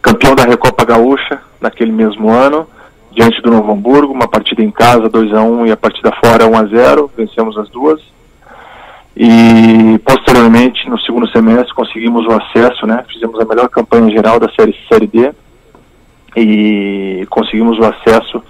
Campeão 0.02 0.36
da 0.36 0.44
Recopa 0.44 0.86
Gaúcha 0.86 1.42
naquele 1.60 1.92
mesmo 1.92 2.30
ano, 2.30 2.68
diante 3.12 3.42
do 3.42 3.52
Novo 3.52 3.72
Hamburgo, 3.72 4.14
uma 4.14 4.28
partida 4.28 4.64
em 4.64 4.72
casa 4.72 5.10
2 5.10 5.34
a 5.34 5.42
1 5.42 5.68
e 5.68 5.72
a 5.72 5.78
partida 5.78 6.12
fora 6.24 6.48
1 6.48 6.58
a 6.58 6.66
0, 6.66 7.12
vencemos 7.18 7.58
as 7.58 7.70
duas. 7.70 8.00
E 9.20 9.98
posteriormente, 10.06 10.88
no 10.88 11.00
segundo 11.00 11.28
semestre, 11.32 11.74
conseguimos 11.74 12.24
o 12.28 12.34
acesso, 12.34 12.86
né? 12.86 13.04
Fizemos 13.12 13.40
a 13.40 13.46
melhor 13.46 13.68
campanha 13.68 14.12
geral 14.12 14.40
da 14.40 14.48
série 14.52 14.76
Série 14.88 15.08
D 15.08 15.32
e 16.36 17.26
conseguimos 17.28 17.80
o 17.80 17.84
acesso 17.84 18.44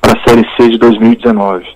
para 0.00 0.12
a 0.12 0.28
Série 0.28 0.46
C 0.56 0.68
de 0.68 0.78
2019. 0.78 1.66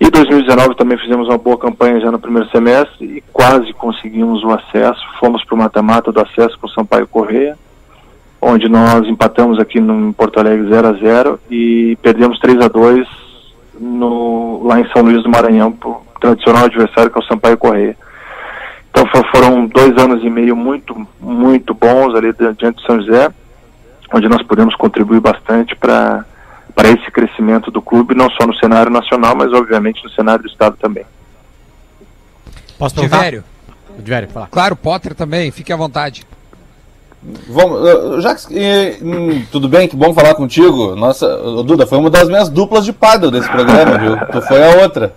E 0.00 0.10
2019 0.10 0.74
também 0.74 0.98
fizemos 0.98 1.28
uma 1.28 1.38
boa 1.38 1.56
campanha 1.56 2.00
já 2.00 2.10
no 2.10 2.18
primeiro 2.18 2.50
semestre 2.50 3.04
e 3.04 3.20
quase 3.32 3.72
conseguimos 3.74 4.42
o 4.42 4.50
acesso. 4.50 5.00
Fomos 5.20 5.44
para 5.44 5.54
o 5.54 5.58
mata-mata 5.58 6.10
do 6.10 6.20
acesso 6.20 6.58
com 6.58 6.66
o 6.66 6.70
Sampaio 6.70 7.06
Correia, 7.06 7.56
onde 8.40 8.68
nós 8.68 9.06
empatamos 9.06 9.60
aqui 9.60 9.78
no 9.78 10.12
Porto 10.12 10.40
Alegre 10.40 10.68
0 10.68 10.88
a 10.88 10.92
0 10.94 11.40
e 11.48 11.96
perdemos 12.02 12.40
3 12.40 12.60
a 12.60 12.66
2 12.66 13.06
no, 13.78 14.64
lá 14.64 14.80
em 14.80 14.88
São 14.88 15.02
Luís 15.02 15.22
do 15.22 15.30
Maranhão 15.30 15.70
tradicional 16.22 16.64
adversário 16.64 17.10
que 17.10 17.18
é 17.18 17.22
o 17.22 17.26
Sampaio 17.26 17.58
Correia. 17.58 17.96
Então 18.90 19.06
foram 19.34 19.66
dois 19.66 19.96
anos 19.98 20.22
e 20.22 20.30
meio 20.30 20.56
muito, 20.56 21.06
muito 21.20 21.74
bons 21.74 22.14
ali 22.14 22.32
diante 22.58 22.80
de 22.80 22.86
São 22.86 23.00
José, 23.00 23.30
onde 24.12 24.28
nós 24.28 24.42
pudemos 24.42 24.74
contribuir 24.76 25.20
bastante 25.20 25.76
para 25.76 26.24
para 26.74 26.88
esse 26.88 27.10
crescimento 27.10 27.70
do 27.70 27.82
clube, 27.82 28.14
não 28.14 28.30
só 28.30 28.46
no 28.46 28.54
cenário 28.54 28.90
nacional, 28.90 29.36
mas 29.36 29.52
obviamente 29.52 30.02
no 30.02 30.10
cenário 30.10 30.42
do 30.42 30.48
estado 30.48 30.74
também. 30.80 31.04
Posso 32.78 32.94
perguntar? 32.94 33.18
Tivério. 33.18 33.44
Tivério, 34.02 34.28
fala. 34.30 34.48
Claro, 34.50 34.74
Potter 34.74 35.14
também, 35.14 35.50
fique 35.50 35.70
à 35.70 35.76
vontade. 35.76 36.26
Vamos, 37.46 37.78
e, 38.50 38.98
hum, 39.00 39.44
tudo 39.52 39.68
bem? 39.68 39.86
Que 39.86 39.94
bom 39.94 40.12
falar 40.12 40.34
contigo. 40.34 40.96
Nossa, 40.96 41.28
Duda, 41.62 41.86
foi 41.86 41.98
uma 41.98 42.10
das 42.10 42.26
minhas 42.26 42.48
duplas 42.48 42.84
de 42.84 42.92
paddle 42.92 43.30
desse 43.30 43.48
programa, 43.48 43.98
viu? 43.98 44.16
Tu 44.32 44.42
foi 44.42 44.64
a 44.64 44.82
outra. 44.82 45.14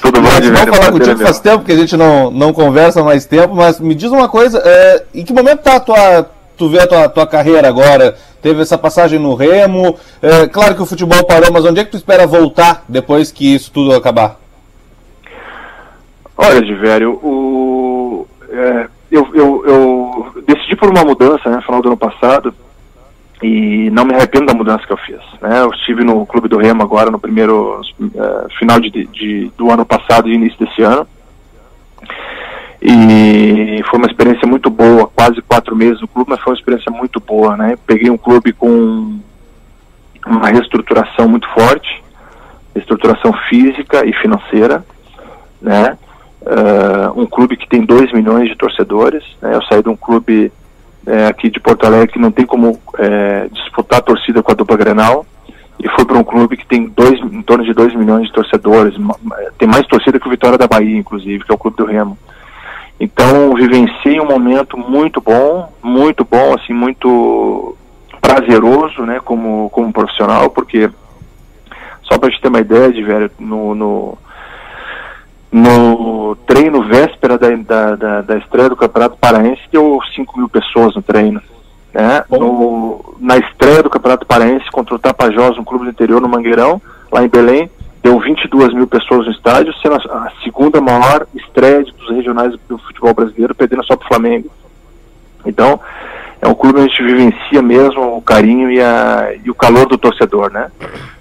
Tudo 0.00 0.20
bom, 0.20 0.28
vamos 0.28 0.48
falar 0.48 0.66
Prazer 0.66 0.92
contigo 0.92 1.16
meu. 1.18 1.26
faz 1.26 1.40
tempo 1.40 1.64
que 1.64 1.72
a 1.72 1.76
gente 1.76 1.96
não, 1.96 2.30
não 2.30 2.52
conversa 2.52 3.02
mais 3.02 3.26
tempo, 3.26 3.54
mas 3.54 3.80
me 3.80 3.94
diz 3.94 4.10
uma 4.10 4.28
coisa, 4.28 4.62
é, 4.64 5.04
em 5.14 5.24
que 5.24 5.32
momento 5.32 5.60
tá 5.60 5.76
a 5.76 5.80
tua, 5.80 6.30
tu 6.56 6.68
vê 6.68 6.80
a 6.80 6.86
tua, 6.86 7.08
tua 7.08 7.26
carreira 7.26 7.68
agora? 7.68 8.16
Teve 8.40 8.62
essa 8.62 8.78
passagem 8.78 9.18
no 9.18 9.34
Remo, 9.34 9.96
é, 10.20 10.46
claro 10.46 10.74
que 10.74 10.82
o 10.82 10.86
futebol 10.86 11.24
parou, 11.24 11.52
mas 11.52 11.64
onde 11.64 11.80
é 11.80 11.84
que 11.84 11.90
tu 11.90 11.96
espera 11.96 12.26
voltar 12.26 12.84
depois 12.88 13.32
que 13.32 13.54
isso 13.54 13.70
tudo 13.72 13.94
acabar? 13.94 14.36
Olha, 16.36 16.62
Divério, 16.62 17.12
o, 17.22 18.26
é, 18.50 18.86
eu, 19.10 19.28
eu, 19.34 19.64
eu 19.66 20.42
decidi 20.46 20.76
por 20.76 20.90
uma 20.90 21.04
mudança, 21.04 21.48
né, 21.50 21.56
no 21.56 21.62
final 21.62 21.82
do 21.82 21.88
ano 21.88 21.96
passado, 21.96 22.54
e 23.42 23.90
não 23.90 24.04
me 24.04 24.14
arrependo 24.14 24.46
da 24.46 24.54
mudança 24.54 24.86
que 24.86 24.92
eu 24.92 24.96
fiz. 24.98 25.18
Né? 25.40 25.60
Eu 25.60 25.70
estive 25.70 26.04
no 26.04 26.24
Clube 26.26 26.48
do 26.48 26.58
Remo 26.58 26.82
agora 26.82 27.10
no 27.10 27.18
primeiro 27.18 27.80
eh, 28.14 28.46
final 28.58 28.78
de, 28.78 28.90
de- 28.90 29.50
do 29.56 29.70
ano 29.70 29.84
passado 29.84 30.28
e 30.28 30.34
início 30.34 30.58
desse 30.64 30.80
ano. 30.82 31.06
E 32.80 33.80
foi 33.88 33.98
uma 33.98 34.08
experiência 34.08 34.46
muito 34.46 34.68
boa, 34.68 35.06
quase 35.06 35.40
quatro 35.42 35.74
meses 35.76 36.00
no 36.00 36.08
clube, 36.08 36.30
mas 36.30 36.40
foi 36.40 36.52
uma 36.52 36.58
experiência 36.58 36.90
muito 36.90 37.20
boa. 37.20 37.56
Né? 37.56 37.76
Peguei 37.86 38.10
um 38.10 38.16
clube 38.18 38.52
com 38.52 39.18
uma 40.26 40.48
reestruturação 40.48 41.28
muito 41.28 41.48
forte, 41.50 42.02
estruturação 42.74 43.32
física 43.48 44.04
e 44.06 44.12
financeira, 44.14 44.84
né? 45.60 45.96
Ah, 46.44 47.12
um 47.14 47.24
clube 47.26 47.56
que 47.56 47.68
tem 47.68 47.84
2 47.84 48.12
milhões 48.12 48.48
de 48.48 48.56
torcedores. 48.56 49.22
Né? 49.40 49.54
Eu 49.54 49.62
saí 49.62 49.82
de 49.82 49.88
um 49.88 49.96
clube 49.96 50.50
é, 51.06 51.26
aqui 51.26 51.50
de 51.50 51.60
Porto 51.60 51.84
Alegre 51.86 52.12
que 52.12 52.18
não 52.18 52.30
tem 52.30 52.46
como 52.46 52.78
é, 52.98 53.48
disputar 53.52 53.98
a 53.98 54.02
torcida 54.02 54.42
com 54.42 54.52
a 54.52 54.54
dupla 54.54 54.76
Grenal 54.76 55.26
e 55.78 55.88
fui 55.90 56.04
para 56.04 56.18
um 56.18 56.24
clube 56.24 56.56
que 56.56 56.66
tem 56.66 56.86
dois, 56.86 57.18
em 57.20 57.42
torno 57.42 57.64
de 57.64 57.72
2 57.72 57.94
milhões 57.94 58.26
de 58.26 58.32
torcedores, 58.32 58.96
ma- 58.96 59.16
tem 59.58 59.66
mais 59.66 59.86
torcida 59.86 60.20
que 60.20 60.26
o 60.28 60.30
Vitória 60.30 60.56
da 60.56 60.68
Bahia, 60.68 60.96
inclusive, 60.96 61.44
que 61.44 61.50
é 61.50 61.54
o 61.54 61.58
clube 61.58 61.76
do 61.76 61.86
Remo. 61.86 62.16
Então 63.00 63.52
vivenciei 63.54 64.20
um 64.20 64.26
momento 64.26 64.76
muito 64.78 65.20
bom, 65.20 65.72
muito 65.82 66.24
bom, 66.24 66.54
assim, 66.54 66.72
muito 66.72 67.76
prazeroso, 68.20 69.02
né, 69.02 69.20
como, 69.24 69.68
como 69.70 69.92
profissional, 69.92 70.50
porque 70.50 70.88
só 72.04 72.16
para 72.16 72.30
gente 72.30 72.40
ter 72.40 72.48
uma 72.48 72.60
ideia 72.60 72.92
de 72.92 73.02
velho, 73.02 73.30
no, 73.40 73.74
no, 73.74 74.18
no 75.50 76.36
treino 76.46 76.82
véspera 76.84 77.36
da, 77.36 77.48
da, 77.50 77.96
da, 77.96 78.20
da 78.22 78.36
estreia 78.38 78.68
do 78.68 78.76
Campeonato 78.76 79.16
Paraense 79.18 79.62
deu 79.70 79.98
5 80.14 80.38
mil 80.38 80.48
pessoas 80.48 80.94
no 80.94 81.02
treino. 81.02 81.42
Né? 81.92 82.24
No, 82.30 83.16
na 83.20 83.36
estreia 83.36 83.82
do 83.82 83.90
Campeonato 83.90 84.24
Paraense 84.26 84.70
contra 84.70 84.94
o 84.94 84.98
Tapajós, 84.98 85.58
um 85.58 85.61
clube 85.72 85.86
do 85.86 85.90
interior 85.90 86.20
no 86.20 86.28
Mangueirão, 86.28 86.80
lá 87.10 87.24
em 87.24 87.28
Belém, 87.28 87.70
deu 88.02 88.18
22 88.18 88.74
mil 88.74 88.86
pessoas 88.86 89.26
no 89.26 89.32
estádio, 89.32 89.72
sendo 89.80 89.94
a, 89.94 90.32
segunda 90.42 90.80
maior 90.80 91.26
estreia 91.34 91.82
dos 91.82 92.10
regionais 92.10 92.54
do 92.68 92.76
futebol 92.78 93.14
brasileiro, 93.14 93.54
perdendo 93.54 93.84
só 93.84 93.96
para 93.96 94.04
o 94.04 94.08
Flamengo. 94.08 94.50
Então, 95.46 95.80
é 96.40 96.48
um 96.48 96.54
clube 96.54 96.80
onde 96.80 96.92
a 96.92 96.94
gente 96.94 97.02
vivencia 97.02 97.62
mesmo 97.62 98.16
o 98.16 98.22
carinho 98.22 98.70
e, 98.70 98.80
a, 98.80 99.34
e 99.44 99.50
o 99.50 99.54
calor 99.54 99.86
do 99.86 99.96
torcedor, 99.96 100.52
né? 100.52 100.70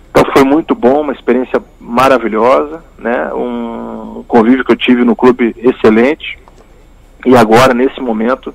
Então 0.09 0.25
foi 0.33 0.43
muito 0.43 0.75
bom, 0.75 1.01
uma 1.01 1.13
experiência 1.13 1.61
maravilhosa, 1.79 2.83
né? 2.97 3.31
Um 3.33 4.23
convívio 4.27 4.65
que 4.65 4.71
eu 4.71 4.77
tive 4.77 5.03
no 5.05 5.15
clube 5.15 5.55
excelente. 5.57 6.37
E 7.25 7.35
agora, 7.35 7.73
nesse 7.73 8.01
momento, 8.01 8.53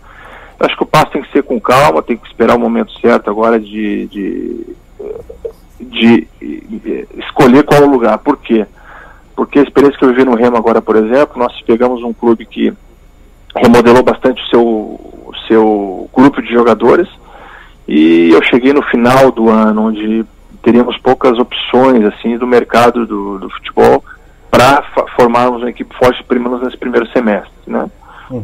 acho 0.60 0.76
que 0.76 0.82
o 0.82 0.86
passo 0.86 1.12
tem 1.12 1.22
que 1.22 1.32
ser 1.32 1.42
com 1.42 1.60
calma, 1.60 2.02
tem 2.02 2.16
que 2.16 2.26
esperar 2.26 2.56
o 2.56 2.60
momento 2.60 2.92
certo 3.00 3.30
agora 3.30 3.58
de, 3.58 4.06
de, 4.08 4.76
de, 5.80 6.26
eh, 6.42 7.06
escolher 7.18 7.64
qual 7.64 7.82
o 7.82 7.90
lugar. 7.90 8.18
Por 8.18 8.36
quê? 8.38 8.66
Porque 9.34 9.58
a 9.58 9.62
experiência 9.62 9.98
que 9.98 10.04
eu 10.04 10.10
vivi 10.10 10.24
no 10.24 10.34
Remo 10.34 10.56
agora, 10.56 10.80
por 10.80 10.96
exemplo, 10.96 11.38
nós 11.38 11.52
pegamos 11.62 12.02
um 12.02 12.12
clube 12.12 12.46
que 12.46 12.72
remodelou 13.56 14.02
bastante 14.02 14.42
o 14.42 14.46
seu, 14.46 15.32
seu 15.48 16.10
grupo 16.14 16.42
de 16.42 16.52
jogadores 16.52 17.08
e 17.88 18.30
eu 18.32 18.42
cheguei 18.42 18.72
no 18.72 18.82
final 18.82 19.30
do 19.30 19.48
ano 19.48 19.86
onde 19.86 20.24
teríamos 20.62 20.98
poucas 20.98 21.38
opções 21.38 22.04
assim 22.04 22.36
do 22.36 22.46
mercado 22.46 23.06
do, 23.06 23.38
do 23.38 23.48
futebol 23.50 24.04
para 24.50 24.82
formarmos 25.16 25.62
uma 25.62 25.70
equipe 25.70 25.94
forte 25.96 26.22
pelo 26.24 26.40
menos 26.40 26.62
nesse 26.62 26.76
primeiro 26.76 27.06
semestre, 27.12 27.52
né? 27.66 27.88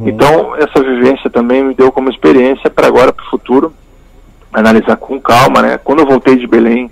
Então 0.06 0.54
essa 0.56 0.82
vivência 0.82 1.28
também 1.28 1.64
me 1.64 1.74
deu 1.74 1.90
como 1.90 2.08
experiência 2.08 2.70
para 2.70 2.86
agora 2.86 3.12
para 3.12 3.24
o 3.24 3.30
futuro 3.30 3.74
analisar 4.52 4.96
com 4.96 5.20
calma, 5.20 5.62
né? 5.62 5.78
Quando 5.78 6.00
eu 6.00 6.06
voltei 6.06 6.36
de 6.36 6.46
Belém 6.46 6.90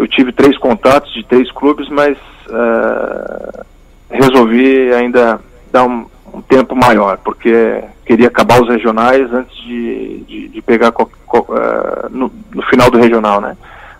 eu 0.00 0.08
tive 0.08 0.32
três 0.32 0.56
contatos 0.56 1.12
de 1.12 1.22
três 1.24 1.50
clubes, 1.52 1.88
mas 1.90 2.16
ah, 2.50 3.64
resolvi 4.10 4.92
ainda 4.94 5.40
dar 5.70 5.84
um, 5.84 6.06
um 6.32 6.40
tempo 6.40 6.74
maior, 6.74 7.18
porque 7.18 7.82
queria 8.06 8.28
acabar 8.28 8.60
os 8.62 8.68
regionais 8.68 9.32
antes 9.32 9.54
de, 9.62 10.18
de, 10.20 10.48
de 10.48 10.62
pegar 10.62 10.90
co- 10.92 11.10
co- 11.26 11.46
ah, 11.54 12.08
no, 12.10 12.32
no 12.54 12.62
final 12.62 12.90
do 12.90 12.98
regional, 12.98 13.40
né? 13.40 13.56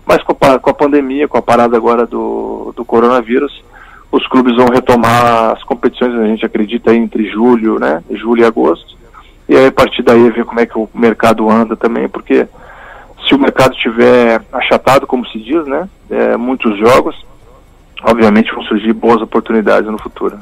Mas 0.07 0.23
com 0.23 0.37
a, 0.41 0.59
com 0.59 0.71
a 0.71 0.75
pandemia, 0.75 1.29
com 1.29 1.39
a 1.39 1.43
parada 1.43 1.77
agora 1.77 2.07
do, 2.07 2.73
do 2.75 2.85
coronavírus, 2.85 3.63
os 4.11 4.27
clubes 4.27 4.57
vão 4.57 4.67
retomar 4.69 5.53
as 5.53 5.63
competições, 5.63 6.15
a 6.15 6.27
gente 6.27 6.45
acredita 6.45 6.95
entre 6.95 7.31
julho, 7.31 7.79
né? 7.79 8.03
Julho 8.11 8.43
e 8.43 8.45
agosto. 8.45 8.97
E 9.49 9.55
aí 9.57 9.67
a 9.67 9.73
partir 9.73 10.03
daí 10.03 10.31
ver 10.31 10.45
como 10.45 10.61
é 10.61 10.67
que 10.67 10.79
o 10.79 10.89
mercado 10.95 11.49
anda 11.51 11.77
também, 11.77 12.09
porque 12.09 12.47
se 13.31 13.35
o 13.37 13.39
mercado 13.39 13.73
estiver 13.75 14.43
achatado, 14.53 15.07
como 15.07 15.25
se 15.29 15.39
diz, 15.39 15.65
né? 15.65 15.89
é, 16.11 16.37
muitos 16.37 16.77
jogos, 16.77 17.15
obviamente 18.03 18.53
vão 18.53 18.63
surgir 18.65 18.93
boas 18.93 19.23
oportunidades 19.23 19.89
no 19.89 19.99
futuro. 19.99 20.39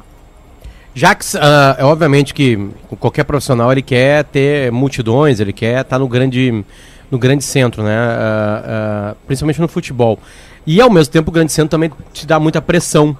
Jax, 0.95 1.37
ah, 1.37 1.77
é 1.79 1.85
obviamente 1.85 2.33
que 2.33 2.71
qualquer 2.99 3.25
profissional 3.25 3.71
ele 3.71 3.83
quer 3.83 4.25
ter 4.25 4.73
multidões, 4.73 5.39
ele 5.39 5.53
quer 5.53 5.83
estar 5.83 5.99
no 5.99 6.09
grande, 6.09 6.65
no 7.11 7.19
grande 7.19 7.45
centro, 7.45 7.83
né? 7.83 7.95
Ah, 7.95 8.63
ah, 8.67 9.15
principalmente 9.27 9.61
no 9.61 9.69
futebol. 9.69 10.19
E 10.67 10.81
ao 10.81 10.91
mesmo 10.91 11.13
tempo 11.13 11.31
o 11.31 11.33
grande 11.33 11.53
centro 11.53 11.71
também 11.71 11.93
te 12.13 12.27
dá 12.27 12.41
muita 12.41 12.61
pressão. 12.63 13.17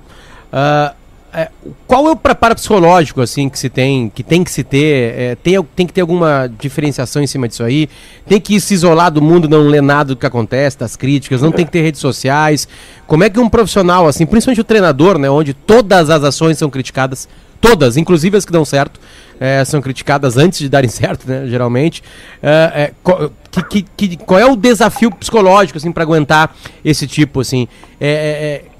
Ah, 0.51 0.95
é, 1.39 1.49
qual 1.87 2.09
é 2.09 2.11
o 2.11 2.17
preparo 2.17 2.55
psicológico 2.55 3.21
assim 3.21 3.49
que 3.49 3.59
se 3.59 3.69
tem, 3.69 4.11
que 4.11 4.23
tem 4.23 4.43
que 4.43 4.51
se 4.51 4.65
ter? 4.65 5.15
É, 5.19 5.35
tem, 5.37 5.63
tem 5.77 5.87
que 5.87 5.93
ter 5.93 6.01
alguma 6.01 6.51
diferenciação 6.59 7.23
em 7.23 7.27
cima 7.27 7.47
disso 7.47 7.63
aí? 7.63 7.89
Tem 8.27 8.41
que 8.41 8.61
se 8.61 8.75
isolar 8.75 9.11
do 9.11 9.23
mundo, 9.23 9.49
não 9.49 9.63
ler 9.69 9.83
nada 9.83 10.15
do 10.15 10.17
que 10.17 10.27
acontece, 10.27 10.79
das 10.79 10.97
críticas, 10.97 11.41
não 11.43 11.53
tem 11.53 11.65
que 11.65 11.73
ter 11.73 11.83
redes 11.83 12.01
sociais. 12.01 12.67
Como 13.07 13.23
é 13.25 13.31
que 13.31 13.39
um 13.39 13.49
profissional, 13.49 14.07
assim, 14.09 14.27
principalmente 14.27 14.61
o 14.61 14.65
treinador, 14.65 15.19
né, 15.19 15.31
onde 15.31 15.55
todas 15.55 16.11
as 16.11 16.25
ações 16.25 16.59
são 16.59 16.69
criticadas, 16.69 17.29
todas, 17.61 17.97
inclusive 17.97 18.37
as 18.37 18.45
que 18.45 18.53
dão 18.53 18.65
certo, 18.65 19.01
é, 19.41 19.65
são 19.65 19.81
criticadas 19.81 20.37
antes 20.37 20.59
de 20.59 20.69
darem 20.69 20.91
certo, 20.91 21.29
né, 21.29 21.47
geralmente. 21.47 22.03
É, 22.43 22.73
é, 22.75 22.93
qual, 23.03 23.31
que, 23.71 23.83
que- 23.97 24.17
qual 24.17 24.39
é 24.41 24.47
o 24.47 24.57
desafio 24.57 25.11
psicológico, 25.11 25.79
assim, 25.79 25.93
para 25.93 26.03
aguentar 26.03 26.55
esse 26.85 27.07
tipo, 27.07 27.41
assim? 27.41 27.69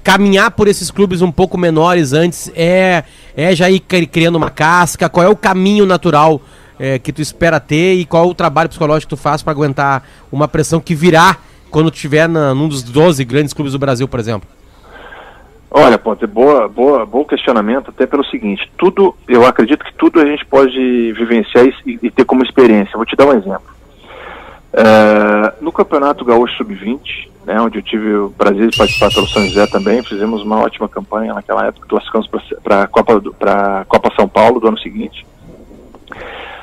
Caminhar 0.03 0.51
por 0.51 0.67
esses 0.67 0.89
clubes 0.89 1.21
um 1.21 1.31
pouco 1.31 1.57
menores 1.57 2.13
antes 2.13 2.51
é, 2.55 3.03
é 3.35 3.55
já 3.55 3.69
ir 3.69 3.79
cri- 3.79 4.07
criando 4.07 4.35
uma 4.37 4.49
casca? 4.49 5.09
Qual 5.09 5.25
é 5.25 5.29
o 5.29 5.35
caminho 5.35 5.85
natural 5.85 6.41
é, 6.79 6.97
que 6.97 7.11
tu 7.11 7.21
espera 7.21 7.59
ter 7.59 7.95
e 7.95 8.05
qual 8.05 8.27
o 8.27 8.33
trabalho 8.33 8.69
psicológico 8.69 9.09
que 9.09 9.15
tu 9.15 9.21
faz 9.21 9.43
para 9.43 9.51
aguentar 9.51 10.03
uma 10.31 10.47
pressão 10.47 10.79
que 10.79 10.95
virá 10.95 11.37
quando 11.69 11.89
estiver 11.91 12.27
num 12.27 12.67
dos 12.67 12.81
12 12.81 13.23
grandes 13.25 13.53
clubes 13.53 13.73
do 13.73 13.79
Brasil, 13.79 14.07
por 14.07 14.19
exemplo? 14.19 14.49
Olha, 15.71 15.99
pode 15.99 16.25
boa, 16.25 16.67
boa, 16.67 17.05
bom 17.05 17.23
questionamento, 17.23 17.89
até 17.89 18.07
pelo 18.07 18.25
seguinte, 18.25 18.71
tudo, 18.75 19.15
eu 19.27 19.45
acredito 19.45 19.85
que 19.85 19.93
tudo 19.93 20.19
a 20.19 20.25
gente 20.25 20.43
pode 20.43 21.13
vivenciar 21.13 21.63
e, 21.85 21.99
e 22.01 22.09
ter 22.09 22.25
como 22.25 22.43
experiência. 22.43 22.93
Vou 22.95 23.05
te 23.05 23.15
dar 23.15 23.27
um 23.27 23.33
exemplo. 23.33 23.61
É, 24.73 25.53
no 25.61 25.71
Campeonato 25.71 26.25
Gaúcho 26.25 26.55
Sub-20, 26.57 27.28
né, 27.45 27.59
onde 27.59 27.77
eu 27.79 27.81
tive 27.81 28.13
o 28.13 28.29
prazer 28.31 28.69
de 28.69 28.77
participar 28.77 29.09
pelo 29.11 29.27
São 29.27 29.43
José 29.45 29.65
também, 29.67 30.03
fizemos 30.03 30.41
uma 30.43 30.59
ótima 30.61 30.87
campanha 30.87 31.33
naquela 31.33 31.65
época, 31.67 31.87
classificamos 31.87 32.27
para 32.63 32.83
a 32.83 32.87
Copa, 32.87 33.21
pra 33.37 33.85
Copa 33.87 34.11
São 34.15 34.27
Paulo 34.27 34.59
do 34.59 34.67
ano 34.67 34.77
seguinte. 34.79 35.25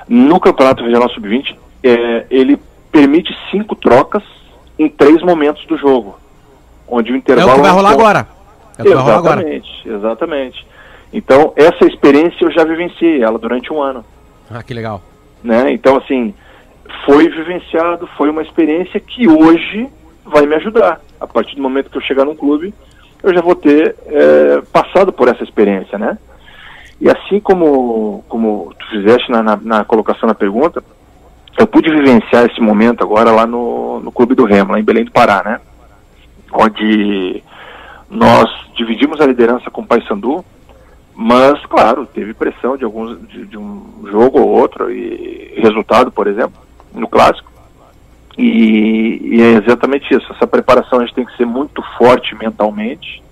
No 0.09 0.39
Campeonato 0.39 0.85
Regional 0.85 1.09
Sub-20, 1.11 1.57
é, 1.83 2.27
ele 2.31 2.59
permite 2.93 3.37
cinco 3.51 3.75
trocas 3.75 4.23
em 4.79 4.89
três 4.89 5.23
momentos 5.23 5.65
do 5.67 5.77
jogo, 5.77 6.19
onde 6.87 7.11
o 7.11 7.15
É 7.15 7.19
intervalo... 7.19 7.51
o 7.51 7.55
que 7.57 7.61
vai 7.63 7.71
é 7.71 7.75
rolar 7.75 7.91
ponto. 7.91 8.01
agora. 8.01 8.29
É 8.79 8.83
o 8.83 8.85
que 8.85 8.95
vai 8.95 9.03
rolar 9.03 9.17
agora. 9.19 9.41
Exatamente, 9.41 9.89
exatamente. 9.89 10.67
Então, 11.13 11.53
essa 11.57 11.85
experiência 11.87 12.45
eu 12.45 12.51
já 12.53 12.65
vivenciei 12.65 13.23
ela 13.23 13.39
durante 13.39 13.73
um 13.73 13.81
ano, 13.81 14.05
Ah, 14.51 14.63
que 14.63 14.75
legal. 14.75 15.01
né? 15.43 15.73
Então, 15.73 15.97
assim, 15.97 16.35
foi 17.05 17.29
vivenciado, 17.29 18.07
foi 18.17 18.29
uma 18.31 18.43
experiência 18.43 19.01
que 19.01 19.27
hoje 19.29 19.89
vai 20.27 20.47
me 20.47 20.55
ajudar. 20.57 21.01
A 21.21 21.27
partir 21.27 21.57
do 21.57 21.63
momento 21.63 21.91
que 21.91 21.97
eu 21.97 22.03
chegar 22.03 22.25
num 22.25 22.37
clube, 22.37 22.75
eu 23.23 23.35
já 23.35 23.41
vou 23.41 23.55
ter 23.55 23.97
é, 24.07 24.63
passado 24.73 25.13
por 25.13 25.29
essa 25.29 25.43
experiência, 25.43 25.99
né? 25.99 26.19
E 27.01 27.11
assim 27.11 27.41
como, 27.41 28.25
como 28.29 28.73
tu 28.79 28.87
fizeste 28.91 29.31
na, 29.31 29.43
na, 29.43 29.57
na, 29.57 29.85
colocação 29.85 30.27
da 30.27 30.35
pergunta, 30.35 30.83
eu 31.59 31.67
pude 31.67 31.91
vivenciar 31.91 32.47
esse 32.47 32.61
momento 32.61 33.03
agora 33.03 33.31
lá 33.31 33.47
no, 33.47 34.01
no 34.01 34.13
Clube 34.13 34.35
do 34.35 34.45
Remo, 34.45 34.73
lá 34.73 34.81
em 34.81 34.85
Belém 34.85 35.05
do 35.05 35.13
Pará, 35.13 35.43
né? 35.45 35.61
Onde 36.53 37.43
nós 38.09 38.49
dividimos 38.75 39.21
a 39.21 39.27
liderança 39.27 39.71
com 39.71 39.83
o 39.83 39.87
Paysandu, 39.87 40.45
mas, 41.15 41.65
claro, 41.67 42.07
teve 42.07 42.35
pressão 42.35 42.77
de 42.77 42.85
alguns 42.85 43.19
de, 43.29 43.47
de, 43.47 43.59
um 43.59 44.07
jogo 44.07 44.39
ou 44.39 44.49
outro 44.49 44.91
e 44.91 45.55
resultado, 45.57 46.13
por 46.13 46.27
exemplo, 46.27 46.61
no 46.95 47.09
clássico. 47.09 47.51
E, 48.37 49.21
e, 49.23 49.43
é 49.43 49.53
exatamente 49.53 50.13
isso. 50.15 50.31
Essa 50.33 50.47
preparação 50.47 50.99
a 50.99 51.07
gente 51.07 51.15
tem 51.15 51.25
que 51.25 51.37
ser 51.37 51.47
muito 51.47 51.83
forte 51.97 52.35
mentalmente. 52.35 53.23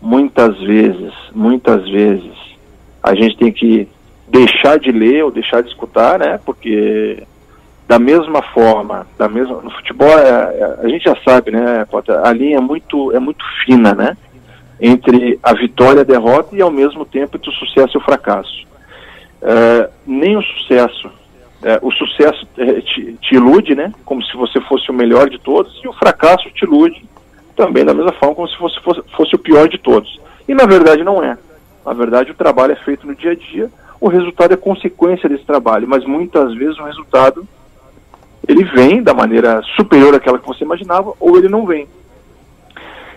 Muitas 0.00 0.58
vezes, 0.58 1.12
muitas 1.34 1.86
vezes, 1.88 2.32
a 3.02 3.14
gente 3.14 3.36
tem 3.36 3.52
que 3.52 3.86
deixar 4.26 4.78
de 4.78 4.90
ler 4.90 5.24
ou 5.24 5.30
deixar 5.30 5.62
de 5.62 5.68
escutar, 5.68 6.18
né? 6.18 6.40
Porque 6.44 7.22
da 7.86 7.98
mesma 7.98 8.40
forma, 8.40 9.06
da 9.18 9.28
mesma 9.28 9.60
no 9.60 9.70
futebol 9.72 10.16
é, 10.16 10.30
é, 10.30 10.78
a 10.84 10.88
gente 10.88 11.04
já 11.04 11.16
sabe, 11.24 11.50
né? 11.50 11.84
A 12.22 12.32
linha 12.32 12.58
é 12.58 12.60
muito 12.60 13.12
é 13.12 13.18
muito 13.18 13.44
fina, 13.64 13.92
né? 13.92 14.16
Entre 14.80 15.38
a 15.42 15.52
vitória 15.52 15.98
e 15.98 16.00
a 16.02 16.04
derrota 16.04 16.56
e 16.56 16.62
ao 16.62 16.70
mesmo 16.70 17.04
tempo 17.04 17.36
entre 17.36 17.50
o 17.50 17.52
sucesso 17.52 17.96
e 17.96 17.98
o 17.98 18.04
fracasso. 18.04 18.64
É, 19.42 19.90
nem 20.06 20.36
o 20.36 20.42
sucesso, 20.42 21.10
é, 21.62 21.78
o 21.82 21.90
sucesso 21.92 22.46
é, 22.56 22.80
te, 22.80 23.16
te, 23.20 23.34
ilude, 23.34 23.74
né? 23.74 23.92
Como 24.04 24.22
se 24.22 24.36
você 24.36 24.60
fosse 24.62 24.90
o 24.90 24.94
melhor 24.94 25.28
de 25.28 25.38
todos 25.38 25.80
e 25.84 25.88
o 25.88 25.92
fracasso 25.92 26.50
te 26.50 26.64
ilude 26.64 27.04
também 27.54 27.84
da 27.84 27.92
mesma 27.92 28.12
forma 28.12 28.34
como 28.34 28.48
se 28.48 28.56
fosse, 28.56 28.80
fosse, 28.80 29.02
fosse 29.14 29.34
o 29.34 29.38
pior 29.38 29.68
de 29.68 29.78
todos. 29.78 30.20
E 30.48 30.54
na 30.54 30.64
verdade 30.64 31.04
não 31.04 31.22
é. 31.22 31.36
Na 31.84 31.92
verdade, 31.92 32.30
o 32.30 32.34
trabalho 32.34 32.72
é 32.72 32.76
feito 32.76 33.06
no 33.06 33.14
dia 33.14 33.32
a 33.32 33.34
dia, 33.34 33.70
o 34.00 34.08
resultado 34.08 34.52
é 34.52 34.56
consequência 34.56 35.28
desse 35.28 35.44
trabalho, 35.44 35.88
mas 35.88 36.04
muitas 36.04 36.54
vezes 36.54 36.78
o 36.78 36.84
resultado 36.84 37.46
ele 38.48 38.64
vem 38.64 39.02
da 39.02 39.14
maneira 39.14 39.62
superior 39.76 40.14
àquela 40.14 40.38
que 40.38 40.46
você 40.46 40.64
imaginava 40.64 41.12
ou 41.20 41.36
ele 41.36 41.48
não 41.48 41.66
vem. 41.66 41.86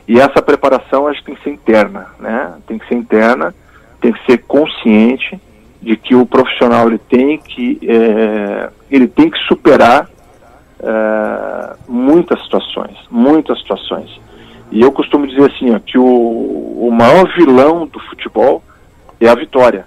E 0.07 0.19
essa 0.19 0.41
preparação 0.41 1.07
acho 1.07 1.19
que 1.19 1.27
tem 1.27 1.35
que 1.35 1.43
ser 1.43 1.49
interna, 1.51 2.07
né? 2.19 2.53
Tem 2.67 2.77
que 2.77 2.87
ser 2.87 2.95
interna, 2.95 3.55
tem 4.01 4.11
que 4.11 4.25
ser 4.25 4.39
consciente 4.39 5.39
de 5.83 5.97
que 5.97 6.15
o 6.15 6.25
profissional 6.25 6.87
ele 6.87 6.97
tem 6.97 7.37
que 7.37 7.77
é, 7.83 8.69
ele 8.89 9.07
tem 9.07 9.29
que 9.29 9.37
superar 9.47 10.09
é, 10.79 11.75
muitas 11.87 12.41
situações, 12.43 12.97
muitas 13.11 13.59
situações. 13.59 14.09
E 14.71 14.81
eu 14.81 14.91
costumo 14.91 15.27
dizer 15.27 15.51
assim, 15.51 15.75
ó, 15.75 15.79
que 15.79 15.97
o, 15.97 16.03
o 16.03 16.89
maior 16.91 17.31
vilão 17.37 17.85
do 17.85 17.99
futebol 17.99 18.63
é 19.19 19.27
a 19.27 19.35
vitória. 19.35 19.85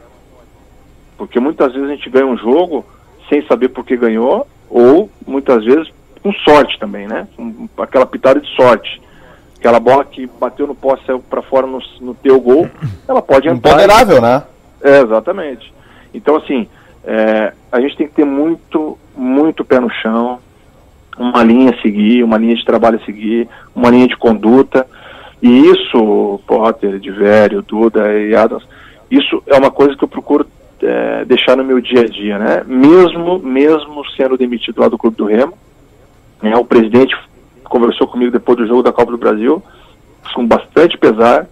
Porque 1.17 1.41
muitas 1.41 1.73
vezes 1.73 1.89
a 1.89 1.95
gente 1.95 2.11
ganha 2.11 2.27
um 2.27 2.37
jogo 2.37 2.85
sem 3.29 3.45
saber 3.47 3.69
por 3.71 3.85
que 3.85 3.97
ganhou, 3.97 4.47
ou 4.71 5.11
muitas 5.27 5.65
vezes 5.65 5.93
com 6.23 6.33
sorte 6.33 6.79
também, 6.79 7.09
né? 7.09 7.27
Aquela 7.79 8.07
pitada 8.07 8.39
de 8.41 8.49
sorte. 8.55 9.01
Aquela 9.59 9.81
bola 9.81 10.05
que 10.05 10.27
bateu 10.27 10.67
no 10.67 10.75
poste 10.75 11.07
saiu 11.07 11.19
para 11.19 11.43
fora 11.43 11.67
no, 11.67 11.81
no 12.01 12.15
teu 12.15 12.41
gol, 12.41 12.69
ela 13.09 13.23
pode 13.23 13.49
entrar. 13.49 13.71
Imponderável, 13.71 14.21
né? 14.21 14.45
É, 14.83 15.01
exatamente. 15.01 15.75
Então, 16.17 16.37
assim, 16.37 16.67
é, 17.05 17.53
a 17.71 17.81
gente 17.81 17.97
tem 17.97 18.09
que 18.09 18.15
ter 18.15 18.25
muito, 18.25 18.99
muito 19.17 19.65
pé 19.65 19.79
no 19.79 19.91
chão, 19.91 20.41
uma 21.19 21.43
linha 21.43 21.71
a 21.71 21.83
seguir, 21.83 22.23
uma 22.23 22.39
linha 22.39 22.57
de 22.57 22.65
trabalho 22.65 22.99
a 23.01 23.05
seguir, 23.05 23.49
uma 23.75 23.91
linha 23.91 24.09
de 24.09 24.17
conduta. 24.17 24.87
E 25.43 25.49
isso, 25.71 26.41
Potter, 26.47 26.99
Divério, 26.99 27.63
Duda 27.63 28.13
e 28.19 28.35
Adams, 28.35 28.67
isso 29.11 29.43
é 29.47 29.57
uma 29.57 29.71
coisa 29.71 29.97
que 29.97 30.03
eu 30.03 30.09
procuro 30.09 30.47
é, 30.83 31.25
deixar 31.25 31.57
no 31.57 31.65
meu 31.65 31.81
dia 31.81 32.01
a 32.01 32.07
dia, 32.07 32.39
né? 32.39 32.65
Mesmo, 32.67 33.39
mesmo 33.39 34.05
sendo 34.17 34.37
demitido 34.37 34.81
lá 34.81 34.89
do 34.89 34.99
Clube 34.99 35.17
do 35.17 35.27
Remo, 35.27 35.55
né, 36.43 36.57
o 36.57 36.65
presidente 36.65 37.17
conversou 37.65 38.07
comigo 38.07 38.31
depois 38.31 38.59
do 38.59 38.67
jogo 38.67 38.83
da 38.83 38.93
Copa 38.93 39.13
do 39.13 39.19
Brasil, 39.19 39.63
com 40.35 40.47
bastante 40.47 40.99
pesar, 40.99 41.47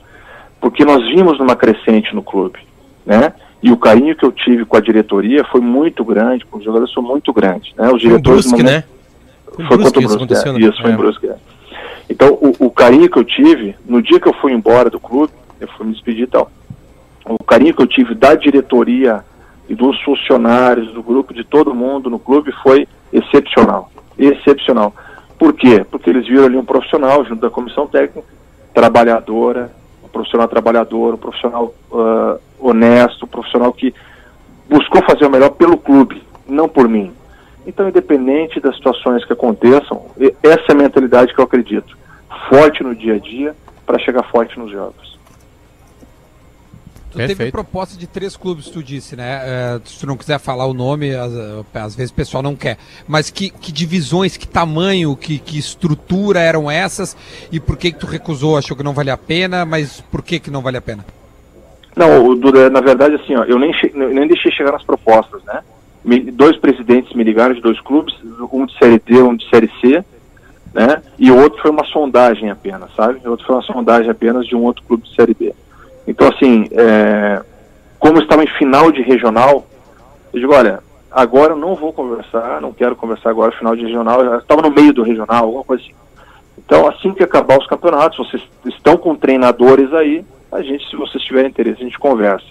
porque 0.60 0.84
nós 0.84 1.02
vimos 1.08 1.38
numa 1.38 1.56
crescente 1.56 2.14
no 2.14 2.22
clube, 2.22 2.58
né? 3.04 3.32
E 3.64 3.72
o 3.72 3.78
carinho 3.78 4.14
que 4.14 4.26
eu 4.26 4.30
tive 4.30 4.62
com 4.66 4.76
a 4.76 4.80
diretoria 4.80 5.42
foi 5.42 5.62
muito 5.62 6.04
grande, 6.04 6.44
com 6.44 6.58
os 6.58 6.64
jogadores 6.64 6.92
foi 6.92 7.02
muito 7.02 7.32
grande, 7.32 7.72
né? 7.78 7.90
Os 7.90 7.98
diretores 7.98 8.44
Brusque, 8.44 8.62
momento, 8.62 8.70
né? 8.70 8.84
Foi, 9.46 9.64
foi 9.64 9.78
contra 9.78 9.88
o 9.88 10.02
Brusque, 10.02 10.16
aconteceu, 10.16 10.54
é, 10.54 10.58
né? 10.58 10.66
isso, 10.66 10.82
foi 10.82 10.90
É. 10.90 10.92
em 10.92 10.96
Brusque. 10.98 11.26
é. 11.28 11.36
Então, 12.10 12.34
o, 12.34 12.66
o 12.66 12.70
carinho 12.70 13.08
que 13.08 13.18
eu 13.18 13.24
tive, 13.24 13.74
no 13.86 14.02
dia 14.02 14.20
que 14.20 14.28
eu 14.28 14.34
fui 14.34 14.52
embora 14.52 14.90
do 14.90 15.00
clube, 15.00 15.32
eu 15.58 15.66
fui 15.68 15.86
me 15.86 15.94
despedir 15.94 16.24
e 16.24 16.26
tal, 16.26 16.50
o 17.24 17.42
carinho 17.42 17.72
que 17.74 17.80
eu 17.80 17.86
tive 17.86 18.14
da 18.14 18.34
diretoria 18.34 19.24
e 19.66 19.74
dos 19.74 19.98
funcionários, 20.02 20.92
do 20.92 21.02
grupo, 21.02 21.32
de 21.32 21.42
todo 21.42 21.74
mundo 21.74 22.10
no 22.10 22.18
clube 22.18 22.52
foi 22.62 22.86
excepcional. 23.10 23.90
Excepcional. 24.18 24.92
Por 25.38 25.54
quê? 25.54 25.86
Porque 25.90 26.10
eles 26.10 26.26
viram 26.28 26.44
ali 26.44 26.58
um 26.58 26.66
profissional 26.66 27.24
junto 27.24 27.40
da 27.40 27.48
comissão 27.48 27.86
técnica, 27.86 28.28
trabalhadora, 28.74 29.72
profissional 30.14 30.48
trabalhador, 30.48 31.14
um 31.14 31.18
profissional 31.18 31.74
ah, 31.92 32.38
honesto, 32.58 33.24
um 33.24 33.28
profissional 33.28 33.72
que 33.72 33.92
buscou 34.70 35.02
fazer 35.04 35.26
o 35.26 35.30
melhor 35.30 35.50
pelo 35.50 35.76
clube, 35.76 36.22
não 36.48 36.68
por 36.68 36.88
mim. 36.88 37.12
Então, 37.66 37.88
independente 37.88 38.60
das 38.60 38.76
situações 38.76 39.24
que 39.24 39.32
aconteçam, 39.32 40.06
essa 40.42 40.64
é 40.68 40.72
a 40.72 40.74
mentalidade 40.74 41.34
que 41.34 41.40
eu 41.40 41.44
acredito. 41.44 41.96
Forte 42.48 42.82
no 42.82 42.94
dia 42.94 43.14
a 43.14 43.18
dia 43.18 43.54
para 43.86 43.98
chegar 43.98 44.22
forte 44.30 44.58
nos 44.58 44.70
jogos. 44.70 45.18
Tu 47.14 47.18
teve 47.18 47.28
Perfeito. 47.28 47.52
proposta 47.52 47.96
de 47.96 48.08
três 48.08 48.36
clubes, 48.36 48.68
tu 48.68 48.82
disse, 48.82 49.14
né? 49.14 49.40
É, 49.44 49.80
se 49.84 50.00
tu 50.00 50.04
não 50.06 50.16
quiser 50.16 50.40
falar 50.40 50.66
o 50.66 50.74
nome, 50.74 51.14
às, 51.14 51.32
às 51.72 51.94
vezes 51.94 52.10
o 52.10 52.14
pessoal 52.14 52.42
não 52.42 52.56
quer. 52.56 52.76
Mas 53.06 53.30
que, 53.30 53.50
que 53.50 53.70
divisões, 53.70 54.36
que 54.36 54.48
tamanho, 54.48 55.14
que, 55.14 55.38
que 55.38 55.56
estrutura 55.56 56.40
eram 56.40 56.68
essas? 56.68 57.16
E 57.52 57.60
por 57.60 57.76
que, 57.76 57.92
que 57.92 58.00
tu 58.00 58.06
recusou? 58.06 58.58
Achou 58.58 58.76
que 58.76 58.82
não 58.82 58.92
valia 58.92 59.12
a 59.12 59.16
pena, 59.16 59.64
mas 59.64 60.00
por 60.00 60.22
que, 60.22 60.40
que 60.40 60.50
não 60.50 60.60
vale 60.60 60.76
a 60.76 60.82
pena? 60.82 61.06
Não, 61.94 62.26
o 62.26 62.34
Duda, 62.34 62.68
na 62.68 62.80
verdade, 62.80 63.14
assim, 63.14 63.36
ó, 63.36 63.44
eu 63.44 63.60
nem, 63.60 63.72
nem 63.94 64.26
deixei 64.26 64.50
chegar 64.50 64.72
nas 64.72 64.82
propostas, 64.82 65.40
né? 65.44 65.60
Me- 66.04 66.32
dois 66.32 66.56
presidentes 66.56 67.14
me 67.14 67.22
ligaram 67.22 67.54
de 67.54 67.60
dois 67.60 67.80
clubes, 67.80 68.12
um 68.52 68.66
de 68.66 68.76
Série 68.76 69.00
D, 69.06 69.22
um 69.22 69.36
de 69.36 69.48
Série 69.48 69.70
C, 69.80 70.04
né? 70.74 71.00
E 71.16 71.30
o 71.30 71.40
outro 71.40 71.62
foi 71.62 71.70
uma 71.70 71.84
sondagem 71.84 72.50
apenas, 72.50 72.92
sabe? 72.96 73.20
O 73.24 73.30
outro 73.30 73.46
foi 73.46 73.54
uma 73.54 73.62
sondagem 73.62 74.10
apenas 74.10 74.44
de 74.48 74.56
um 74.56 74.64
outro 74.64 74.82
clube 74.82 75.04
de 75.04 75.14
Série 75.14 75.32
B. 75.32 75.54
Então, 76.06 76.28
assim, 76.28 76.68
é, 76.72 77.42
como 77.98 78.18
estava 78.18 78.44
em 78.44 78.58
final 78.58 78.92
de 78.92 79.02
regional, 79.02 79.66
eu 80.32 80.40
digo, 80.40 80.54
olha, 80.54 80.80
agora 81.10 81.54
não 81.54 81.74
vou 81.74 81.92
conversar, 81.92 82.60
não 82.60 82.72
quero 82.72 82.96
conversar 82.96 83.30
agora, 83.30 83.52
final 83.52 83.74
de 83.74 83.82
regional, 83.82 84.22
eu 84.22 84.38
estava 84.38 84.62
no 84.62 84.70
meio 84.70 84.92
do 84.92 85.02
regional, 85.02 85.44
alguma 85.44 85.64
coisa 85.64 85.82
assim. 85.82 85.94
Então, 86.58 86.88
assim 86.88 87.12
que 87.12 87.22
acabar 87.22 87.58
os 87.58 87.66
campeonatos, 87.66 88.18
vocês 88.18 88.42
estão 88.66 88.96
com 88.96 89.14
treinadores 89.14 89.92
aí, 89.92 90.24
a 90.50 90.62
gente, 90.62 90.88
se 90.88 90.96
vocês 90.96 91.22
tiverem 91.24 91.50
interesse, 91.50 91.80
a 91.80 91.84
gente 91.84 91.98
conversa. 91.98 92.46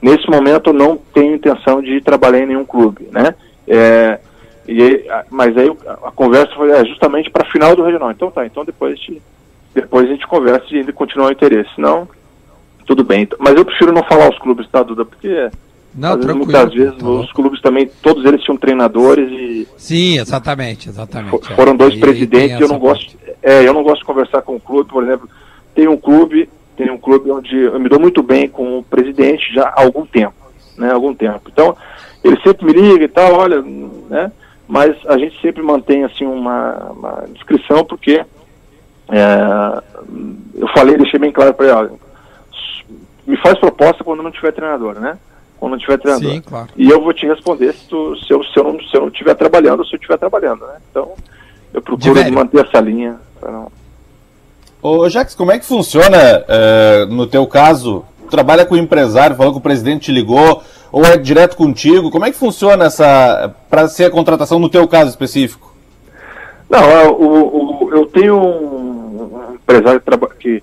Nesse 0.00 0.30
momento, 0.30 0.70
eu 0.70 0.74
não 0.74 0.96
tenho 0.96 1.34
intenção 1.34 1.82
de 1.82 2.00
trabalhar 2.00 2.40
em 2.40 2.46
nenhum 2.46 2.64
clube, 2.64 3.08
né? 3.10 3.34
É, 3.66 4.20
e, 4.68 5.04
mas 5.30 5.56
aí 5.56 5.74
a, 5.86 6.10
conversa 6.12 6.54
foi 6.54 6.70
é, 6.70 6.84
justamente 6.84 7.30
para 7.30 7.50
final 7.50 7.74
do 7.74 7.82
regional. 7.82 8.10
Então 8.10 8.30
tá, 8.30 8.46
então 8.46 8.64
depois 8.64 8.92
a 8.92 8.96
gente, 8.96 9.22
depois 9.74 10.06
a 10.06 10.12
gente 10.12 10.26
conversa 10.26 10.66
e 10.70 10.76
ainda 10.76 10.92
continuar 10.92 11.28
o 11.28 11.32
interesse. 11.32 11.74
Senão, 11.74 12.06
tudo 12.88 13.04
bem. 13.04 13.28
Mas 13.38 13.54
eu 13.54 13.64
prefiro 13.64 13.92
não 13.92 14.02
falar 14.02 14.28
os 14.30 14.38
clubes, 14.38 14.66
tá, 14.68 14.82
Duda? 14.82 15.04
Porque 15.04 15.50
Não, 15.94 16.10
às 16.14 16.16
vezes, 16.16 16.34
muitas 16.36 16.72
vezes 16.74 16.96
tá 16.96 17.06
os 17.08 17.32
clubes 17.32 17.60
também, 17.60 17.88
todos 18.02 18.24
eles 18.24 18.42
tinham 18.42 18.56
treinadores 18.56 19.30
e 19.30 19.68
Sim, 19.76 20.18
exatamente, 20.18 20.88
exatamente. 20.88 21.30
fo- 21.30 21.52
é. 21.52 21.54
foram 21.54 21.76
dois 21.76 21.94
E- 21.94 22.00
presidentes 22.00 22.58
e 22.58 22.62
eu 22.62 22.68
não 22.68 22.78
gosto 22.78 23.16
é, 23.42 23.66
eu 23.68 23.72
não 23.74 23.82
gosto 23.84 24.00
de 24.00 24.04
conversar 24.06 24.42
com 24.42 24.56
o 24.56 24.60
clube, 24.60 24.90
por 24.90 25.04
exemplo, 25.04 25.28
tem 25.74 25.86
um 25.86 25.96
clube, 25.96 26.48
tem 26.76 26.90
um 26.90 26.98
clube 26.98 27.30
onde 27.30 27.54
eu 27.56 27.78
me 27.78 27.88
dou 27.88 28.00
muito 28.00 28.22
bem 28.22 28.48
com 28.48 28.78
o 28.78 28.82
presidente 28.82 29.52
já 29.54 29.68
há 29.68 29.82
algum 29.82 30.04
tempo, 30.04 30.34
né, 30.76 30.90
algum 30.90 31.14
tempo. 31.14 31.42
Então, 31.52 31.76
ele 32.24 32.36
sempre 32.42 32.66
me 32.66 32.72
liga 32.72 33.04
e 33.04 33.08
tal, 33.08 33.34
olha, 33.34 33.62
né, 34.10 34.32
mas 34.66 34.96
a 35.06 35.16
gente 35.16 35.40
sempre 35.40 35.62
mantém 35.62 36.04
assim 36.04 36.24
uma, 36.26 36.90
uma 36.90 37.24
descrição 37.32 37.84
porque 37.84 38.24
é, 39.10 39.82
eu 40.56 40.68
falei, 40.68 40.96
deixei 40.96 41.18
bem 41.20 41.30
claro 41.32 41.54
para 41.54 41.66
ele, 41.66 41.74
olha, 41.74 41.90
me 43.28 43.36
faz 43.36 43.58
proposta 43.58 44.02
quando 44.02 44.22
não 44.22 44.30
tiver 44.30 44.52
treinador, 44.52 44.94
né? 44.98 45.18
Quando 45.60 45.72
não 45.72 45.78
tiver 45.78 45.98
treinador. 45.98 46.30
Sim, 46.32 46.40
claro. 46.40 46.68
E 46.76 46.88
eu 46.88 47.00
vou 47.02 47.12
te 47.12 47.26
responder 47.26 47.72
se, 47.74 47.86
tu, 47.88 48.16
se, 48.16 48.32
eu, 48.32 48.42
se, 48.44 48.56
eu 48.58 48.64
não, 48.64 48.80
se 48.80 48.96
eu 48.96 49.00
não 49.02 49.08
estiver 49.08 49.34
trabalhando 49.34 49.80
ou 49.80 49.84
se 49.86 49.94
eu 49.94 49.96
estiver 49.98 50.16
trabalhando, 50.18 50.64
né? 50.66 50.74
Então, 50.90 51.12
eu 51.74 51.82
procuro 51.82 52.14
manter 52.32 52.64
essa 52.66 52.80
linha. 52.80 53.16
pra 53.40 53.50
não- 53.52 53.70
Ô, 54.80 55.08
Jax, 55.08 55.34
como 55.34 55.50
é 55.52 55.58
que 55.58 55.66
funciona, 55.66 56.16
eh, 56.48 57.06
no 57.10 57.26
teu 57.26 57.44
caso, 57.46 58.04
tu 58.22 58.28
trabalha 58.30 58.64
com 58.64 58.74
o 58.74 58.78
empresário, 58.78 59.34
falou 59.36 59.52
que 59.52 59.58
o 59.58 59.62
presidente 59.62 60.02
te 60.06 60.12
ligou, 60.12 60.62
ou 60.92 61.04
é 61.04 61.16
direto 61.16 61.56
contigo, 61.56 62.10
como 62.12 62.24
é 62.24 62.30
que 62.30 62.36
funciona 62.38 62.84
essa, 62.84 63.52
para 63.68 63.88
ser 63.88 64.04
a 64.04 64.10
contratação 64.10 64.58
no 64.60 64.68
teu 64.68 64.86
caso 64.86 65.10
específico? 65.10 65.74
Não, 66.70 66.78
é, 66.78 67.08
o, 67.08 67.12
o- 67.14 67.88
eu, 67.90 67.98
eu 67.98 68.06
tenho 68.06 68.36
um, 68.38 69.50
um 69.50 69.54
empresário 69.54 69.98
que, 69.98 70.06
traba- 70.06 70.30
que 70.38 70.62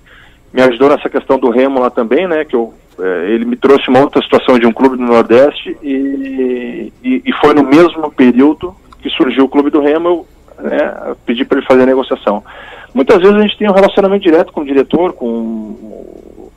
me 0.56 0.62
ajudou 0.62 0.90
nessa 0.90 1.10
questão 1.10 1.38
do 1.38 1.50
remo 1.50 1.80
lá 1.82 1.90
também, 1.90 2.28
né? 2.28 2.46
Que 2.46 2.56
eu, 2.56 2.74
é, 2.98 3.30
ele 3.32 3.44
me 3.44 3.58
trouxe 3.58 3.90
uma 3.90 4.00
outra 4.00 4.22
situação 4.22 4.58
de 4.58 4.66
um 4.66 4.72
clube 4.72 4.96
do 4.96 5.04
Nordeste 5.04 5.76
e, 5.84 6.94
e, 7.04 7.22
e 7.26 7.34
foi 7.34 7.54
no 7.54 7.64
mesmo 7.64 8.10
período 8.12 8.74
que 9.02 9.10
surgiu 9.10 9.44
o 9.44 9.50
clube 9.50 9.70
do 9.70 9.82
remo, 9.82 10.08
eu 10.10 10.26
né, 10.64 11.16
pedi 11.26 11.44
para 11.44 11.58
ele 11.58 11.68
fazer 11.68 11.84
a 11.84 11.86
negociação. 11.86 12.42
Muitas 12.94 13.18
vezes 13.20 13.36
a 13.36 13.42
gente 13.42 13.58
tem 13.58 13.70
um 13.70 13.74
relacionamento 13.74 14.24
direto 14.24 14.54
com 14.54 14.62
o 14.62 14.66
diretor, 14.66 15.12
com 15.12 15.28
o, 15.28 16.52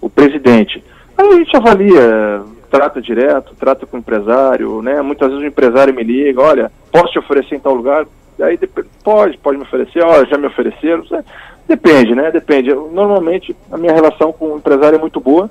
o 0.00 0.08
presidente. 0.08 0.82
Aí 1.18 1.28
a 1.28 1.36
gente 1.36 1.54
avalia, 1.54 2.40
trata 2.70 3.02
direto, 3.02 3.54
trata 3.60 3.84
com 3.84 3.98
o 3.98 4.00
empresário, 4.00 4.80
né? 4.80 5.02
Muitas 5.02 5.28
vezes 5.28 5.44
o 5.44 5.46
empresário 5.46 5.92
me 5.94 6.02
liga, 6.02 6.40
olha, 6.40 6.72
posso 6.90 7.12
te 7.12 7.18
oferecer 7.18 7.54
em 7.56 7.60
tal 7.60 7.74
lugar? 7.74 8.06
Aí 8.40 8.56
dep- 8.56 8.86
pode, 9.04 9.36
pode 9.36 9.58
me 9.58 9.64
oferecer, 9.64 10.02
olha, 10.02 10.24
já 10.26 10.38
me 10.38 10.46
ofereceram. 10.46 11.02
Isso 11.04 11.14
é- 11.14 11.22
Depende, 11.68 12.14
né? 12.14 12.30
Depende. 12.30 12.68
Eu, 12.70 12.90
normalmente 12.92 13.56
a 13.70 13.76
minha 13.76 13.92
relação 13.92 14.32
com 14.32 14.52
o 14.52 14.56
empresário 14.58 14.96
é 14.96 15.00
muito 15.00 15.20
boa, 15.20 15.50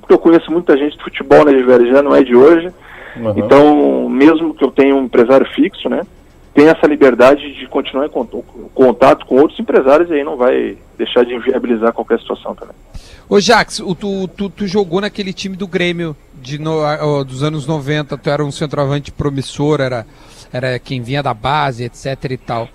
porque 0.00 0.12
eu 0.14 0.18
conheço 0.18 0.50
muita 0.50 0.76
gente 0.76 0.96
de 0.96 1.02
futebol, 1.04 1.44
né, 1.44 1.52
de 1.52 1.62
velho, 1.62 1.90
já 1.92 2.02
não 2.02 2.14
é 2.14 2.22
de 2.22 2.34
hoje. 2.34 2.72
Uhum. 3.16 3.32
Então, 3.36 4.08
mesmo 4.08 4.54
que 4.54 4.64
eu 4.64 4.70
tenha 4.70 4.94
um 4.94 5.04
empresário 5.04 5.46
fixo, 5.54 5.88
né, 5.88 6.02
tem 6.52 6.68
essa 6.68 6.86
liberdade 6.86 7.52
de 7.54 7.66
continuar 7.68 8.06
em 8.06 8.10
cont- 8.10 8.44
contato 8.74 9.26
com 9.26 9.36
outros 9.40 9.58
empresários 9.58 10.08
e 10.10 10.14
aí 10.14 10.24
não 10.24 10.36
vai 10.36 10.76
deixar 10.96 11.24
de 11.24 11.34
inviabilizar 11.34 11.92
qualquer 11.92 12.18
situação 12.20 12.54
também. 12.54 12.74
Ô 13.28 13.40
Jax, 13.40 13.80
o, 13.80 13.94
tu, 13.94 14.28
tu, 14.28 14.48
tu 14.50 14.66
jogou 14.66 15.00
naquele 15.00 15.32
time 15.32 15.56
do 15.56 15.66
Grêmio 15.66 16.16
de 16.34 16.58
no- 16.58 16.80
ó, 16.80 17.24
dos 17.24 17.42
anos 17.42 17.66
90, 17.66 18.16
tu 18.18 18.30
era 18.30 18.44
um 18.44 18.52
centroavante 18.52 19.10
promissor, 19.10 19.80
era, 19.80 20.06
era 20.52 20.78
quem 20.78 21.00
vinha 21.02 21.22
da 21.22 21.34
base, 21.34 21.84
etc 21.84 22.30
e 22.30 22.36
tal. 22.36 22.68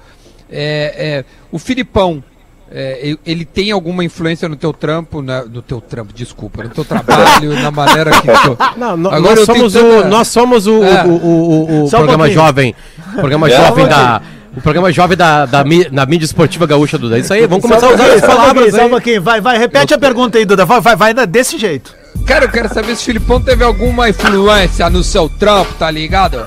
É, 0.49 1.20
é, 1.20 1.26
o 1.51 1.60
Filipão, 1.60 2.24
é, 2.72 3.15
ele- 3.26 3.45
tem 3.45 3.72
alguma 3.72 4.03
influência 4.03 4.47
no 4.47 4.55
teu 4.55 4.72
trampo, 4.74 5.22
na- 5.22 5.43
no 5.43 5.61
teu 5.61 5.82
trampo, 5.82 6.13
desculpa, 6.13 6.63
no 6.63 6.70
teu 6.70 6.86
trabalho, 6.86 7.53
na 7.61 7.72
maneira 7.72 8.11
que 8.11 8.28
tu... 8.28 8.57
Não, 8.78 8.95
no- 8.97 9.09
Agora 9.09 9.39
eu 9.39 9.45
nós, 9.47 9.57
somos 9.57 9.76
o, 9.76 10.05
nós 10.05 10.28
somos 10.28 10.67
o, 10.67 10.84
É. 10.84 11.03
o, 11.05 11.09
o, 11.09 11.13
o- 11.13 11.82
o 11.82 11.86
um 11.86 11.89
programa 11.89 12.17
pouquinho. 12.26 12.34
jovem. 12.45 12.76
O 13.13 13.20
programa 13.20 13.49
É, 13.49 13.57
jovem 13.57 13.86
um 13.86 13.88
da. 13.89 14.22
O 14.57 14.61
programa 14.61 14.91
jovem 14.91 15.15
da, 15.15 15.45
da, 15.45 15.63
da 15.63 16.05
mídia 16.05 16.26
esportiva 16.26 16.65
gaúcha, 16.65 16.97
Duda. 16.97 17.17
É 17.17 17.20
Isso 17.22 17.32
aí, 17.34 17.45
vamos 17.45 17.61
começar 17.61 17.86
a 17.86 17.93
usar 17.93 18.05
as 18.13 18.24
um 18.24 18.28
palavras 18.28 18.74
um 18.74 18.82
aí. 18.82 18.89
pouquinho. 18.89 19.22
Vai, 19.22 19.39
vai, 19.39 19.57
repete 19.59 19.93
a 19.93 19.97
pergunta 19.97 20.38
aí, 20.39 20.43
Duda. 20.45 20.65
Vai, 20.65 20.82
vai, 20.82 20.95
vai 20.95 21.13
desse 21.28 21.57
jeito. 21.57 21.93
Cara, 22.26 22.45
eu 22.45 22.49
quero 22.49 22.67
saber 22.74 22.95
se 22.95 23.03
o 23.03 23.05
Filipão 23.05 23.39
teve 23.39 23.63
alguma 23.63 24.09
influência 24.09 24.89
no 24.89 25.03
seu 25.03 25.30
trampo, 25.30 25.74
tá 25.78 25.89
ligado? 25.89 26.45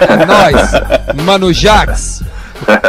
É 0.00 0.26
nóis, 0.26 1.24
Mano 1.24 1.52
Jax. 1.52 2.22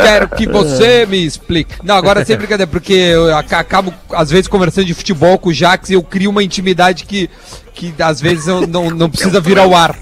Quero 0.01 0.30
que 0.30 0.47
você 0.47 1.05
me 1.05 1.24
explique. 1.26 1.76
Não, 1.84 1.95
agora 1.95 2.24
sem 2.26 2.36
brincadeira, 2.38 2.70
porque 2.70 2.93
eu 2.93 3.36
aca- 3.36 3.59
acabo, 3.59 3.93
às 4.11 4.30
vezes, 4.30 4.47
conversando 4.47 4.86
de 4.86 4.93
futebol 4.93 5.38
com 5.38 5.49
o 5.49 5.53
Jax 5.53 5.89
e 5.89 5.93
eu 5.93 6.03
crio 6.03 6.30
uma 6.30 6.43
intimidade 6.43 7.05
que, 7.05 7.30
que 7.74 7.93
às 7.99 8.20
vezes, 8.20 8.47
eu 8.47 8.65
não, 8.67 8.89
não 8.89 9.09
precisa 9.09 9.39
vir 9.39 9.57
ao 9.59 9.76
ar. 9.76 9.95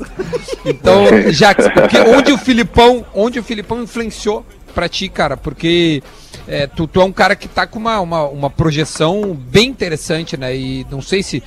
Então, 0.66 1.06
Jax, 1.32 1.68
porque 1.74 1.98
onde 2.00 2.32
o 2.32 2.38
Filipão, 2.38 3.06
onde 3.14 3.40
o 3.40 3.44
Filipão 3.44 3.82
influenciou 3.84 4.46
pra 4.74 4.88
ti, 4.90 5.10
cara? 5.10 5.36
Porque 5.38 6.04
é, 6.48 6.68
tu, 6.68 6.88
tu 6.88 7.02
é 7.02 7.04
um 7.04 7.12
cara 7.12 7.36
que 7.36 7.48
tá 7.48 7.66
com 7.66 7.80
uma, 7.80 8.00
uma, 8.00 8.24
uma 8.28 8.50
projeção 8.50 9.34
bem 9.34 9.70
interessante, 9.70 10.38
né? 10.38 10.56
E 10.56 10.86
não 10.90 11.02
sei 11.02 11.24
se, 11.24 11.42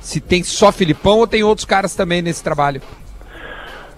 se 0.00 0.20
tem 0.20 0.42
só 0.42 0.72
Filipão 0.72 1.18
ou 1.18 1.26
tem 1.26 1.42
outros 1.42 1.64
caras 1.64 1.94
também 1.94 2.20
nesse 2.22 2.42
trabalho. 2.42 2.82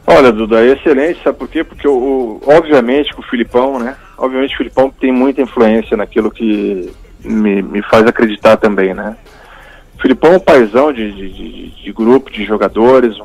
Olha, 0.06 0.30
Duda, 0.30 0.60
é 0.64 0.72
excelente, 0.72 1.22
sabe 1.22 1.38
por 1.38 1.48
quê? 1.48 1.64
Porque, 1.64 1.88
o, 1.88 2.40
obviamente, 2.46 3.14
com 3.14 3.22
o 3.22 3.24
Filipão, 3.24 3.78
né? 3.78 3.96
Obviamente, 4.18 4.54
o 4.54 4.58
Filipão 4.58 4.90
tem 4.90 5.10
muita 5.10 5.40
influência 5.40 5.96
naquilo 5.96 6.30
que 6.30 6.92
me, 7.24 7.62
me 7.62 7.82
faz 7.82 8.06
acreditar 8.06 8.56
também, 8.58 8.92
né? 8.92 9.16
O 9.96 10.02
Filipão 10.02 10.34
é 10.34 10.36
um 10.36 10.40
paizão 10.40 10.92
de, 10.92 11.10
de, 11.10 11.28
de- 11.30 11.70
de 11.84 11.92
grupo, 11.92 12.30
de 12.30 12.44
jogadores, 12.44 13.16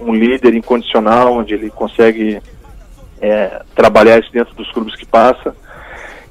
um, 0.00 0.10
um 0.10 0.14
líder 0.14 0.54
incondicional, 0.54 1.32
onde 1.34 1.54
ele 1.54 1.70
consegue 1.70 2.40
é, 3.20 3.62
trabalhar 3.76 4.18
isso 4.18 4.32
dentro 4.32 4.52
dos 4.56 4.70
clubes 4.72 4.96
que 4.96 5.06
passa. 5.06 5.54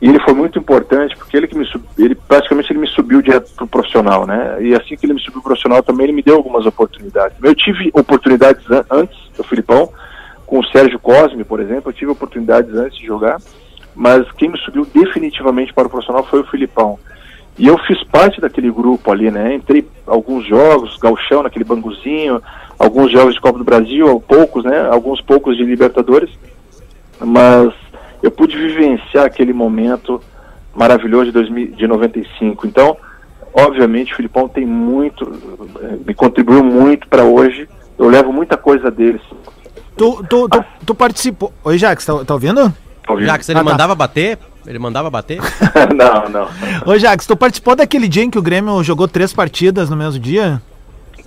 E 0.03 0.09
ele 0.09 0.19
foi 0.19 0.33
muito 0.33 0.59
importante 0.59 1.15
porque 1.15 1.37
ele 1.37 1.47
que 1.47 1.57
me 1.57 1.65
ele 1.97 2.13
praticamente 2.13 2.69
ele 2.73 2.79
me 2.79 2.87
subiu 2.89 3.21
direto 3.21 3.49
pro 3.55 3.65
profissional, 3.65 4.27
né? 4.27 4.57
E 4.59 4.75
assim 4.75 4.97
que 4.97 5.05
ele 5.05 5.13
me 5.13 5.19
subiu 5.21 5.35
pro 5.35 5.43
profissional 5.51 5.81
também 5.81 6.07
ele 6.07 6.11
me 6.11 6.21
deu 6.21 6.35
algumas 6.35 6.65
oportunidades. 6.65 7.37
Eu 7.41 7.55
tive 7.55 7.89
oportunidades 7.93 8.69
an- 8.69 8.83
antes 8.91 9.17
do 9.37 9.45
Filipão, 9.45 9.89
com 10.45 10.59
o 10.59 10.65
Sérgio 10.65 10.99
Cosme, 10.99 11.45
por 11.45 11.61
exemplo, 11.61 11.89
eu 11.89 11.93
tive 11.93 12.11
oportunidades 12.11 12.75
antes 12.75 12.97
de 12.97 13.05
jogar, 13.05 13.37
mas 13.95 14.29
quem 14.33 14.49
me 14.49 14.59
subiu 14.59 14.85
definitivamente 14.93 15.73
para 15.73 15.87
o 15.87 15.89
profissional 15.89 16.25
foi 16.25 16.41
o 16.41 16.47
Filipão. 16.47 16.99
E 17.57 17.65
eu 17.65 17.77
fiz 17.77 18.03
parte 18.03 18.41
daquele 18.41 18.69
grupo 18.71 19.09
ali, 19.09 19.31
né? 19.31 19.55
Entrei 19.55 19.87
alguns 20.05 20.45
jogos, 20.45 20.97
gauchão 20.97 21.43
naquele 21.43 21.63
banguzinho, 21.63 22.41
alguns 22.77 23.09
jogos 23.09 23.35
de 23.35 23.39
Copa 23.39 23.57
do 23.57 23.63
Brasil, 23.63 24.21
poucos, 24.27 24.65
né? 24.65 24.85
Alguns 24.91 25.21
poucos 25.21 25.55
de 25.55 25.63
Libertadores 25.63 26.29
mas 27.21 27.73
eu 28.23 28.31
pude 28.31 28.57
vivenciar 28.57 29.25
aquele 29.25 29.53
momento 29.53 30.19
maravilhoso 30.73 31.25
de, 31.25 31.31
2000, 31.33 31.67
de 31.75 31.85
95. 31.87 32.65
Então, 32.65 32.97
obviamente, 33.53 34.13
o 34.13 34.15
Filipão 34.15 34.47
tem 34.47 34.65
muito, 34.65 35.31
eh, 35.81 35.97
me 36.07 36.13
contribuiu 36.13 36.63
muito 36.63 37.07
para 37.07 37.23
hoje. 37.23 37.67
Eu 37.99 38.09
levo 38.09 38.33
muita 38.33 38.57
coisa 38.57 38.89
deles. 38.89 39.21
Tu, 39.95 40.23
tu, 40.27 40.49
tu, 40.49 40.63
tu 40.85 40.95
participou. 40.95 41.53
Oi, 41.63 41.77
Jax, 41.77 42.03
tá, 42.05 42.25
tá 42.25 42.33
ouvindo? 42.33 42.73
Já 43.19 43.37
que 43.37 43.45
se 43.45 43.51
ele 43.51 43.59
Ah, 43.59 43.63
tá. 43.63 43.69
mandava 43.69 43.93
bater, 43.93 44.39
ele 44.65 44.79
mandava 44.79 45.09
bater. 45.09 45.39
não, 45.93 46.29
não. 46.29 46.47
Ô, 46.85 46.97
Jax, 46.97 47.27
tu 47.27 47.35
participou 47.35 47.75
daquele 47.75 48.07
dia 48.07 48.23
em 48.23 48.29
que 48.29 48.39
o 48.39 48.41
Grêmio 48.41 48.81
jogou 48.83 49.07
três 49.07 49.33
partidas 49.33 49.89
no 49.89 49.95
mesmo 49.97 50.19
dia? 50.19 50.61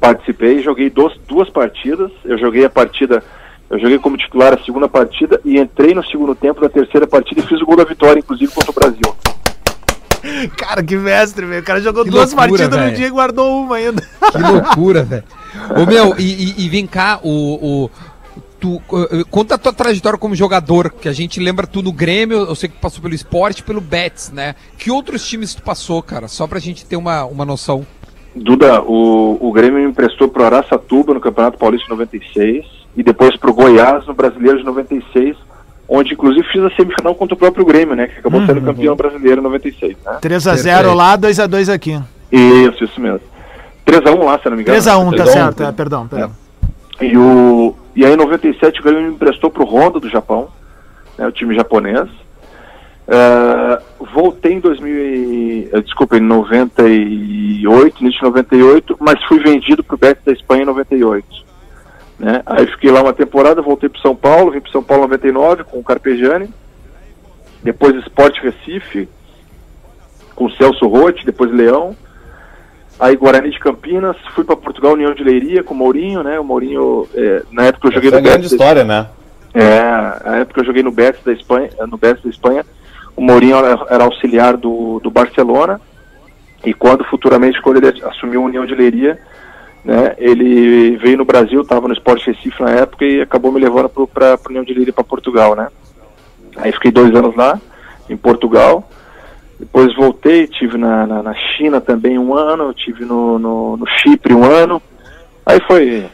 Participei, 0.01 0.63
joguei 0.63 0.91
duas, 0.91 1.13
duas 1.29 1.49
partidas. 1.51 2.11
Eu 2.25 2.39
joguei 2.39 2.65
a 2.65 2.71
partida, 2.71 3.23
eu 3.71 3.79
joguei 3.79 3.99
como 3.99 4.17
titular 4.17 4.55
a 4.55 4.65
segunda 4.65 4.89
partida 4.89 5.41
e 5.45 5.59
entrei 5.59 5.95
no 5.95 6.05
segundo 6.07 6.35
tempo 6.35 6.61
da 6.61 6.69
terceira 6.69 7.07
partida 7.07 7.41
e 7.41 7.47
fiz 7.47 7.61
o 7.61 7.67
gol 7.67 7.77
da 7.77 7.85
vitória, 7.85 8.21
inclusive 8.21 8.53
contra 8.53 8.71
o 8.71 8.75
Brasil. 8.75 9.17
Cara, 10.57 10.83
que 10.83 10.97
mestre, 10.97 11.47
velho. 11.47 11.63
O 11.63 11.65
cara 11.65 11.81
jogou 11.81 12.05
Que 12.05 12.11
duas 12.11 12.33
loucura, 12.33 12.49
partidas 12.49 12.79
no 12.79 12.85
velho. 12.85 12.97
dia 12.97 13.07
e 13.07 13.11
guardou 13.11 13.63
uma 13.63 13.77
ainda. 13.77 14.03
Que 14.33 14.39
loucura, 14.39 15.03
velho. 15.05 15.25
Ô 15.77 15.87
meu, 15.87 16.15
e, 16.19 16.23
e- 16.63 16.65
e 16.65 16.69
vem 16.69 16.87
cá, 16.87 17.21
o. 17.23 17.85
o 17.87 17.91
tu, 18.59 18.81
eh, 19.13 19.23
conta 19.31 19.55
a 19.55 19.59
tua 19.59 19.73
trajetória 19.73 20.19
como 20.19 20.35
jogador, 20.35 20.91
que 20.91 21.09
a 21.09 21.13
gente 21.13 21.39
lembra 21.39 21.67
tu 21.67 21.83
no 21.83 21.93
Grêmio, 21.93 22.39
eu 22.39 22.55
sei 22.55 22.69
que 22.69 22.77
passou 22.79 23.01
pelo 23.03 23.15
esporte, 23.15 23.63
pelo 23.63 23.81
Betis, 23.81 24.31
né? 24.33 24.55
Que 24.79 24.91
outros 24.91 25.27
times 25.29 25.55
tu 25.55 25.63
passou, 25.63 26.03
cara? 26.03 26.27
Só 26.27 26.47
pra 26.47 26.59
gente 26.59 26.85
ter 26.85 26.97
uma, 26.97 27.25
uma 27.25 27.45
noção. 27.45 27.87
Duda, 28.35 28.83
o, 28.83 29.39
o 29.41 29.53
Grêmio 29.53 29.81
me 29.81 29.89
emprestou 29.91 30.29
pro 30.29 30.45
Araçatuba 30.45 31.15
no 31.15 31.21
Campeonato 31.21 31.57
Paulista 31.59 31.85
de 31.85 31.91
96 31.91 32.65
e 32.97 33.03
depois 33.03 33.37
pro 33.37 33.53
Goiás 33.53 34.07
no 34.07 34.15
Brasileiro 34.15 34.59
de 34.59 34.65
96, 34.65 35.37
onde 35.89 36.15
inclusive 36.15 36.47
fiz 36.51 36.63
a 36.63 36.71
semifinal 36.71 37.15
contra 37.15 37.35
o 37.35 37.39
próprio 37.39 37.65
Grêmio, 37.65 37.95
né? 37.95 38.07
Que 38.07 38.19
acabou 38.19 38.45
sendo 38.45 38.63
campeão 38.63 38.97
brasileiro 38.97 39.41
em 39.41 39.45
96, 39.45 39.97
né? 40.05 40.19
3x0 40.21 40.63
Perfeito. 40.65 40.95
lá, 40.95 41.19
2x2 41.19 41.73
aqui. 41.73 42.01
Isso, 42.33 42.85
isso 42.85 43.01
mesmo. 43.01 43.21
3x1 43.87 44.25
lá, 44.25 44.39
se 44.39 44.49
não 44.49 44.57
me 44.57 44.63
engano. 44.63 44.79
3x1, 44.79 45.11
tá 45.11 45.17
3 45.17 45.21
a 45.21 45.31
1, 45.31 45.33
certo. 45.33 45.63
É, 45.63 45.73
perdão, 45.73 46.09
perdão. 46.09 46.33
E, 47.01 47.17
o, 47.17 47.75
e 47.95 48.05
aí 48.05 48.15
em 48.15 48.17
97 48.17 48.81
o 48.81 48.83
Grêmio 48.83 49.03
me 49.03 49.15
emprestou 49.15 49.51
pro 49.51 49.65
Honda 49.65 50.01
do 50.01 50.09
Japão, 50.09 50.49
né, 51.19 51.27
o 51.27 51.33
time 51.33 51.55
japonês. 51.55 52.09
Ah, 53.09 53.81
voltei 54.13 54.55
em 54.55 54.61
2000 54.61 54.89
e, 54.89 55.71
eh, 55.73 55.81
desculpa, 55.81 56.17
em 56.17 56.21
98, 56.21 58.01
início 58.01 58.19
de 58.19 58.25
98, 58.25 58.97
mas 58.99 59.23
fui 59.25 59.39
vendido 59.39 59.85
pro 59.85 59.97
Betis 59.97 60.25
da 60.25 60.33
Espanha 60.33 60.63
em 60.63 60.67
98. 60.67 61.46
Né? 62.19 62.43
Aí 62.47 62.67
fiquei 62.67 62.91
lá 62.91 63.03
uma 63.03 63.13
temporada, 63.13 63.61
voltei 63.61 63.89
para 63.89 64.01
São 64.01 64.17
Paulo, 64.17 64.51
vim 64.51 64.61
para 64.61 64.73
São 64.73 64.83
Paulo 64.83 65.05
em 65.05 65.09
99 65.09 65.65
com 65.65 65.79
o 65.79 65.85
Carpegiani, 65.85 66.49
depois 67.63 67.95
Sport 67.97 68.39
Recife, 68.41 69.09
com 70.35 70.47
o 70.47 70.53
Celso 70.53 70.87
Rotti, 70.87 71.27
depois 71.27 71.53
Leão, 71.53 71.97
aí 72.99 73.17
Guarani 73.17 73.51
de 73.51 73.59
Campinas, 73.59 74.17
fui 74.35 74.45
para 74.45 74.57
Portugal, 74.57 74.93
União 74.93 75.13
de 75.13 75.23
Leiria 75.23 75.63
com 75.63 75.75
o 75.75 75.77
Mourinho, 75.77 76.23
né? 76.23 76.41
O 76.41 76.45
Mourinho, 76.45 77.07
eh, 77.15 77.43
na 77.53 77.67
época 77.67 77.89
eu 77.89 77.93
joguei 77.93 78.09
Essa 78.09 78.19
é 78.19 78.21
no 78.21 78.25
grande 78.25 78.43
Betis 78.43 78.53
história, 78.53 78.85
né? 78.85 79.07
é, 79.57 80.25
na 80.25 80.37
época 80.37 80.61
eu 80.61 80.65
joguei 80.67 80.83
no 80.83 80.91
Betis 80.91 81.25
da 81.25 81.33
Espanha, 81.33 81.71
no 81.89 81.97
Betis 81.97 82.23
da 82.23 82.31
Espanha. 82.31 82.65
O 83.17 83.23
Mourinho 83.23 83.57
era, 83.57 83.87
era 83.89 84.05
auxiliar 84.05 84.57
do, 84.57 85.01
do 85.01 85.11
Barcelona 85.11 85.81
e 86.65 86.75
quando 86.75 87.05
futuramente 87.05 87.61
quando 87.63 87.79
ele 87.79 88.03
assumiu 88.05 88.43
a 88.43 88.45
União 88.45 88.67
de 88.67 88.75
Leiria, 88.75 89.19
né, 89.87 90.15
ele 90.19 90.97
veio 90.97 91.17
no 91.17 91.25
Brasil, 91.25 91.63
estava 91.63 91.87
no 91.87 91.95
Sport 91.95 92.27
Recife 92.27 92.61
na 92.61 92.71
época 92.71 93.05
e 93.05 93.21
acabou 93.21 93.53
me 93.53 93.61
levando 93.61 93.89
para 94.13 94.35
a 94.35 94.39
União 94.49 94.65
de 94.65 94.75
Leiria 94.75 94.93
para 94.93 95.05
Portugal, 95.05 95.55
né? 95.55 95.69
Aí 96.57 96.73
fiquei 96.73 96.91
dois 96.91 97.15
anos 97.15 97.37
lá 97.37 97.61
em 98.11 98.17
Portugal. 98.17 98.89
Depois 99.59 99.95
voltei, 99.95 100.47
tive 100.47 100.77
na, 100.77 101.07
na, 101.07 101.23
na 101.23 101.35
China 101.35 101.81
também 101.81 102.19
um 102.19 102.35
ano, 102.35 102.75
tive 102.75 103.05
no, 103.05 103.39
no, 103.39 103.77
no 103.77 103.87
Chipre 103.87 104.35
um 104.35 104.45
ano. 104.45 104.83
Aí 105.47 105.61
foi 105.67 106.07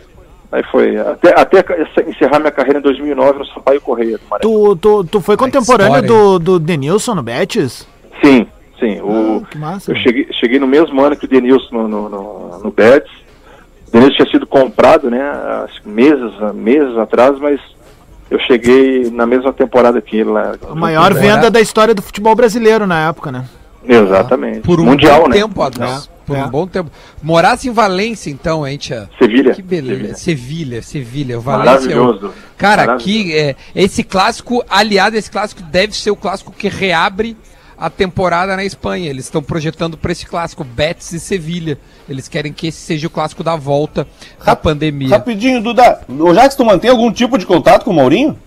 Aí 0.53 0.63
foi. 0.71 0.99
Até, 0.99 1.31
até 1.41 1.65
encerrar 2.07 2.39
minha 2.39 2.53
carreira 2.53 2.79
em 2.79 2.83
2009 2.83 3.39
no 3.39 3.47
Sampaio 3.47 3.81
Correia 3.81 4.19
do. 4.19 4.39
Tu, 4.39 4.77
tu, 4.77 5.05
tu 5.05 5.21
foi 5.23 5.35
contemporâneo 5.35 6.03
do, 6.03 6.39
do 6.39 6.59
Denilson 6.59 7.15
no 7.15 7.23
Betis? 7.23 7.89
Sim, 8.23 8.47
sim. 8.79 9.01
O, 9.01 9.43
Ah, 9.43 9.49
que 9.51 9.57
massa. 9.57 9.91
eu 9.91 9.97
cheguei, 9.97 10.29
cheguei 10.39 10.59
no 10.59 10.67
mesmo 10.67 11.01
ano 11.01 11.17
que 11.17 11.25
o 11.25 11.29
Denilson 11.29 11.75
no, 11.75 11.89
no, 11.89 12.09
no, 12.11 12.59
no 12.65 12.71
Betis. 12.71 13.11
O 13.93 13.99
Denilson 13.99 14.17
tinha 14.17 14.31
sido 14.31 14.47
comprado, 14.47 15.11
né, 15.11 15.21
há 15.21 15.67
meses, 15.85 16.33
meses 16.55 16.97
atrás, 16.97 17.39
mas 17.39 17.61
eu 18.31 18.39
cheguei 18.41 19.11
na 19.11 19.27
mesma 19.27 19.53
temporada 19.53 20.01
que 20.01 20.17
ele 20.17 20.31
lá. 20.31 20.55
A 20.71 20.75
maior 20.75 21.13
venda 21.13 21.51
da 21.51 21.61
história 21.61 21.95
do 21.95 22.01
futebol 22.01 22.35
brasileiro 22.35 22.87
na 22.87 23.09
época, 23.09 23.31
né? 23.31 23.45
Exatamente. 23.87 24.61
Por 24.61 24.81
um 24.81 24.85
Mundial, 24.85 25.23
bom 25.23 25.29
né? 25.29 25.37
tempo, 25.37 25.61
Adams. 25.63 26.09
É. 26.09 26.13
Por 26.25 26.37
É. 26.37 26.45
um 26.45 26.49
bom 26.49 26.67
tempo. 26.69 26.89
Morasse 27.21 27.69
em 27.69 27.73
Valência, 27.73 28.31
então, 28.31 28.65
hein, 28.67 28.79
tia? 28.79 29.11
Sevilha. 29.19 29.55
Que 29.55 29.61
beleza. 29.61 30.15
Sevilha. 30.15 30.81
Sevilha, 30.81 31.39
Valência. 31.41 31.93
é 31.93 31.99
o- 31.99 32.05
Maravilhoso. 32.05 32.35
Cara, 32.57 32.87
Maravilhoso. 32.87 33.05
que 33.05 33.37
é, 33.37 33.57
esse 33.75 34.05
clássico, 34.05 34.65
aliado, 34.71 35.17
esse 35.17 35.29
clássico 35.31 35.63
deve 35.65 35.95
ser 35.97 36.13
o 36.13 36.17
clássico 36.17 36.53
que 36.53 36.69
reabre 36.69 37.37
a 37.83 37.91
temporada 37.91 38.55
na 38.55 38.65
Espanha. 38.65 39.11
Eles 39.11 39.25
estão 39.25 39.43
projetando 39.43 39.97
para 39.97 40.13
esse 40.13 40.25
clássico 40.25 40.63
Betis 40.63 41.13
e 41.13 41.19
Sevilha. 41.21 41.77
Eles 42.09 42.29
querem 42.29 42.53
que 42.53 42.69
esse 42.69 42.79
seja 42.79 43.09
o 43.09 43.11
clássico 43.11 43.43
da 43.43 43.57
volta 43.57 44.07
da 44.45 44.55
pandemia. 44.55 45.09
Rapidinho, 45.11 45.61
Duda. 45.61 46.01
O 46.09 46.33
Jax, 46.33 46.55
tu 46.55 46.65
mantém 46.65 46.91
algum 46.91 47.11
tipo 47.13 47.37
de 47.37 47.45
contato 47.45 47.85
com 47.85 47.91
o 47.91 47.95
Maurinho? 47.97 48.39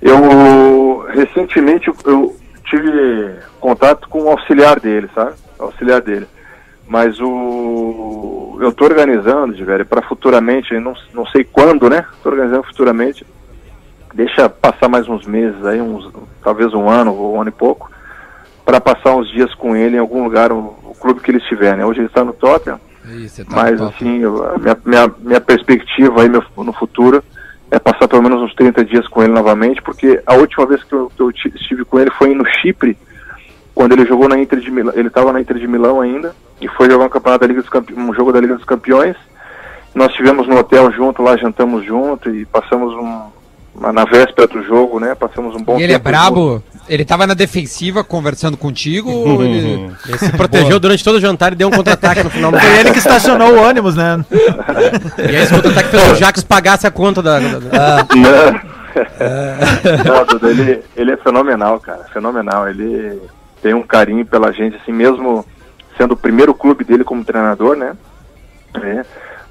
Eu 0.00 1.06
recentemente 1.12 1.88
eu- 1.88 1.96
eu 2.06 2.36
tive 2.64 3.34
contato 3.60 4.08
com 4.08 4.22
o 4.22 4.28
auxiliar 4.30 4.78
dele, 4.80 5.08
sabe? 5.14 5.32
O 5.58 5.64
auxiliar 5.64 6.00
dele. 6.00 6.26
Mas 6.86 7.18
o 7.20 8.58
eu 8.60 8.72
tô 8.72 8.84
organizando, 8.84 9.54
velho, 9.64 9.84
para 9.86 10.02
futuramente, 10.02 10.72
não, 10.78 10.94
não 11.14 11.26
sei 11.26 11.44
quando, 11.44 11.88
né? 11.90 12.04
Tô 12.22 12.28
organizando 12.30 12.62
futuramente. 12.64 13.26
Deixa 14.14 14.48
passar 14.48 14.88
mais 14.88 15.08
uns 15.08 15.24
meses 15.26 15.64
aí, 15.64 15.80
uns 15.80 16.10
talvez 16.42 16.72
um 16.74 16.88
ano 16.88 17.14
ou 17.14 17.36
um 17.36 17.40
ano 17.40 17.48
e 17.50 17.52
pouco, 17.52 17.89
para 18.70 18.80
passar 18.80 19.16
uns 19.16 19.28
dias 19.32 19.52
com 19.54 19.74
ele 19.74 19.96
em 19.96 19.98
algum 19.98 20.22
lugar, 20.22 20.52
o, 20.52 20.58
o 20.84 20.94
clube 21.00 21.20
que 21.20 21.30
ele 21.32 21.38
estiver, 21.38 21.76
né? 21.76 21.84
Hoje 21.84 21.98
ele 22.00 22.06
está 22.06 22.22
no 22.24 22.32
Tottenham. 22.32 22.78
Isso, 23.16 23.36
você 23.36 23.44
tá 23.44 23.56
Mas 23.56 23.80
no 23.80 23.88
assim, 23.88 24.18
eu- 24.20 24.54
minha, 24.60 24.78
minha, 24.84 25.12
minha 25.18 25.40
perspectiva 25.40 26.22
aí 26.22 26.28
meu- 26.28 26.44
no 26.58 26.72
futuro 26.72 27.22
é 27.68 27.78
passar 27.80 28.06
pelo 28.06 28.22
menos 28.22 28.40
uns 28.40 28.54
30 28.54 28.84
dias 28.84 29.08
com 29.08 29.22
ele 29.24 29.32
novamente, 29.32 29.82
porque 29.82 30.22
a 30.24 30.34
última 30.34 30.66
vez 30.66 30.84
que 30.84 30.92
eu, 30.92 31.10
que 31.16 31.20
eu 31.20 31.32
ti- 31.32 31.52
estive 31.56 31.84
com 31.84 31.98
ele 31.98 32.10
foi 32.12 32.32
no 32.32 32.44
Chipre, 32.46 32.96
quando 33.74 33.92
ele 33.92 34.06
jogou 34.06 34.28
na 34.28 34.38
Inter 34.38 34.60
de 34.60 34.70
Milão, 34.70 34.92
ele 34.94 35.08
estava 35.08 35.32
na 35.32 35.40
Inter 35.40 35.58
de 35.58 35.66
Milão 35.66 36.00
ainda, 36.00 36.32
e 36.60 36.68
foi 36.68 36.88
jogar 36.88 37.06
um 37.06 37.08
campeonato 37.08 37.40
da 37.40 37.46
Liga 37.48 37.60
dos 37.62 37.70
Campe... 37.70 37.92
um 37.94 38.14
jogo 38.14 38.32
da 38.32 38.40
Liga 38.40 38.54
dos 38.54 38.64
Campeões. 38.64 39.16
Nós 39.94 40.10
estivemos 40.10 40.46
no 40.46 40.56
hotel 40.56 40.92
junto, 40.92 41.22
lá 41.22 41.36
jantamos 41.36 41.84
junto 41.84 42.30
e 42.30 42.44
passamos 42.46 42.92
um 42.94 43.22
na 43.92 44.04
véspera 44.04 44.46
do 44.46 44.62
jogo, 44.62 45.00
né? 45.00 45.14
Passamos 45.14 45.54
um 45.56 45.62
bom 45.62 45.78
E 45.78 45.84
ele 45.84 45.92
é 45.92 45.96
tempo 45.98 46.10
brabo? 46.10 46.62
Ele 46.90 47.04
tava 47.04 47.24
na 47.24 47.34
defensiva 47.34 48.02
conversando 48.02 48.56
contigo 48.56 49.10
ou 49.12 49.44
ele... 49.44 49.92
Ele 50.08 50.18
se 50.18 50.32
protegeu 50.32 50.80
durante 50.80 51.04
todo 51.04 51.14
o 51.16 51.20
jantar 51.20 51.52
e 51.52 51.54
deu 51.54 51.68
um 51.68 51.70
contra-ataque 51.70 52.24
no 52.24 52.30
final 52.30 52.50
do 52.50 52.58
Foi 52.60 52.78
ele 52.80 52.90
que 52.90 52.98
estacionou 52.98 53.54
o 53.54 53.62
ônibus, 53.62 53.94
né? 53.94 54.24
E 55.18 55.36
aí 55.36 55.36
esse 55.36 55.54
contra-ataque 55.54 55.88
fez 55.88 56.10
o 56.10 56.14
Jax 56.16 56.42
pagasse 56.42 56.88
a 56.88 56.90
conta 56.90 57.22
da. 57.22 57.38
da- 57.38 57.58
da- 57.58 58.06
Não, 60.04 60.26
Duda, 60.26 60.50
ele, 60.50 60.82
ele 60.96 61.12
é 61.12 61.16
fenomenal, 61.16 61.78
cara, 61.78 62.04
fenomenal. 62.12 62.68
Ele 62.68 63.20
tem 63.62 63.72
um 63.72 63.82
carinho 63.84 64.26
pela 64.26 64.52
gente, 64.52 64.76
assim, 64.76 64.92
mesmo 64.92 65.46
sendo 65.96 66.14
o 66.14 66.16
primeiro 66.16 66.52
clube 66.52 66.82
dele 66.82 67.04
como 67.04 67.24
treinador, 67.24 67.76
né? 67.76 67.92
É, 68.74 69.04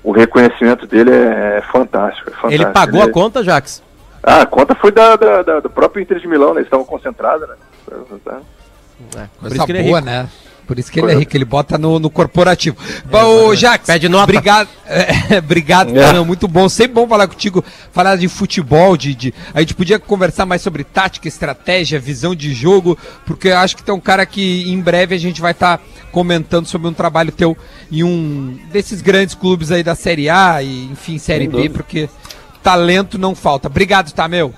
o 0.03 0.11
reconhecimento 0.11 0.85
dele 0.85 1.11
é, 1.11 1.63
fantástico, 1.71 2.29
é 2.29 2.33
fantástico. 2.33 2.53
Ele 2.63 2.65
pagou 2.73 3.01
Ele- 3.01 3.09
a 3.09 3.13
conta, 3.13 3.41
Jax? 3.43 3.81
Ah, 4.24 4.41
a 4.41 4.45
conta 4.45 4.76
foi 4.76 4.91
da, 4.91 5.15
da- 5.15 5.41
da- 5.43 5.59
do 5.59 5.70
próprio 5.70 6.01
Inter 6.01 6.20
de 6.20 6.28
Milão, 6.28 6.49
né? 6.53 6.59
Eles 6.61 6.67
estavam 6.67 6.86
concentrados, 6.86 7.47
né? 7.47 7.55
Por 7.86 9.30
Coisa 9.39 9.55
isso 9.55 9.65
que 9.65 9.72
ele 9.72 9.80
é 9.80 9.84
boa, 9.84 9.99
rico. 9.99 10.11
né? 10.11 10.30
Por 10.67 10.78
isso 10.78 10.91
que 10.91 10.99
ele 10.99 11.11
é 11.11 11.15
rico, 11.15 11.36
ele 11.36 11.45
bota 11.45 11.80
no, 11.80 11.97
no 11.97 12.11
corporativo. 12.11 12.78
Bom, 13.05 13.55
Jax, 13.55 13.88
Pede 13.88 14.07
nota. 14.07 14.26
obrigado, 14.26 14.70
é, 14.86 15.39
obrigado, 15.39 15.97
É. 15.97 16.20
muito 16.24 16.47
bom, 16.47 16.70
sempre 16.70 16.93
bom 16.93 17.07
falar 17.07 17.28
contigo, 17.28 17.65
falar 17.91 18.17
de 18.17 18.28
futebol, 18.28 18.95
de, 18.95 19.15
de- 19.15 19.34
a 19.51 19.61
gente 19.61 19.74
podia 19.74 19.97
conversar 19.97 20.45
mais 20.45 20.61
sobre 20.61 20.84
tática, 20.84 21.28
estratégia, 21.28 21.99
visão 21.99 22.36
de 22.36 22.53
jogo, 22.53 22.95
porque 23.26 23.47
eu 23.47 23.57
acho 23.57 23.76
que 23.78 23.82
tem 23.84 23.95
um 23.95 23.99
cara 23.99 24.24
que 24.28 24.70
em 24.72 24.80
breve 24.80 25.15
a 25.15 25.17
gente 25.17 25.41
vai 25.41 25.53
estar 25.53 25.82
comentando 26.11 26.67
sobre 26.67 26.88
um 26.88 26.93
trabalho 26.93 27.32
teu 27.32 27.57
em 27.91 28.03
um 28.03 28.59
desses 28.72 29.01
grandes 29.01 29.34
clubes 29.34 29.72
aí 29.72 29.82
da 29.82 29.95
Série 29.95 30.30
A 30.30 30.61
e 30.61 30.86
enfim, 30.91 31.17
Série 31.17 31.45
Sem 31.45 31.49
B, 31.49 31.55
dúvida. 31.57 31.74
porque 31.74 32.09
talento 32.64 33.18
não 33.18 33.36
falta. 33.36 33.68
Obrigado, 33.68 34.12
tá, 34.12 34.28
meu? 34.28 34.53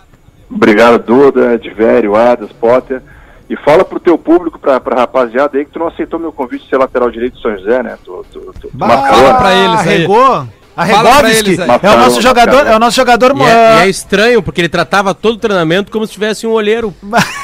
Obrigado, 0.49 1.03
Duda, 1.03 1.57
Divério, 1.57 2.15
Adas, 2.15 2.51
Potter. 2.51 3.01
E 3.49 3.55
fala 3.57 3.83
pro 3.83 3.99
teu 3.99 4.17
público, 4.17 4.57
pra, 4.57 4.79
pra 4.79 5.01
rapaziada 5.01 5.57
aí, 5.57 5.65
que 5.65 5.71
tu 5.71 5.79
não 5.79 5.87
aceitou 5.87 6.19
meu 6.19 6.31
convite 6.31 6.63
de 6.63 6.69
ser 6.69 6.77
lateral 6.77 7.11
direito 7.11 7.33
do 7.33 7.41
São 7.41 7.57
José, 7.57 7.83
né? 7.83 7.97
Tu, 8.03 8.25
tu, 8.31 8.39
tu, 8.39 8.69
tu 8.69 8.69
marcou, 8.73 9.17
fala 9.17 9.33
pra 9.33 9.53
eles 9.53 9.79
aí. 9.81 9.87
Arregou. 9.87 10.47
Arregovski 10.75 11.57
é 11.83 11.89
o 11.89 11.97
nosso 11.97 12.21
jogador, 12.21 12.65
é 12.65 12.75
o 12.75 12.79
nosso 12.79 12.95
jogador 12.95 13.35
E 13.35 13.41
é, 13.41 13.45
e 13.45 13.81
é 13.81 13.89
estranho, 13.89 14.41
porque 14.41 14.61
ele 14.61 14.69
tratava 14.69 15.13
todo 15.13 15.35
o 15.35 15.37
treinamento 15.37 15.91
como 15.91 16.07
se 16.07 16.13
tivesse 16.13 16.47
um 16.47 16.51
olheiro. 16.51 16.95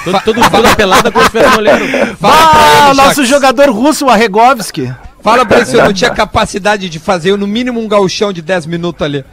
Todo, 0.04 0.22
todo, 0.24 0.50
toda 0.50 0.76
pelada 0.76 1.12
como 1.12 1.26
se 1.26 1.32
tivesse 1.32 1.56
um 1.56 1.58
olheiro. 1.58 1.86
Fala 2.18 2.36
ah, 2.36 2.84
ele, 2.84 2.92
o 2.92 3.04
nosso 3.04 3.26
jogador 3.26 3.70
russo, 3.70 4.06
o 4.06 4.10
Arregovski. 4.10 4.94
Fala 5.22 5.46
pra 5.46 5.58
ele 5.58 5.66
se 5.66 5.76
eu 5.76 5.84
não 5.84 5.92
tinha 5.94 6.10
capacidade 6.10 6.90
de 6.90 7.00
fazer 7.00 7.38
no 7.38 7.46
mínimo 7.46 7.82
um 7.82 7.88
gauchão 7.88 8.32
de 8.32 8.42
10 8.42 8.66
minutos 8.66 9.02
ali. 9.02 9.26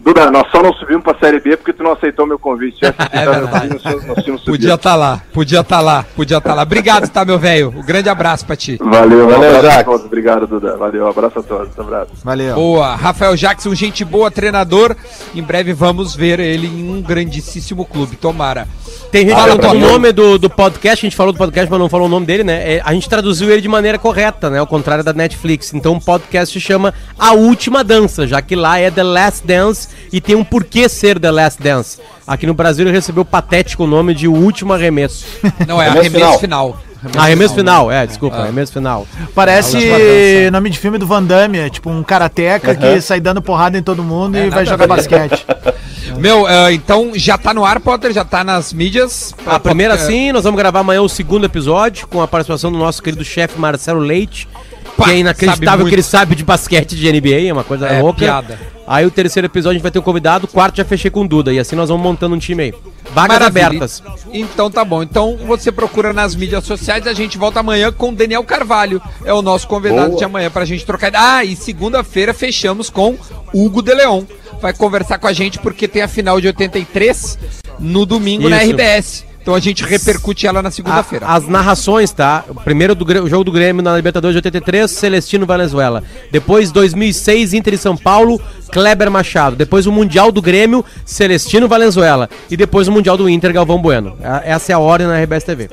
Duda, 0.00 0.30
nós 0.30 0.50
só 0.50 0.62
não 0.62 0.72
subimos 0.72 1.02
pra 1.02 1.14
Série 1.18 1.40
B 1.40 1.56
porque 1.56 1.72
tu 1.72 1.82
não 1.82 1.92
aceitou 1.92 2.26
meu 2.26 2.38
convite. 2.38 2.78
É 2.84 3.26
verdade. 3.26 3.68
nós 3.70 3.82
tínhamos- 3.82 4.06
nós 4.06 4.24
tínhamos 4.24 4.42
Podia 4.44 4.74
estar 4.74 4.94
lá, 4.94 5.20
podia 5.32 5.60
estar 5.60 5.80
lá, 5.80 6.04
podia 6.16 6.38
estar 6.38 6.54
lá. 6.54 6.62
Obrigado, 6.62 7.08
tá, 7.08 7.24
meu 7.24 7.38
velho? 7.38 7.74
Um 7.76 7.82
grande 7.84 8.08
abraço 8.08 8.46
pra 8.46 8.56
ti. 8.56 8.78
Valeu, 8.80 9.26
um 9.26 9.30
Valeu, 9.30 9.58
a 9.58 9.62
Jax. 9.62 9.84
todos. 9.84 10.06
Obrigado, 10.06 10.46
Duda. 10.46 10.76
Valeu, 10.76 11.04
um 11.04 11.08
abraço 11.08 11.38
a 11.40 11.42
todos. 11.42 11.76
Um 11.76 11.82
abraço. 11.82 12.10
Valeu. 12.24 12.54
Boa, 12.54 12.94
Rafael 12.94 13.36
Jackson, 13.36 13.74
gente 13.74 14.04
boa, 14.04 14.30
treinador. 14.30 14.96
Em 15.34 15.42
breve 15.42 15.72
vamos 15.72 16.14
ver 16.14 16.38
ele 16.40 16.66
em 16.68 16.90
um 16.90 17.02
grandíssimo 17.02 17.84
clube, 17.84 18.16
tomara. 18.16 18.66
Tem 19.10 19.22
gente 19.26 19.34
Fala, 19.36 19.56
perguntando 19.56 19.76
o 19.86 19.92
nome 19.92 20.12
do, 20.12 20.38
do 20.38 20.50
podcast, 20.50 21.04
a 21.04 21.08
gente 21.08 21.16
falou 21.16 21.32
do 21.32 21.38
podcast, 21.38 21.70
mas 21.70 21.80
não 21.80 21.88
falou 21.88 22.06
o 22.06 22.10
nome 22.10 22.26
dele, 22.26 22.44
né? 22.44 22.74
É, 22.76 22.82
a 22.84 22.92
gente 22.92 23.08
traduziu 23.08 23.50
ele 23.50 23.60
de 23.62 23.68
maneira 23.68 23.98
correta, 23.98 24.48
né? 24.50 24.58
Ao 24.58 24.66
contrário 24.66 25.02
da 25.02 25.12
Netflix. 25.12 25.72
Então 25.74 25.94
o 25.94 26.00
podcast 26.00 26.52
se 26.52 26.60
chama 26.64 26.92
A 27.18 27.32
Última 27.32 27.82
Dança, 27.82 28.26
já 28.26 28.40
que 28.42 28.54
lá 28.54 28.78
é 28.78 28.90
The 28.90 29.02
Last 29.02 29.46
Dance 29.46 29.87
e 30.12 30.20
tem 30.20 30.34
um 30.36 30.44
porquê 30.44 30.88
ser 30.88 31.18
The 31.18 31.30
Last 31.30 31.62
Dance. 31.62 31.98
Aqui 32.26 32.46
no 32.46 32.54
Brasil 32.54 32.84
ele 32.86 32.94
recebeu 32.94 33.22
o 33.22 33.26
patético 33.26 33.86
nome 33.86 34.14
de 34.14 34.26
O 34.28 34.32
Último 34.32 34.72
Arremesso. 34.72 35.26
Não, 35.66 35.80
é 35.80 35.86
Arremesso 35.88 36.16
arremesso 36.16 36.38
final. 36.38 36.72
final. 36.72 36.88
Arremesso 37.16 37.54
final, 37.54 37.92
é, 37.92 38.04
desculpa, 38.06 38.38
arremesso 38.38 38.72
final. 38.72 39.06
Parece 39.32 40.50
nome 40.50 40.68
de 40.68 40.78
filme 40.78 40.98
do 40.98 41.06
Van 41.06 41.22
Damme, 41.22 41.58
é 41.58 41.70
tipo 41.70 41.88
um 41.90 42.02
karateca 42.02 42.74
que 42.74 43.00
sai 43.00 43.20
dando 43.20 43.40
porrada 43.40 43.78
em 43.78 43.82
todo 43.82 44.02
mundo 44.02 44.36
e 44.36 44.50
vai 44.50 44.66
jogar 44.66 44.86
basquete. 44.88 45.46
Meu, 46.18 46.44
ah, 46.46 46.72
então 46.72 47.12
já 47.14 47.38
tá 47.38 47.54
no 47.54 47.64
ar, 47.64 47.78
Potter? 47.78 48.12
Já 48.12 48.24
tá 48.24 48.42
nas 48.42 48.72
mídias? 48.72 49.32
A 49.46 49.60
primeira 49.60 49.96
sim, 49.96 50.32
nós 50.32 50.42
vamos 50.42 50.58
gravar 50.58 50.80
amanhã 50.80 51.00
o 51.00 51.08
segundo 51.08 51.44
episódio 51.46 52.08
com 52.08 52.20
a 52.20 52.26
participação 52.26 52.72
do 52.72 52.78
nosso 52.78 53.00
querido 53.00 53.24
chefe 53.24 53.58
Marcelo 53.60 54.00
Leite. 54.00 54.48
Pá, 54.96 55.04
que 55.04 55.10
é 55.10 55.18
inacreditável 55.18 55.86
que 55.86 55.94
ele 55.94 56.02
sabe 56.02 56.34
de 56.34 56.42
basquete 56.42 56.96
de 56.96 57.12
NBA, 57.12 57.48
é 57.48 57.52
uma 57.52 57.62
coisa 57.62 57.86
É, 57.86 58.00
louca. 58.02 58.18
piada. 58.18 58.58
Aí 58.88 59.04
o 59.04 59.10
terceiro 59.10 59.46
episódio 59.46 59.72
a 59.72 59.74
gente 59.74 59.82
vai 59.82 59.90
ter 59.90 59.98
um 59.98 60.02
convidado, 60.02 60.46
o 60.46 60.48
quarto 60.48 60.78
já 60.78 60.84
fechei 60.84 61.10
com 61.10 61.20
o 61.20 61.28
Duda. 61.28 61.52
E 61.52 61.58
assim 61.58 61.76
nós 61.76 61.90
vamos 61.90 62.02
montando 62.02 62.34
um 62.34 62.38
time 62.38 62.62
aí. 62.62 62.74
Vagas 63.12 63.38
Maravilha. 63.38 63.66
abertas. 63.66 64.02
Então 64.32 64.70
tá 64.70 64.82
bom. 64.82 65.02
Então 65.02 65.36
você 65.46 65.70
procura 65.70 66.14
nas 66.14 66.34
mídias 66.34 66.64
sociais. 66.64 67.06
A 67.06 67.12
gente 67.12 67.36
volta 67.36 67.60
amanhã 67.60 67.92
com 67.92 68.08
o 68.08 68.14
Daniel 68.14 68.42
Carvalho. 68.44 69.00
É 69.26 69.32
o 69.32 69.42
nosso 69.42 69.68
convidado 69.68 70.08
Boa. 70.08 70.18
de 70.18 70.24
amanhã 70.24 70.50
pra 70.50 70.64
gente 70.64 70.86
trocar. 70.86 71.12
Ah, 71.14 71.44
e 71.44 71.54
segunda-feira 71.54 72.32
fechamos 72.32 72.88
com 72.88 73.18
Hugo 73.52 73.82
de 73.82 73.94
Leon. 73.94 74.24
Vai 74.60 74.72
conversar 74.72 75.18
com 75.18 75.26
a 75.26 75.32
gente 75.34 75.58
porque 75.58 75.86
tem 75.86 76.00
a 76.00 76.08
final 76.08 76.40
de 76.40 76.46
83 76.46 77.38
no 77.78 78.06
domingo 78.06 78.48
na 78.48 78.64
Isso. 78.64 78.72
RBS. 78.72 79.27
Então 79.48 79.56
a 79.56 79.60
gente 79.60 79.82
repercute 79.82 80.46
ela 80.46 80.60
na 80.60 80.70
segunda-feira. 80.70 81.24
As 81.26 81.48
narrações, 81.48 82.12
tá? 82.12 82.44
Primeiro 82.64 82.94
do 82.94 83.06
o 83.24 83.28
jogo 83.30 83.44
do 83.44 83.50
Grêmio 83.50 83.82
na 83.82 83.96
Libertadores 83.96 84.34
de 84.34 84.38
83, 84.40 84.90
Celestino 84.90 85.46
Valenzuela. 85.46 86.04
Depois 86.30 86.70
2006, 86.70 87.54
Inter 87.54 87.72
e 87.72 87.78
São 87.78 87.96
Paulo, 87.96 88.38
Kleber 88.70 89.10
Machado. 89.10 89.56
Depois 89.56 89.86
o 89.86 89.90
Mundial 89.90 90.30
do 90.30 90.42
Grêmio, 90.42 90.84
Celestino 91.02 91.66
Valenzuela. 91.66 92.28
E 92.50 92.58
depois 92.58 92.88
o 92.88 92.92
Mundial 92.92 93.16
do 93.16 93.26
Inter, 93.26 93.50
Galvão 93.54 93.80
Bueno. 93.80 94.18
A- 94.22 94.42
Essa 94.44 94.72
é 94.72 94.74
a 94.74 94.78
ordem 94.78 95.06
na 95.06 95.18
RBS 95.18 95.44
TV. 95.46 95.70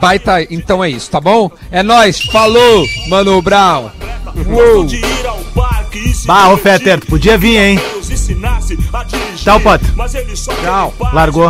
Baita, 0.00 0.42
então 0.50 0.82
é 0.82 0.90
isso, 0.90 1.08
tá 1.08 1.20
bom? 1.20 1.48
É 1.70 1.84
nóis, 1.84 2.20
falou, 2.20 2.84
Mano 3.08 3.40
Brown. 3.40 3.90
Uou. 4.48 4.88
Bah, 6.26 6.48
ô 6.48 6.56
Fetter, 6.56 6.98
podia 7.06 7.38
vir, 7.38 7.58
hein? 7.58 7.80
Tchau, 9.36 9.60
Potter. 9.60 9.88
Tchau. 10.64 10.92
Largou. 11.12 11.48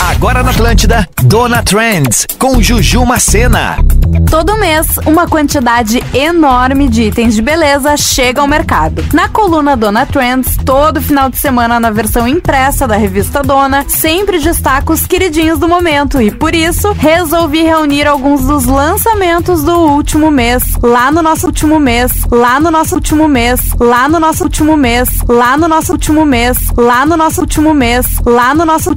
Agora 0.00 0.42
na 0.42 0.50
Atlântida, 0.50 1.08
Dona 1.22 1.62
Trends, 1.62 2.26
com 2.38 2.60
Juju 2.62 3.04
Macena. 3.06 3.76
Todo 4.30 4.56
mês, 4.58 4.98
uma 5.06 5.26
quantidade 5.26 6.02
enorme 6.12 6.88
de 6.88 7.04
itens 7.04 7.34
de 7.34 7.42
beleza 7.42 7.96
chega 7.96 8.40
ao 8.40 8.48
mercado. 8.48 9.04
Na 9.12 9.28
coluna 9.28 9.76
Dona 9.76 10.04
Trends, 10.06 10.56
todo 10.64 11.00
final 11.00 11.30
de 11.30 11.38
semana 11.38 11.80
na 11.80 11.90
versão 11.90 12.28
impressa 12.28 12.86
da 12.86 12.96
revista 12.96 13.42
Dona, 13.42 13.84
sempre 13.88 14.38
destaca 14.38 14.92
os 14.92 15.06
queridinhos 15.06 15.58
do 15.58 15.68
momento 15.68 16.20
e 16.20 16.30
por 16.30 16.54
isso 16.54 16.92
resolvi 16.92 17.62
reunir 17.62 18.06
alguns 18.06 18.42
dos 18.44 18.66
lançamentos 18.66 19.62
do 19.62 19.76
último 19.78 20.30
mês, 20.30 20.62
lá 20.82 21.10
no 21.10 21.22
nosso 21.22 21.46
último 21.46 21.80
mês, 21.80 22.12
lá 22.30 22.60
no 22.60 22.70
nosso 22.70 22.94
último 22.94 23.28
mês, 23.28 23.60
lá 23.78 24.08
no 24.08 24.20
nosso 24.20 24.44
último 24.44 24.76
mês, 24.76 25.08
lá 25.28 25.56
no 25.56 25.68
nosso 25.68 25.92
último 25.92 26.26
mês, 26.26 26.58
lá 26.76 27.06
no 27.06 27.16
nosso 27.16 27.40
último 27.40 27.74
mês, 27.74 28.06
lá 28.24 28.54
no 28.54 28.64
nosso 28.64 28.90
último 28.90 28.94